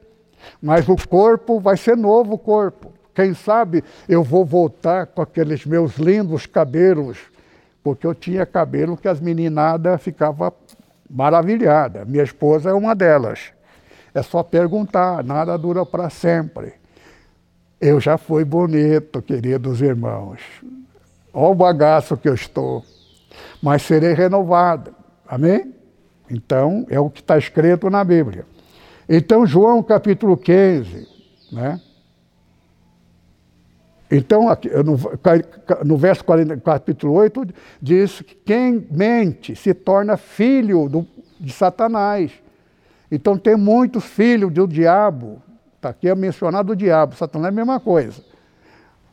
Mas 0.61 0.88
o 0.88 0.97
corpo 1.09 1.61
vai 1.61 1.76
ser 1.76 1.97
novo 1.97 2.36
corpo. 2.36 2.92
Quem 3.14 3.32
sabe 3.32 3.84
eu 4.09 4.22
vou 4.22 4.45
voltar 4.45 5.07
com 5.07 5.22
aqueles 5.22 5.64
meus 5.64 5.97
lindos 5.97 6.47
cabelos, 6.47 7.18
porque 7.82 8.07
eu 8.07 8.14
tinha 8.14 8.45
cabelo 8.45 8.97
que 8.97 9.07
as 9.07 9.20
meninadas 9.20 10.03
ficavam 10.03 10.53
maravilhadas. 11.09 12.07
Minha 12.07 12.24
esposa 12.24 12.70
é 12.70 12.74
uma 12.74 12.95
delas. 12.95 13.53
É 14.12 14.22
só 14.22 14.42
perguntar, 14.42 15.22
nada 15.22 15.57
dura 15.57 15.86
para 15.86 16.11
sempre. 16.11 16.74
Eu 17.80 18.01
já 18.01 18.18
fui 18.18 18.45
bonito, 18.45 19.22
queridos 19.22 19.80
irmãos. 19.80 20.40
Olha 21.32 21.51
o 21.51 21.55
bagaço 21.55 22.16
que 22.16 22.28
eu 22.28 22.34
estou. 22.34 22.84
Mas 23.62 23.82
serei 23.82 24.14
renovado. 24.14 24.95
Amém? 25.26 25.74
Então, 26.31 26.87
é 26.89 26.99
o 26.99 27.11
que 27.11 27.20
está 27.20 27.37
escrito 27.37 27.91
na 27.91 28.03
Bíblia. 28.03 28.47
Então, 29.09 29.47
João 29.47 29.83
capítulo 29.83 30.37
15, 30.37 31.07
né? 31.53 31.81
Então, 34.11 34.47
no, 35.85 35.97
verso 35.97 36.25
40, 36.25 36.57
capítulo 36.59 37.14
8, 37.14 37.47
diz 37.81 38.20
que 38.20 38.35
quem 38.35 38.87
mente 38.91 39.57
se 39.57 39.75
torna 39.75 40.16
filho 40.16 40.89
do, 40.89 41.07
de 41.41 41.53
Satanás. 41.53 42.31
Então, 43.11 43.37
tem 43.37 43.57
muitos 43.57 44.05
filhos 44.05 44.53
do 44.53 44.68
diabo. 44.68 45.43
Está 45.77 45.89
aqui 45.91 46.09
é 46.09 46.14
mencionado 46.14 46.72
o 46.72 46.77
diabo, 46.77 47.14
Satanás 47.14 47.47
é 47.47 47.49
a 47.49 47.57
mesma 47.57 47.81
coisa. 47.81 48.22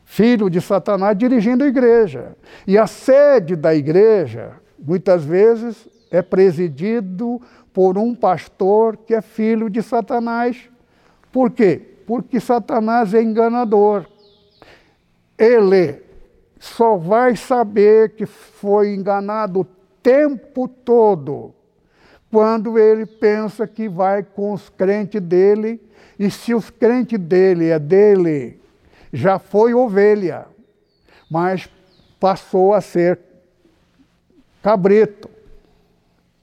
Filho 0.04 0.48
de 0.48 0.60
Satanás 0.60 1.16
dirigindo 1.16 1.64
a 1.64 1.66
igreja. 1.66 2.36
E 2.66 2.78
a 2.78 2.86
sede 2.86 3.56
da 3.56 3.74
igreja, 3.74 4.52
muitas 4.78 5.24
vezes, 5.24 5.88
é 6.12 6.22
presidido 6.22 7.42
por 7.72 7.98
um 7.98 8.14
pastor 8.14 8.96
que 8.96 9.14
é 9.14 9.20
filho 9.20 9.68
de 9.68 9.82
Satanás. 9.82 10.70
Por 11.32 11.50
quê? 11.50 11.80
Porque 12.06 12.38
Satanás 12.38 13.12
é 13.14 13.20
enganador 13.20 14.06
ele 15.42 16.00
só 16.60 16.96
vai 16.96 17.34
saber 17.34 18.10
que 18.10 18.26
foi 18.26 18.94
enganado 18.94 19.60
o 19.60 19.66
tempo 20.00 20.68
todo 20.68 21.52
quando 22.30 22.78
ele 22.78 23.04
pensa 23.04 23.66
que 23.66 23.88
vai 23.88 24.22
com 24.22 24.52
os 24.52 24.68
crentes 24.68 25.20
dele, 25.20 25.80
e 26.18 26.30
se 26.30 26.54
os 26.54 26.70
crentes 26.70 27.18
dele 27.18 27.68
é 27.68 27.78
dele, 27.78 28.58
já 29.12 29.38
foi 29.38 29.74
ovelha, 29.74 30.46
mas 31.30 31.68
passou 32.18 32.72
a 32.72 32.80
ser 32.80 33.18
cabrito, 34.62 35.28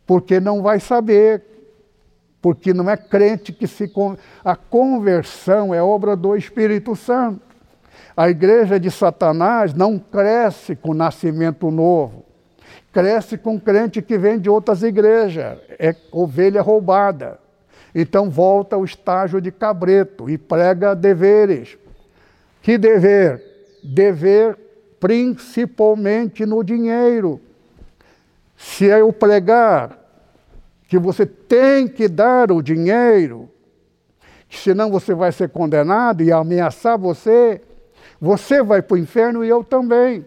porque 0.09 0.39
não 0.39 0.63
vai 0.63 0.79
saber, 0.79 1.43
porque 2.41 2.73
não 2.73 2.89
é 2.89 2.97
crente 2.97 3.53
que 3.53 3.67
se. 3.67 3.93
A 4.43 4.55
conversão 4.55 5.71
é 5.71 5.83
obra 5.83 6.15
do 6.15 6.35
Espírito 6.35 6.95
Santo. 6.95 7.41
A 8.17 8.27
igreja 8.27 8.79
de 8.79 8.89
Satanás 8.89 9.71
não 9.71 9.99
cresce 9.99 10.75
com 10.75 10.95
nascimento 10.95 11.69
novo, 11.69 12.25
cresce 12.91 13.37
com 13.37 13.59
crente 13.59 14.01
que 14.01 14.17
vem 14.17 14.39
de 14.39 14.49
outras 14.49 14.81
igrejas, 14.81 15.59
é 15.77 15.95
ovelha 16.11 16.63
roubada. 16.63 17.37
Então 17.93 18.31
volta 18.31 18.75
ao 18.75 18.83
estágio 18.83 19.39
de 19.39 19.51
cabreto 19.51 20.27
e 20.27 20.39
prega 20.39 20.95
deveres. 20.95 21.77
Que 22.63 22.79
dever? 22.79 23.43
Dever 23.83 24.57
principalmente 24.99 26.47
no 26.47 26.63
dinheiro. 26.63 27.39
Se 28.59 28.83
eu 28.83 29.13
pregar 29.13 29.97
que 30.89 30.99
você 30.99 31.25
tem 31.25 31.87
que 31.87 32.09
dar 32.09 32.51
o 32.51 32.61
dinheiro, 32.61 33.49
senão 34.49 34.91
você 34.91 35.13
vai 35.13 35.31
ser 35.31 35.47
condenado 35.47 36.21
e 36.21 36.29
ameaçar 36.29 36.99
você, 36.99 37.61
você 38.19 38.61
vai 38.61 38.81
para 38.81 38.95
o 38.95 38.97
inferno 38.97 39.45
e 39.45 39.47
eu 39.47 39.63
também. 39.63 40.25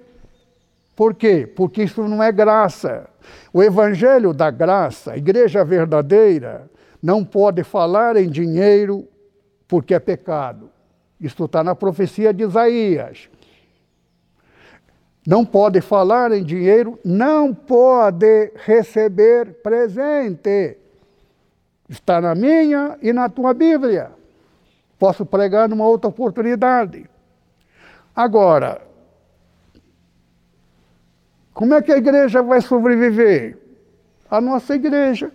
Por 0.97 1.15
quê? 1.15 1.47
Porque 1.47 1.83
isso 1.83 2.09
não 2.09 2.23
é 2.23 2.33
graça. 2.33 3.07
O 3.53 3.63
evangelho 3.63 4.33
da 4.33 4.51
graça, 4.51 5.13
a 5.13 5.19
igreja 5.19 5.63
verdadeira, 5.63 6.71
não 7.03 7.23
pode 7.23 7.63
falar 7.63 8.17
em 8.17 8.31
dinheiro 8.31 9.07
porque 9.69 9.93
é 9.93 9.99
pecado. 9.99 10.71
Isso 11.21 11.45
está 11.45 11.63
na 11.63 11.75
profecia 11.75 12.33
de 12.33 12.45
Isaías. 12.45 13.29
Não 15.27 15.45
pode 15.45 15.81
falar 15.81 16.33
em 16.33 16.43
dinheiro, 16.43 16.99
não 17.05 17.55
pode 17.55 18.53
receber 18.57 19.55
presente. 19.63 20.77
Está 21.89 22.21
na 22.21 22.35
minha 22.35 22.99
e 23.01 23.13
na 23.13 23.29
tua 23.29 23.55
Bíblia. 23.55 24.11
Posso 24.99 25.25
pregar 25.25 25.69
numa 25.69 25.87
outra 25.87 26.09
oportunidade. 26.09 27.09
Agora, 28.15 28.81
como 31.55 31.75
é 31.75 31.83
que 31.83 31.93
a 31.93 31.99
igreja 31.99 32.43
vai 32.43 32.61
sobreviver? 32.61 33.59
A 34.31 34.41
nossa 34.41 34.75
igreja. 34.75 35.31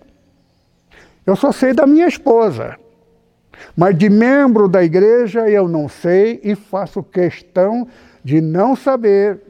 Eu 1.26 1.36
só 1.36 1.52
sei 1.52 1.74
da 1.74 1.86
minha 1.86 2.08
esposa. 2.08 2.78
Mas 3.76 3.98
de 3.98 4.10
membro 4.10 4.68
da 4.68 4.84
igreja 4.84 5.50
eu 5.50 5.68
não 5.68 5.88
sei 5.88 6.40
e 6.44 6.56
faço 6.56 7.04
questão 7.04 7.88
de 8.24 8.42
não 8.42 8.76
saber. 8.76 9.42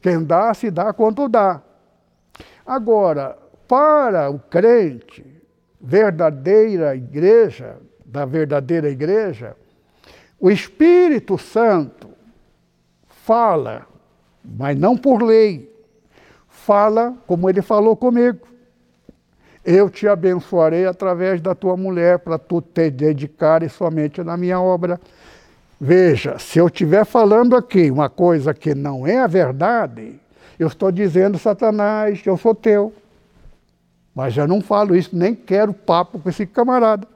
Quem 0.00 0.24
dá, 0.24 0.52
se 0.54 0.70
dá 0.70 0.92
quanto 0.92 1.28
dá. 1.28 1.62
Agora, 2.66 3.36
para 3.68 4.30
o 4.30 4.38
crente, 4.38 5.24
verdadeira 5.80 6.94
igreja, 6.94 7.76
da 8.04 8.24
verdadeira 8.24 8.88
igreja, 8.88 9.56
o 10.38 10.50
Espírito 10.50 11.36
Santo 11.36 12.08
fala, 13.06 13.86
mas 14.44 14.78
não 14.78 14.96
por 14.96 15.22
lei. 15.22 15.70
Fala 16.48 17.14
como 17.26 17.48
ele 17.48 17.62
falou 17.62 17.96
comigo. 17.96 18.48
Eu 19.64 19.90
te 19.90 20.08
abençoarei 20.08 20.86
através 20.86 21.40
da 21.40 21.54
tua 21.54 21.76
mulher 21.76 22.18
para 22.20 22.38
tu 22.38 22.62
te 22.62 22.90
dedicares 22.90 23.72
somente 23.72 24.22
na 24.22 24.36
minha 24.36 24.60
obra. 24.60 24.98
Veja, 25.80 26.38
se 26.38 26.58
eu 26.58 26.66
estiver 26.66 27.06
falando 27.06 27.56
aqui 27.56 27.90
uma 27.90 28.10
coisa 28.10 28.52
que 28.52 28.74
não 28.74 29.06
é 29.06 29.18
a 29.18 29.26
verdade, 29.26 30.20
eu 30.58 30.68
estou 30.68 30.92
dizendo, 30.92 31.38
Satanás, 31.38 32.20
eu 32.26 32.36
sou 32.36 32.54
teu. 32.54 32.92
Mas 34.14 34.36
eu 34.36 34.46
não 34.46 34.60
falo 34.60 34.94
isso, 34.94 35.16
nem 35.16 35.34
quero 35.34 35.72
papo 35.72 36.18
com 36.18 36.28
esse 36.28 36.44
camarada. 36.44 37.08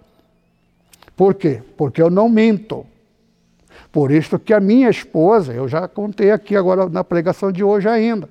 Por 1.15 1.35
quê? 1.35 1.63
Porque 1.77 2.01
eu 2.01 2.09
não 2.09 2.27
minto. 2.27 2.87
Por 3.93 4.11
isso 4.11 4.39
que 4.39 4.55
a 4.55 4.61
minha 4.61 4.89
esposa, 4.89 5.53
eu 5.53 5.69
já 5.69 5.87
contei 5.87 6.31
aqui 6.31 6.57
agora 6.57 6.89
na 6.89 7.05
pregação 7.05 7.53
de 7.53 7.63
hoje 7.63 7.87
ainda, 7.87 8.29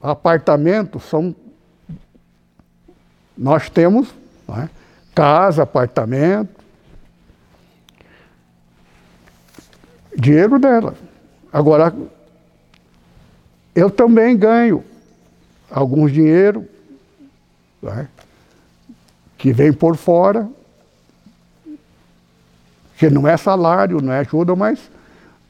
apartamentos 0.00 1.02
são. 1.02 1.34
Nós 3.36 3.68
temos 3.68 4.14
é? 4.48 4.68
casa, 5.14 5.64
apartamento, 5.64 6.57
dinheiro 10.18 10.58
dela. 10.58 10.94
Agora, 11.52 11.94
eu 13.74 13.88
também 13.88 14.36
ganho 14.36 14.84
alguns 15.70 16.12
dinheiro 16.12 16.66
é? 17.84 18.06
que 19.36 19.52
vem 19.52 19.72
por 19.72 19.96
fora 19.96 20.48
Que 22.96 23.08
não 23.08 23.28
é 23.28 23.36
salário, 23.36 24.00
não 24.00 24.12
é 24.12 24.18
ajuda, 24.18 24.56
mas 24.56 24.90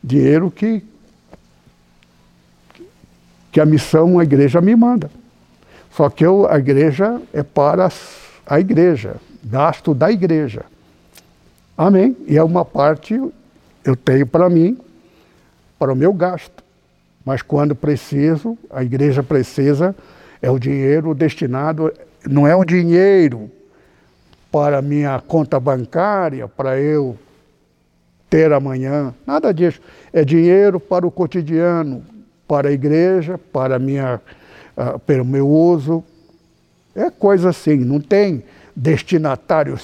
dinheiro 0.04 0.50
que, 0.50 0.84
que 3.50 3.58
a 3.58 3.64
missão, 3.64 4.18
a 4.18 4.22
igreja 4.22 4.60
me 4.60 4.76
manda. 4.76 5.10
Só 5.96 6.10
que 6.10 6.24
eu, 6.24 6.46
a 6.46 6.58
igreja 6.58 7.20
é 7.32 7.42
para 7.42 7.88
a 8.46 8.60
igreja, 8.60 9.16
gasto 9.42 9.94
da 9.94 10.12
igreja. 10.12 10.66
Amém? 11.76 12.14
E 12.26 12.36
é 12.36 12.42
uma 12.44 12.64
parte 12.64 13.18
eu 13.84 13.96
tenho 13.96 14.26
para 14.26 14.48
mim, 14.48 14.78
para 15.78 15.92
o 15.92 15.96
meu 15.96 16.12
gasto. 16.12 16.64
Mas 17.24 17.42
quando 17.42 17.74
preciso, 17.74 18.56
a 18.70 18.82
igreja 18.82 19.22
precisa, 19.22 19.94
é 20.40 20.50
o 20.50 20.58
dinheiro 20.58 21.14
destinado, 21.14 21.92
não 22.26 22.46
é 22.46 22.54
o 22.54 22.64
dinheiro 22.64 23.50
para 24.50 24.80
minha 24.80 25.20
conta 25.20 25.60
bancária, 25.60 26.48
para 26.48 26.80
eu 26.80 27.16
ter 28.30 28.52
amanhã, 28.52 29.14
nada 29.26 29.52
disso. 29.52 29.80
É 30.12 30.24
dinheiro 30.24 30.78
para 30.80 31.06
o 31.06 31.10
cotidiano, 31.10 32.04
para 32.46 32.68
a 32.68 32.72
igreja, 32.72 33.38
para, 33.38 33.78
minha, 33.78 34.20
uh, 34.76 34.98
para 34.98 35.22
o 35.22 35.24
meu 35.24 35.48
uso. 35.48 36.02
É 36.94 37.10
coisa 37.10 37.50
assim, 37.50 37.76
não 37.76 38.00
tem 38.00 38.42
destinatário 38.74 39.78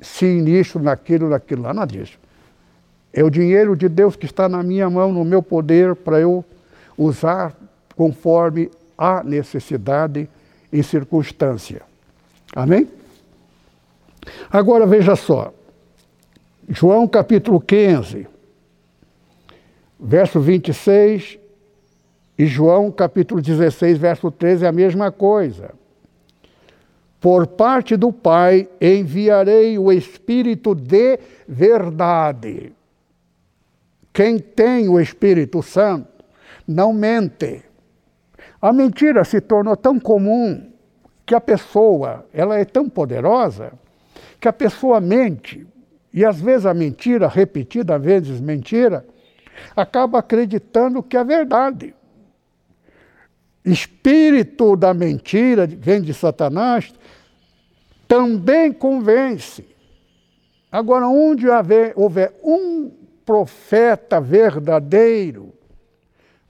sinistro 0.00 0.82
naquilo, 0.82 1.28
naquilo 1.28 1.62
lá, 1.62 1.74
nada 1.74 1.92
disso. 1.92 2.18
É 3.12 3.22
o 3.22 3.30
dinheiro 3.30 3.76
de 3.76 3.88
Deus 3.88 4.16
que 4.16 4.26
está 4.26 4.48
na 4.48 4.62
minha 4.62 4.88
mão, 4.88 5.12
no 5.12 5.24
meu 5.24 5.42
poder, 5.42 5.94
para 5.94 6.18
eu 6.18 6.44
usar 6.96 7.54
conforme 7.94 8.70
a 8.96 9.22
necessidade 9.22 10.28
e 10.72 10.82
circunstância. 10.82 11.82
Amém? 12.54 12.88
Agora 14.50 14.86
veja 14.86 15.16
só. 15.16 15.52
João 16.68 17.06
capítulo 17.06 17.60
15, 17.60 18.26
verso 19.98 20.40
26, 20.40 21.38
e 22.38 22.46
João 22.46 22.90
capítulo 22.90 23.42
16, 23.42 23.98
verso 23.98 24.30
13 24.30 24.64
é 24.64 24.68
a 24.68 24.72
mesma 24.72 25.12
coisa. 25.12 25.74
Por 27.20 27.46
parte 27.46 27.96
do 27.96 28.12
Pai 28.12 28.68
enviarei 28.80 29.78
o 29.78 29.92
Espírito 29.92 30.74
de 30.74 31.18
verdade. 31.46 32.72
Quem 34.12 34.38
tem 34.38 34.88
o 34.88 35.00
Espírito 35.00 35.62
Santo 35.62 36.24
não 36.66 36.92
mente. 36.92 37.62
A 38.60 38.72
mentira 38.72 39.24
se 39.24 39.40
tornou 39.40 39.76
tão 39.76 39.98
comum 39.98 40.70
que 41.24 41.34
a 41.34 41.40
pessoa, 41.40 42.26
ela 42.32 42.58
é 42.58 42.64
tão 42.64 42.88
poderosa 42.88 43.72
que 44.38 44.48
a 44.48 44.52
pessoa 44.52 45.00
mente 45.00 45.66
e 46.12 46.24
às 46.24 46.40
vezes 46.40 46.66
a 46.66 46.74
mentira, 46.74 47.26
repetida 47.26 47.98
vezes 47.98 48.40
mentira, 48.40 49.06
acaba 49.74 50.18
acreditando 50.18 51.02
que 51.02 51.16
é 51.16 51.24
verdade. 51.24 51.94
Espírito 53.64 54.76
da 54.76 54.92
mentira, 54.92 55.66
vem 55.66 56.02
de 56.02 56.12
Satanás, 56.12 56.92
também 58.06 58.72
convence. 58.72 59.64
Agora, 60.70 61.06
onde 61.06 61.46
houver 61.94 62.38
um 62.42 62.90
profeta 63.24 64.20
verdadeiro, 64.20 65.52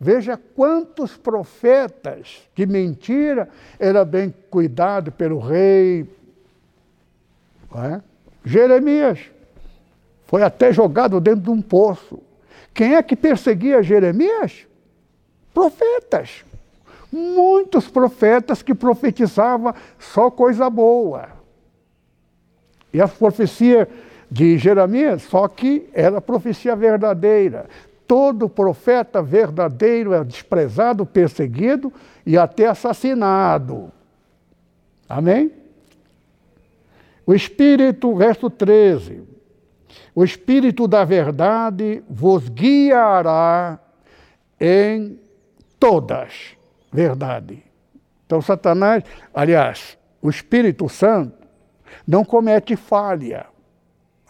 veja 0.01 0.37
quantos 0.37 1.17
profetas 1.17 2.43
de 2.55 2.67
mentira 2.67 3.49
era 3.79 4.05
bem 4.05 4.35
cuidado 4.51 5.13
pelo 5.13 5.39
rei. 5.39 6.09
É? 7.75 8.01
Jeremias 8.45 9.19
foi 10.25 10.43
até 10.43 10.73
jogado 10.73 11.21
dentro 11.21 11.43
de 11.43 11.51
um 11.51 11.63
poço. 11.63 12.19
Quem 12.75 12.95
é 12.95 13.03
que 13.03 13.15
perseguia 13.15 13.83
Jeremias? 13.83 14.67
Profetas. 15.53 16.45
Muitos 17.13 17.89
profetas 17.89 18.63
que 18.63 18.75
profetizavam 18.75 19.75
só 19.99 20.31
coisa 20.31 20.71
boa. 20.71 21.29
E 22.93 23.01
a 23.01 23.07
profecia 23.07 23.89
de 24.33 24.57
Jeremias, 24.57 25.25
só 25.25 25.47
que 25.47 25.91
era 25.93 26.19
profecia 26.19 26.75
verdadeira. 26.75 27.67
Todo 28.07 28.49
profeta 28.49 29.23
verdadeiro 29.23 30.15
é 30.15 30.25
desprezado, 30.25 31.05
perseguido 31.05 31.93
e 32.25 32.39
até 32.39 32.67
assassinado. 32.67 33.93
Amém? 35.07 35.53
O 37.27 37.35
Espírito, 37.35 38.15
verso 38.15 38.49
13, 38.49 39.23
o 40.15 40.25
Espírito 40.25 40.89
da 40.89 41.05
verdade 41.05 42.03
vos 42.09 42.49
guiará 42.49 43.79
em 44.59 45.21
todas 45.79 46.57
verdade. 46.91 47.63
Então, 48.25 48.41
Satanás, 48.41 49.05
aliás, 49.35 49.99
o 50.23 50.31
Espírito 50.31 50.89
Santo 50.89 51.47
não 52.07 52.25
comete 52.25 52.77
falha, 52.77 53.47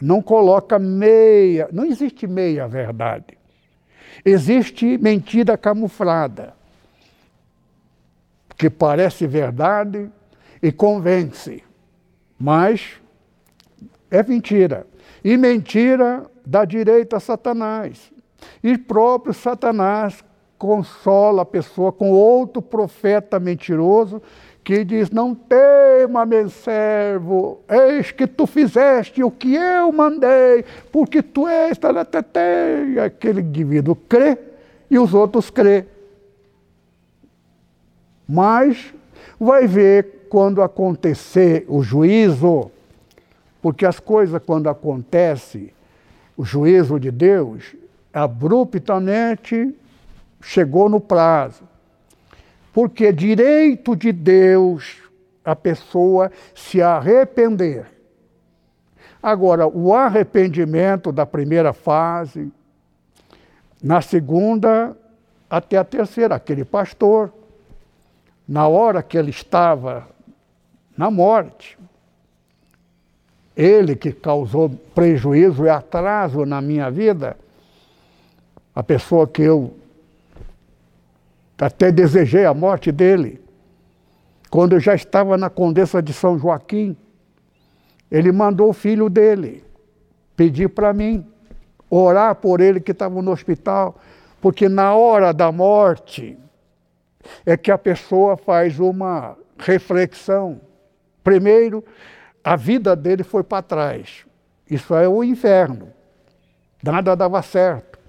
não 0.02 0.20
coloca 0.20 0.80
meia, 0.80 1.68
não 1.70 1.84
existe 1.84 2.26
meia 2.26 2.66
verdade. 2.66 3.38
Existe 4.24 4.98
mentira 4.98 5.56
camuflada, 5.56 6.54
que 8.56 8.68
parece 8.68 9.28
verdade 9.28 10.10
e 10.60 10.72
convence, 10.72 11.62
mas 12.36 13.00
é 14.10 14.24
mentira. 14.24 14.88
E 15.22 15.36
mentira 15.36 16.28
dá 16.44 16.64
direito 16.64 17.14
a 17.14 17.20
Satanás. 17.20 18.10
E 18.60 18.76
próprio 18.76 19.32
Satanás 19.32 20.24
consola 20.58 21.42
a 21.42 21.46
pessoa 21.46 21.92
com 21.92 22.10
outro 22.10 22.60
profeta 22.60 23.38
mentiroso 23.38 24.20
que 24.64 24.84
diz: 24.84 25.10
Não 25.10 25.34
tema, 25.34 26.24
meu 26.24 26.48
servo, 26.48 27.60
eis 27.68 28.10
que 28.10 28.26
tu 28.26 28.46
fizeste 28.46 29.22
o 29.22 29.30
que 29.30 29.54
eu 29.54 29.92
mandei, 29.92 30.64
porque 30.90 31.22
tu 31.22 31.48
és 31.48 31.76
talatete. 31.76 32.98
Aquele 33.04 33.40
indivíduo 33.40 33.96
crê 33.96 34.38
e 34.90 34.98
os 34.98 35.14
outros 35.14 35.50
crê. 35.50 35.86
Mas 38.28 38.94
vai 39.38 39.66
ver 39.66 40.26
quando 40.30 40.62
acontecer 40.62 41.64
o 41.68 41.82
juízo, 41.82 42.70
porque 43.60 43.84
as 43.84 44.00
coisas, 44.00 44.40
quando 44.44 44.68
acontecem, 44.68 45.70
o 46.36 46.44
juízo 46.44 46.98
de 46.98 47.10
Deus, 47.10 47.74
abruptamente 48.12 49.74
chegou 50.40 50.88
no 50.88 51.00
prazo. 51.00 51.64
Porque 52.72 53.06
é 53.06 53.12
direito 53.12 53.94
de 53.94 54.12
Deus 54.12 55.02
a 55.44 55.54
pessoa 55.54 56.30
se 56.54 56.80
arrepender. 56.80 57.86
Agora, 59.22 59.66
o 59.66 59.94
arrependimento 59.94 61.12
da 61.12 61.24
primeira 61.24 61.72
fase, 61.72 62.50
na 63.82 64.00
segunda 64.00 64.96
até 65.48 65.76
a 65.76 65.84
terceira, 65.84 66.34
aquele 66.34 66.64
pastor, 66.64 67.32
na 68.48 68.66
hora 68.66 69.02
que 69.02 69.18
ele 69.18 69.30
estava 69.30 70.08
na 70.96 71.10
morte, 71.10 71.78
ele 73.56 73.94
que 73.94 74.12
causou 74.12 74.70
prejuízo 74.94 75.64
e 75.64 75.68
atraso 75.68 76.46
na 76.46 76.60
minha 76.60 76.90
vida, 76.90 77.36
a 78.74 78.82
pessoa 78.82 79.28
que 79.28 79.42
eu 79.42 79.76
até 81.62 81.92
desejei 81.92 82.44
a 82.44 82.52
morte 82.52 82.90
dele, 82.90 83.40
quando 84.50 84.74
eu 84.74 84.80
já 84.80 84.94
estava 84.94 85.38
na 85.38 85.48
Condessa 85.48 86.02
de 86.02 86.12
São 86.12 86.38
Joaquim, 86.38 86.96
ele 88.10 88.32
mandou 88.32 88.70
o 88.70 88.72
filho 88.72 89.08
dele 89.08 89.64
pedir 90.36 90.68
para 90.68 90.92
mim, 90.92 91.26
orar 91.88 92.34
por 92.34 92.60
ele 92.60 92.80
que 92.80 92.90
estava 92.90 93.22
no 93.22 93.30
hospital, 93.30 93.96
porque 94.40 94.68
na 94.68 94.94
hora 94.94 95.32
da 95.32 95.52
morte 95.52 96.36
é 97.46 97.56
que 97.56 97.70
a 97.70 97.78
pessoa 97.78 98.36
faz 98.36 98.80
uma 98.80 99.36
reflexão. 99.56 100.60
Primeiro, 101.22 101.84
a 102.42 102.56
vida 102.56 102.96
dele 102.96 103.22
foi 103.22 103.44
para 103.44 103.62
trás. 103.62 104.26
Isso 104.68 104.94
é 104.94 105.08
o 105.08 105.22
inferno. 105.22 105.90
Nada 106.82 107.14
dava 107.14 107.40
certo. 107.40 108.00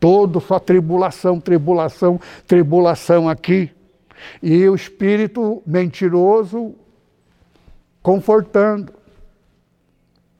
Todo 0.00 0.40
só 0.40 0.58
tribulação, 0.58 1.38
tribulação, 1.38 2.18
tribulação 2.46 3.28
aqui. 3.28 3.70
E 4.42 4.66
o 4.66 4.74
espírito 4.74 5.62
mentiroso 5.66 6.74
confortando. 8.02 8.94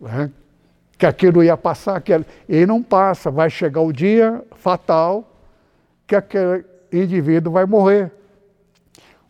Né? 0.01 0.31
Que 0.97 1.05
aquilo 1.05 1.45
ia 1.45 1.57
passar, 1.57 2.01
que 2.01 2.13
e 2.49 2.67
não 2.67 2.83
passa, 2.83 3.31
vai 3.31 3.51
chegar 3.51 3.83
o 3.83 3.93
dia 3.93 4.43
fatal 4.57 5.31
que 6.07 6.17
aquele 6.17 6.65
indivíduo 6.91 7.53
vai 7.53 7.67
morrer. 7.67 8.11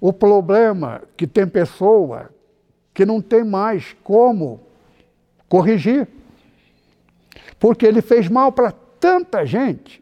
O 0.01 0.13
problema 0.13 1.03
é 1.03 1.07
que 1.17 1.27
tem 1.27 1.47
pessoa 1.47 2.31
que 2.95 3.05
não 3.05 3.21
tem 3.21 3.45
mais 3.45 3.95
como 4.03 4.61
corrigir. 5.49 6.09
Porque 7.59 7.85
ele 7.85 8.01
fez 8.01 8.29
mal 8.29 8.51
para 8.51 8.73
tanta 8.73 9.45
gente 9.45 10.00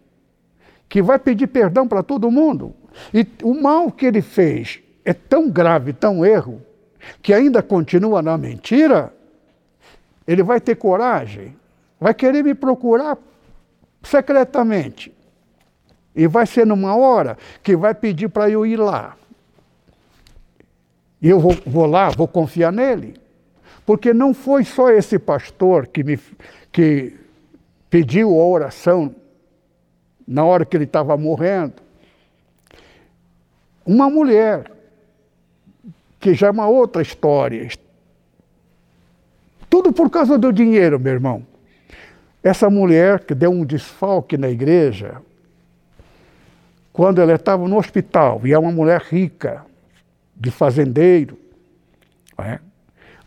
que 0.88 1.02
vai 1.02 1.18
pedir 1.18 1.46
perdão 1.48 1.86
para 1.86 2.02
todo 2.02 2.30
mundo. 2.30 2.74
E 3.12 3.26
o 3.42 3.54
mal 3.54 3.90
que 3.92 4.06
ele 4.06 4.22
fez 4.22 4.80
é 5.04 5.12
tão 5.12 5.50
grave, 5.50 5.92
tão 5.92 6.24
erro, 6.24 6.62
que 7.22 7.32
ainda 7.32 7.62
continua 7.62 8.22
na 8.22 8.36
mentira, 8.36 9.12
ele 10.26 10.42
vai 10.42 10.60
ter 10.60 10.76
coragem, 10.76 11.56
vai 12.00 12.12
querer 12.12 12.42
me 12.42 12.54
procurar 12.54 13.16
secretamente. 14.02 15.14
E 16.14 16.26
vai 16.26 16.46
ser 16.46 16.66
numa 16.66 16.96
hora 16.96 17.38
que 17.62 17.76
vai 17.76 17.94
pedir 17.94 18.28
para 18.28 18.50
eu 18.50 18.66
ir 18.66 18.76
lá. 18.76 19.16
E 21.20 21.28
eu 21.28 21.38
vou, 21.38 21.56
vou, 21.66 21.86
lá, 21.86 22.10
vou 22.10 22.26
confiar 22.26 22.72
nele. 22.72 23.14
Porque 23.86 24.12
não 24.12 24.34
foi 24.34 24.64
só 24.64 24.90
esse 24.90 25.18
pastor 25.18 25.86
que 25.86 26.02
me 26.02 26.18
que 26.70 27.14
pediu 27.88 28.28
a 28.38 28.46
oração 28.46 29.14
na 30.28 30.44
hora 30.44 30.66
que 30.66 30.76
ele 30.76 30.84
estava 30.84 31.16
morrendo. 31.16 31.72
Uma 33.86 34.10
mulher, 34.10 34.70
que 36.20 36.34
já 36.34 36.48
é 36.48 36.50
uma 36.50 36.68
outra 36.68 37.00
história. 37.00 37.66
Tudo 39.70 39.90
por 39.90 40.10
causa 40.10 40.36
do 40.36 40.52
dinheiro, 40.52 41.00
meu 41.00 41.14
irmão. 41.14 41.46
Essa 42.42 42.68
mulher 42.68 43.20
que 43.20 43.34
deu 43.34 43.50
um 43.50 43.64
desfalque 43.64 44.36
na 44.36 44.50
igreja, 44.50 45.22
quando 46.92 47.22
ela 47.22 47.32
estava 47.32 47.66
no 47.66 47.78
hospital, 47.78 48.42
e 48.44 48.52
é 48.52 48.58
uma 48.58 48.70
mulher 48.70 49.00
rica, 49.00 49.64
de 50.36 50.50
fazendeiro, 50.50 51.38
é? 52.38 52.60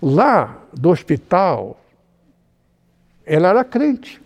lá 0.01 0.63
do 0.71 0.89
hospital, 0.89 1.81
ela 3.25 3.49
era 3.49 3.63
crente. 3.63 4.20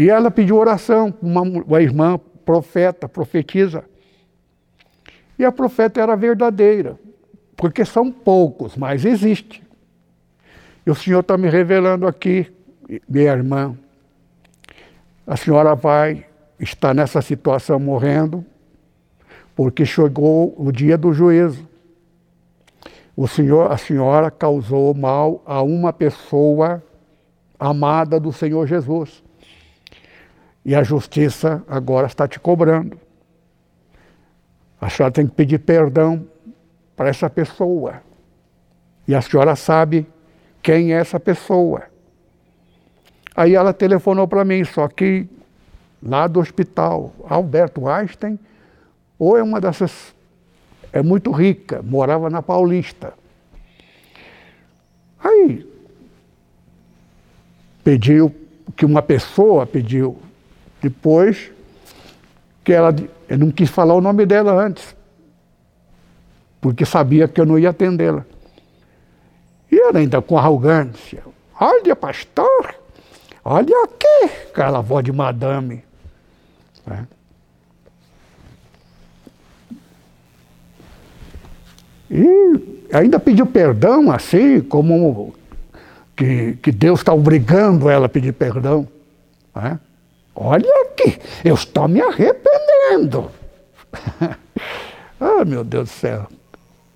E 0.00 0.08
ela 0.08 0.30
pediu 0.30 0.56
oração 0.56 1.12
uma, 1.20 1.42
uma 1.42 1.82
irmã 1.82 2.18
profeta, 2.42 3.06
profetiza. 3.06 3.84
E 5.38 5.44
a 5.44 5.52
profeta 5.52 6.00
era 6.00 6.16
verdadeira, 6.16 6.98
porque 7.54 7.84
são 7.84 8.10
poucos, 8.10 8.78
mas 8.78 9.04
existe. 9.04 9.62
E 10.86 10.90
o 10.90 10.94
Senhor 10.94 11.20
está 11.20 11.36
me 11.36 11.50
revelando 11.50 12.06
aqui, 12.06 12.50
minha 13.06 13.30
irmã, 13.30 13.76
a 15.26 15.36
senhora 15.36 15.74
vai 15.74 16.24
estar 16.58 16.94
nessa 16.94 17.20
situação 17.20 17.78
morrendo, 17.78 18.42
porque 19.54 19.84
chegou 19.84 20.54
o 20.56 20.72
dia 20.72 20.96
do 20.96 21.12
juízo. 21.12 21.68
O 23.14 23.28
senhor, 23.28 23.70
a 23.70 23.76
senhora 23.76 24.30
causou 24.30 24.94
mal 24.94 25.42
a 25.44 25.60
uma 25.60 25.92
pessoa 25.92 26.82
amada 27.58 28.18
do 28.18 28.32
Senhor 28.32 28.66
Jesus. 28.66 29.22
E 30.64 30.74
a 30.74 30.82
justiça 30.82 31.62
agora 31.68 32.06
está 32.06 32.28
te 32.28 32.38
cobrando. 32.38 32.98
A 34.80 34.88
senhora 34.88 35.12
tem 35.12 35.26
que 35.26 35.34
pedir 35.34 35.58
perdão 35.58 36.26
para 36.96 37.08
essa 37.08 37.28
pessoa. 37.28 38.02
E 39.06 39.14
a 39.14 39.20
senhora 39.20 39.56
sabe 39.56 40.06
quem 40.62 40.92
é 40.92 40.96
essa 40.96 41.18
pessoa. 41.18 41.84
Aí 43.34 43.54
ela 43.54 43.72
telefonou 43.72 44.28
para 44.28 44.44
mim, 44.44 44.64
só 44.64 44.86
que 44.88 45.28
lá 46.02 46.26
do 46.26 46.40
hospital, 46.40 47.12
Alberto 47.28 47.88
Einstein, 47.88 48.38
ou 49.18 49.36
é 49.36 49.42
uma 49.42 49.60
dessas, 49.60 50.14
é 50.92 51.02
muito 51.02 51.30
rica, 51.30 51.82
morava 51.82 52.28
na 52.30 52.42
Paulista. 52.42 53.14
Aí 55.22 55.66
pediu, 57.84 58.34
que 58.76 58.84
uma 58.84 59.02
pessoa 59.02 59.66
pediu 59.66 60.18
depois 60.80 61.50
que 62.64 62.72
ela 62.72 62.94
eu 63.28 63.38
não 63.38 63.50
quis 63.50 63.70
falar 63.70 63.94
o 63.94 64.00
nome 64.00 64.26
dela 64.26 64.52
antes, 64.52 64.96
porque 66.60 66.84
sabia 66.84 67.28
que 67.28 67.40
eu 67.40 67.46
não 67.46 67.56
ia 67.56 67.70
atendê-la. 67.70 68.26
E 69.70 69.78
ela 69.78 70.00
ainda 70.00 70.20
com 70.20 70.36
arrogância. 70.36 71.22
Olha, 71.60 71.94
pastor, 71.94 72.74
olha 73.44 73.84
aqui, 73.84 74.32
aquela 74.50 74.80
voz 74.80 75.04
de 75.04 75.12
madame. 75.12 75.84
É. 76.90 77.04
E 82.10 82.88
ainda 82.92 83.20
pediu 83.20 83.46
perdão, 83.46 84.10
assim, 84.10 84.60
como 84.60 85.32
que, 86.16 86.54
que 86.60 86.72
Deus 86.72 86.98
está 86.98 87.14
obrigando 87.14 87.88
ela 87.88 88.06
a 88.06 88.08
pedir 88.08 88.32
perdão. 88.32 88.88
É. 89.54 89.78
Olha 90.42 90.72
aqui, 90.86 91.20
eu 91.44 91.54
estou 91.54 91.86
me 91.86 92.00
arrependendo. 92.00 93.30
ah, 95.20 95.44
meu 95.44 95.62
Deus 95.62 95.90
do 95.90 95.92
céu. 95.92 96.26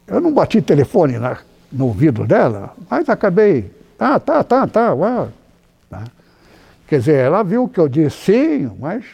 Eu 0.07 0.19
não 0.19 0.33
bati 0.33 0.63
telefone 0.63 1.19
na, 1.19 1.37
no 1.71 1.89
ouvido 1.89 2.27
dela, 2.27 2.75
mas 2.89 3.07
acabei. 3.07 3.71
Ah, 3.99 4.19
tá, 4.19 4.43
tá, 4.43 4.67
tá. 4.67 4.95
Uau. 4.95 5.29
tá. 5.91 6.05
Quer 6.89 7.01
dizer, 7.01 7.17
ela 7.17 7.43
viu 7.43 7.69
que 7.69 7.79
eu 7.79 7.87
disse 7.87 8.33
sim, 8.33 8.73
mas 8.81 9.05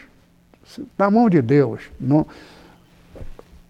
na 0.97 1.11
mão 1.11 1.29
de 1.29 1.41
Deus. 1.41 1.81
Não... 1.99 2.25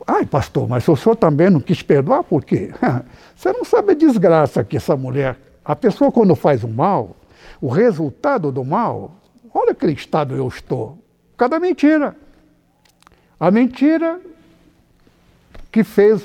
Ai, 0.06 0.28
pastor, 0.28 0.70
mas 0.70 0.88
o 0.88 0.96
senhor 0.96 1.16
também 1.16 1.50
não 1.50 1.60
quis 1.60 1.82
perdoar, 1.82 2.24
por 2.24 2.46
quê? 2.46 2.72
Você 3.36 3.52
não 3.52 3.66
sabe 3.66 3.94
a 3.94 3.96
desgraça 3.96 4.64
que 4.64 4.78
essa 4.78 4.96
mulher. 4.96 5.38
A 5.66 5.76
pessoa, 5.76 6.12
quando 6.12 6.36
faz 6.36 6.64
o 6.64 6.68
mal, 6.68 7.16
o 7.60 7.68
resultado 7.68 8.52
do 8.52 8.64
mal 8.64 9.21
Olha 9.54 9.76
que 9.76 9.86
estado 9.88 10.36
eu 10.36 10.48
estou. 10.48 10.98
Por 11.32 11.38
causa 11.38 11.52
da 11.52 11.60
mentira. 11.60 12.16
A 13.40 13.52
mentira 13.52 14.20
que 15.72 15.84
fez 15.84 16.22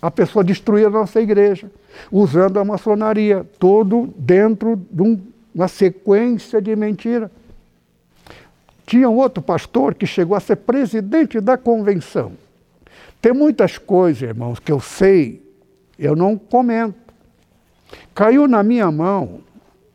a 0.00 0.10
pessoa 0.10 0.44
destruir 0.44 0.86
a 0.86 0.90
nossa 0.90 1.20
igreja, 1.20 1.70
usando 2.10 2.58
a 2.58 2.64
maçonaria, 2.64 3.46
todo 3.58 4.12
dentro 4.16 4.76
de 4.90 5.02
um, 5.02 5.20
uma 5.54 5.68
sequência 5.68 6.62
de 6.62 6.74
mentira. 6.76 7.30
Tinha 8.86 9.08
um 9.08 9.16
outro 9.16 9.42
pastor 9.42 9.94
que 9.94 10.06
chegou 10.06 10.36
a 10.36 10.40
ser 10.40 10.56
presidente 10.56 11.40
da 11.40 11.58
convenção. 11.58 12.32
Tem 13.20 13.32
muitas 13.32 13.76
coisas, 13.76 14.22
irmãos, 14.22 14.60
que 14.60 14.70
eu 14.70 14.80
sei, 14.80 15.42
eu 15.98 16.14
não 16.14 16.38
comento. 16.38 17.12
Caiu 18.14 18.46
na 18.46 18.62
minha 18.62 18.90
mão 18.90 19.40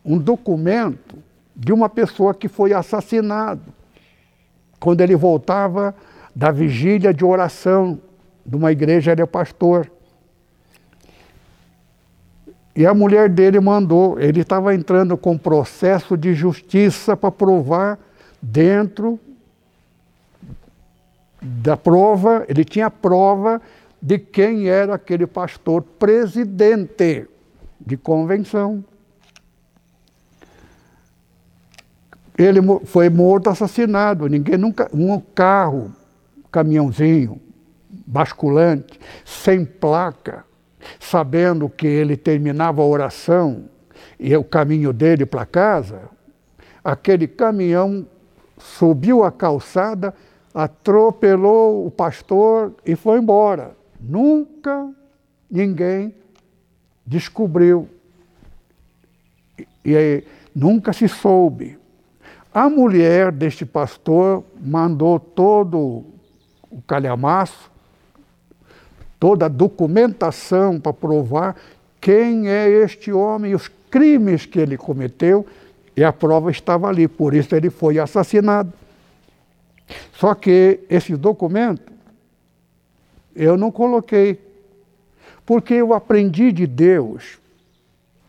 um 0.04 0.18
documento 0.18 1.23
de 1.56 1.72
uma 1.72 1.90
pessoa 1.90 2.34
que 2.34 2.48
foi 2.48 2.74
assassinado 2.74 3.62
quando 4.80 5.00
ele 5.00 5.16
voltava 5.16 5.96
da 6.36 6.52
vigília 6.52 7.14
de 7.14 7.24
oração 7.24 8.00
de 8.46 8.56
uma 8.56 8.70
igreja, 8.72 9.14
ele 9.14 9.22
é 9.22 9.26
pastor. 9.26 9.90
E 12.76 12.86
a 12.86 12.94
mulher 12.94 13.30
dele 13.30 13.62
mandou, 13.62 14.20
ele 14.20 14.42
estava 14.42 14.76
entrando 14.76 15.16
com 15.16 15.38
processo 15.38 16.18
de 16.18 16.34
justiça 16.34 17.16
para 17.16 17.32
provar 17.32 17.98
dentro 18.42 19.18
da 21.42 21.78
prova, 21.78 22.46
ele 22.50 22.66
tinha 22.66 22.90
prova 22.90 23.62
de 24.02 24.20
quem 24.20 24.68
era 24.68 24.96
aquele 24.96 25.26
pastor 25.26 25.82
presidente 25.82 27.26
de 27.80 27.96
convenção. 27.96 28.84
Ele 32.38 32.60
foi 32.86 33.10
morto, 33.10 33.50
assassinado. 33.50 34.28
Ninguém 34.28 34.58
nunca. 34.58 34.90
Um 34.94 35.20
carro, 35.20 35.92
caminhãozinho, 36.52 37.40
basculante, 38.06 39.00
sem 39.24 39.66
placa, 39.66 40.46
sabendo 41.00 41.70
que 41.70 41.88
ele 41.88 42.18
terminava 42.18 42.82
a 42.82 42.86
oração 42.86 43.66
e 44.20 44.36
o 44.36 44.44
caminho 44.44 44.94
dele 44.94 45.26
para 45.26 45.46
casa, 45.46 46.10
aquele 46.84 47.28
caminhão 47.28 48.06
subiu 48.58 49.24
a 49.24 49.32
calçada, 49.32 50.14
atropelou 50.54 51.86
o 51.86 51.92
pastor 51.92 52.74
e 52.86 52.96
foi 52.96 53.20
embora. 53.20 53.76
Nunca 54.00 54.90
ninguém 55.50 56.16
descobriu. 57.06 57.90
E, 59.58 59.68
e 59.86 60.24
nunca 60.56 60.94
se 60.94 61.08
soube. 61.08 61.78
A 62.54 62.70
mulher 62.70 63.32
deste 63.32 63.66
pastor 63.66 64.44
mandou 64.62 65.20
todo 65.20 66.04
o 66.70 66.82
calhamaço, 66.86 67.72
toda 69.20 69.46
a 69.46 69.50
documentação 69.50 70.80
para 70.80 70.94
provar 70.94 71.56
quem 72.00 72.50
é 72.50 72.70
este 72.70 73.12
homem 73.12 73.56
os 73.56 73.70
crimes 73.90 74.46
que 74.46 74.60
ele 74.60 74.78
cometeu, 74.78 75.46
e 75.96 76.04
a 76.04 76.12
prova 76.12 76.52
estava 76.52 76.88
ali, 76.88 77.08
por 77.08 77.34
isso 77.34 77.56
ele 77.56 77.70
foi 77.70 78.00
assassinado. 78.00 78.74
Só 80.14 80.34
que 80.34 80.80
esse 80.90 81.16
documento 81.16 81.92
eu 83.36 83.58
não 83.58 83.72
coloquei, 83.72 84.40
porque 85.46 85.76
eu 85.76 85.94
aprendi 85.94 86.52
de 86.52 86.66
Deus 86.66 87.40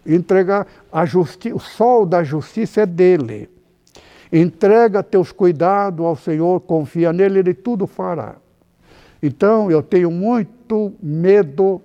Entregar 0.07 0.66
a 0.93 1.07
justiça, 1.07 1.57
o 1.57 1.61
sol 1.61 2.05
da 2.05 2.22
justiça 2.22 2.83
é 2.83 2.87
dele. 2.87 3.49
Entrega 4.37 5.01
teus 5.01 5.30
cuidados 5.30 6.05
ao 6.05 6.16
Senhor, 6.16 6.61
confia 6.62 7.12
nele, 7.12 7.39
ele 7.39 7.55
tudo 7.55 7.87
fará. 7.87 8.35
Então 9.22 9.70
eu 9.70 9.80
tenho 9.80 10.11
muito 10.11 10.93
medo 11.01 11.80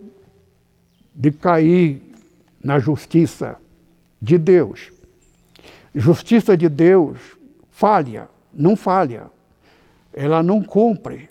de 1.13 1.31
cair 1.31 2.01
na 2.63 2.79
justiça 2.79 3.55
de 4.19 4.35
Deus. 4.39 4.91
Justiça 5.93 6.57
de 6.57 6.67
Deus 6.67 7.19
falha, 7.69 8.27
não 8.51 8.75
falha. 8.75 9.27
Ela 10.11 10.41
não 10.41 10.63
cumpre 10.63 11.29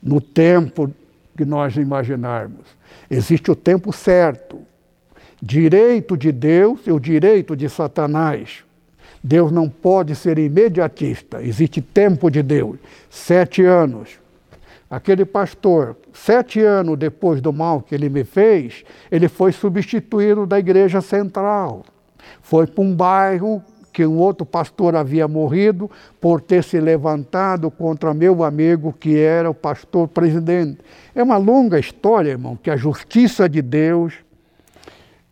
no 0.00 0.20
tempo 0.20 0.88
que 1.36 1.44
nós 1.44 1.74
imaginarmos. 1.74 2.64
Existe 3.10 3.50
o 3.50 3.56
tempo 3.56 3.92
certo. 3.92 4.60
Direito 5.42 6.16
de 6.16 6.30
Deus 6.30 6.86
e 6.86 6.92
o 6.92 7.00
direito 7.00 7.56
de 7.56 7.68
Satanás. 7.68 8.62
Deus 9.22 9.52
não 9.52 9.68
pode 9.68 10.14
ser 10.14 10.38
imediatista. 10.38 11.42
Existe 11.42 11.80
tempo 11.80 12.30
de 12.30 12.42
Deus. 12.42 12.78
Sete 13.08 13.62
anos. 13.62 14.18
Aquele 14.90 15.24
pastor, 15.24 15.96
sete 16.12 16.60
anos 16.60 16.98
depois 16.98 17.40
do 17.40 17.52
mal 17.52 17.80
que 17.80 17.94
ele 17.94 18.08
me 18.08 18.24
fez, 18.24 18.84
ele 19.10 19.28
foi 19.28 19.52
substituído 19.52 20.46
da 20.46 20.58
igreja 20.58 21.00
central. 21.00 21.84
Foi 22.42 22.66
para 22.66 22.82
um 22.82 22.94
bairro 22.94 23.62
que 23.92 24.04
um 24.06 24.18
outro 24.18 24.46
pastor 24.46 24.96
havia 24.96 25.28
morrido 25.28 25.90
por 26.20 26.40
ter 26.40 26.64
se 26.64 26.80
levantado 26.80 27.70
contra 27.70 28.14
meu 28.14 28.42
amigo, 28.42 28.92
que 28.92 29.18
era 29.18 29.50
o 29.50 29.54
pastor 29.54 30.08
presidente. 30.08 30.78
É 31.14 31.22
uma 31.22 31.36
longa 31.36 31.78
história, 31.78 32.30
irmão, 32.30 32.56
que 32.56 32.70
a 32.70 32.76
justiça 32.76 33.48
de 33.48 33.60
Deus 33.60 34.14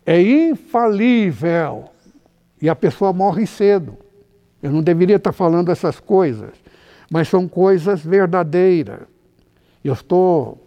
é 0.05 0.21
infalível 0.21 1.91
e 2.61 2.69
a 2.69 2.75
pessoa 2.75 3.13
morre 3.13 3.47
cedo. 3.47 3.97
Eu 4.63 4.73
não 4.73 4.83
deveria 4.83 5.17
estar 5.17 5.33
falando 5.33 5.71
essas 5.71 6.01
coisas, 6.01 6.51
mas 7.11 7.29
são 7.29 7.47
coisas 7.47 8.01
verdadeiras. 8.01 9.01
Eu 9.85 9.93
estou 9.95 10.61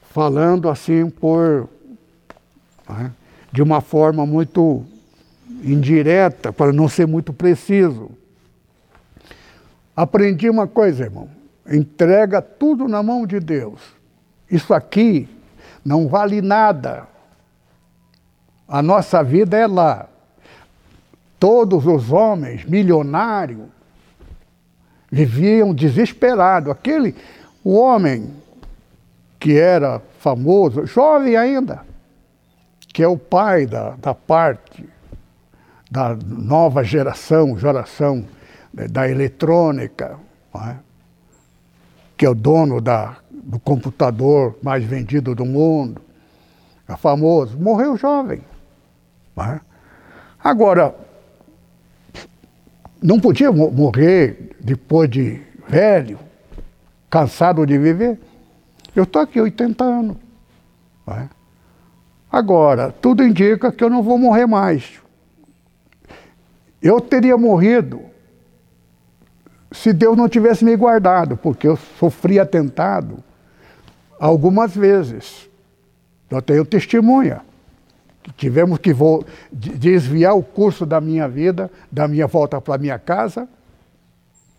falando 0.00 0.68
assim 0.68 1.08
por 1.08 1.68
né, 2.88 3.12
de 3.52 3.62
uma 3.62 3.80
forma 3.80 4.26
muito 4.26 4.84
indireta, 5.62 6.52
para 6.52 6.72
não 6.72 6.88
ser 6.88 7.06
muito 7.06 7.32
preciso. 7.32 8.10
Aprendi 9.96 10.48
uma 10.48 10.66
coisa, 10.66 11.04
irmão. 11.04 11.28
Entrega 11.70 12.40
tudo 12.40 12.86
na 12.86 13.02
mão 13.02 13.26
de 13.26 13.40
Deus. 13.40 13.80
Isso 14.50 14.72
aqui 14.72 15.28
não 15.84 16.08
vale 16.08 16.40
nada. 16.40 17.06
A 18.66 18.82
nossa 18.82 19.22
vida 19.22 19.56
é 19.56 19.66
lá. 19.66 20.08
Todos 21.38 21.86
os 21.86 22.10
homens 22.10 22.64
milionários 22.64 23.68
viviam 25.10 25.74
desesperados. 25.74 26.70
Aquele, 26.70 27.14
o 27.62 27.74
homem 27.74 28.34
que 29.38 29.56
era 29.56 30.02
famoso, 30.18 30.84
jovem 30.86 31.36
ainda, 31.36 31.82
que 32.92 33.02
é 33.02 33.08
o 33.08 33.16
pai 33.16 33.66
da, 33.66 33.90
da 33.90 34.14
parte 34.14 34.88
da 35.90 36.16
nova 36.26 36.82
geração, 36.82 37.56
geração 37.56 38.24
né, 38.72 38.88
da 38.88 39.08
eletrônica, 39.08 40.18
é? 40.56 40.76
que 42.16 42.26
é 42.26 42.28
o 42.28 42.34
dono 42.34 42.80
da, 42.80 43.16
do 43.30 43.58
computador 43.58 44.58
mais 44.62 44.84
vendido 44.84 45.34
do 45.34 45.46
mundo, 45.46 46.02
é 46.88 46.96
famoso, 46.96 47.56
morreu 47.56 47.96
jovem. 47.96 48.42
É? 49.38 49.60
Agora, 50.42 50.94
não 53.02 53.20
podia 53.20 53.50
morrer 53.52 54.56
depois 54.60 55.08
de 55.08 55.40
velho, 55.68 56.18
cansado 57.08 57.64
de 57.66 57.78
viver. 57.78 58.18
Eu 58.94 59.04
estou 59.04 59.22
aqui 59.22 59.40
80 59.40 59.84
anos. 59.84 60.16
É? 61.06 61.28
Agora, 62.30 62.92
tudo 62.92 63.22
indica 63.22 63.72
que 63.72 63.82
eu 63.82 63.88
não 63.88 64.02
vou 64.02 64.18
morrer 64.18 64.46
mais. 64.46 65.00
Eu 66.82 67.00
teria 67.00 67.36
morrido 67.36 68.02
se 69.72 69.92
Deus 69.92 70.16
não 70.16 70.28
tivesse 70.28 70.64
me 70.64 70.74
guardado, 70.76 71.36
porque 71.36 71.66
eu 71.66 71.76
sofri 71.98 72.38
atentado 72.38 73.22
algumas 74.18 74.74
vezes. 74.74 75.48
Eu 76.30 76.42
tenho 76.42 76.64
testemunha. 76.64 77.42
Tivemos 78.36 78.78
que 78.78 78.94
desviar 79.50 80.36
o 80.36 80.42
curso 80.42 80.84
da 80.84 81.00
minha 81.00 81.28
vida, 81.28 81.70
da 81.90 82.06
minha 82.06 82.26
volta 82.26 82.60
para 82.60 82.78
minha 82.78 82.98
casa. 82.98 83.48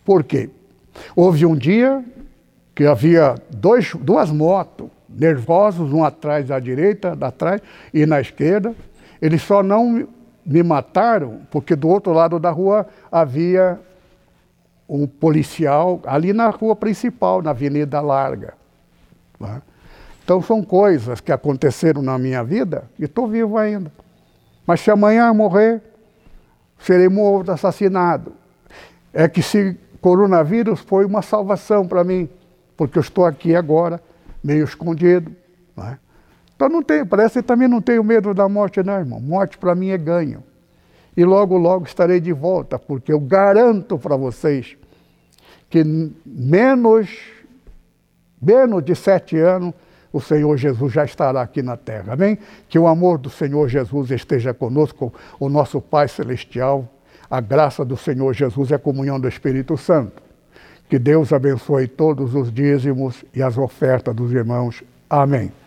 Por 0.04 0.24
quê? 0.24 0.50
Houve 1.16 1.46
um 1.46 1.56
dia 1.56 2.04
que 2.76 2.86
havia 2.86 3.36
dois, 3.50 3.94
duas 3.96 4.32
motos 4.32 4.90
nervosos, 5.08 5.92
um 5.92 6.04
atrás 6.04 6.48
da 6.48 6.60
direita, 6.60 7.16
da 7.16 7.32
trás 7.32 7.62
e 7.94 8.06
na 8.06 8.22
esquerda. 8.22 8.74
Eles 9.22 9.42
só 9.42 9.62
não 9.62 10.08
me 10.46 10.64
mataram 10.64 11.42
porque 11.52 11.76
do 11.76 11.88
outro 11.88 12.14
lado 12.14 12.40
da 12.40 12.50
rua 12.50 12.88
havia 13.12 13.80
um 14.88 15.06
policial 15.06 16.02
ali 16.06 16.34
na 16.34 16.50
rua 16.50 16.76
principal, 16.76 17.42
na 17.42 17.52
Avenida 17.52 18.02
Larga. 18.02 18.54
Né? 19.40 19.62
Então 20.30 20.44
são 20.44 20.62
coisas 20.62 21.20
que 21.20 21.32
aconteceram 21.32 22.04
na 22.04 22.16
minha 22.20 22.44
vida 22.44 22.84
e 23.00 23.06
estou 23.06 23.28
vivo 23.28 23.58
ainda. 23.58 23.92
Mas 24.64 24.80
se 24.80 24.92
amanhã 24.92 25.34
morrer, 25.34 25.82
serei 26.78 27.10
morto, 27.10 27.52
assassinado. 27.52 28.32
É 29.12 29.28
que 29.28 29.42
se 29.42 29.76
coronavírus 30.00 30.82
foi 30.82 31.04
uma 31.04 31.24
salvação 31.24 31.88
para 31.88 32.04
mim 32.04 32.30
porque 32.78 33.00
eu 33.00 33.02
estou 33.02 33.26
aqui 33.26 33.56
agora, 33.56 34.00
meio 34.44 34.64
escondido. 34.64 35.36
É? 35.80 35.98
Então 36.56 36.70
não 36.70 36.84
tenho, 36.84 37.08
parece 37.08 37.42
que 37.42 37.48
também 37.48 37.68
não 37.68 37.82
tenho 37.82 38.04
medo 38.04 38.32
da 38.32 38.48
morte, 38.48 38.84
não, 38.84 39.00
irmão. 39.00 39.20
Morte 39.20 39.58
para 39.58 39.74
mim 39.74 39.90
é 39.90 39.98
ganho. 39.98 40.44
E 41.18 41.26
logo, 41.26 41.58
logo 41.58 41.86
estarei 41.86 42.20
de 42.20 42.34
volta, 42.34 42.78
porque 42.78 43.12
eu 43.12 43.20
garanto 43.20 43.98
para 43.98 44.16
vocês 44.16 44.78
que 45.72 45.84
menos, 46.24 47.10
menos 48.40 48.86
de 48.86 48.94
sete 48.94 49.36
anos 49.36 49.74
o 50.12 50.20
Senhor 50.20 50.58
Jesus 50.58 50.92
já 50.92 51.06
estará 51.06 51.42
aqui 51.42 51.62
na 51.62 51.78
terra. 51.78 52.14
Amém? 52.14 52.38
Que 52.68 52.80
o 52.80 52.88
amor 52.88 53.18
do 53.18 53.30
Senhor 53.30 53.68
Jesus 53.68 54.12
esteja 54.12 54.54
conosco, 54.54 55.14
o 55.40 55.50
nosso 55.50 55.80
Pai 55.80 56.08
Celestial, 56.08 56.88
a 57.30 57.40
graça 57.40 57.86
do 57.86 57.96
Senhor 57.96 58.34
Jesus 58.34 58.72
e 58.72 58.74
a 58.74 58.80
comunhão 58.80 59.20
do 59.20 59.28
Espírito 59.28 59.78
Santo. 59.78 60.22
Que 60.90 60.98
Deus 60.98 61.32
abençoe 61.32 61.88
todos 61.88 62.34
os 62.34 62.52
dízimos 62.52 63.24
e 63.34 63.44
as 63.44 63.58
ofertas 63.58 64.16
dos 64.16 64.34
irmãos. 64.34 64.84
Amém. 65.08 65.59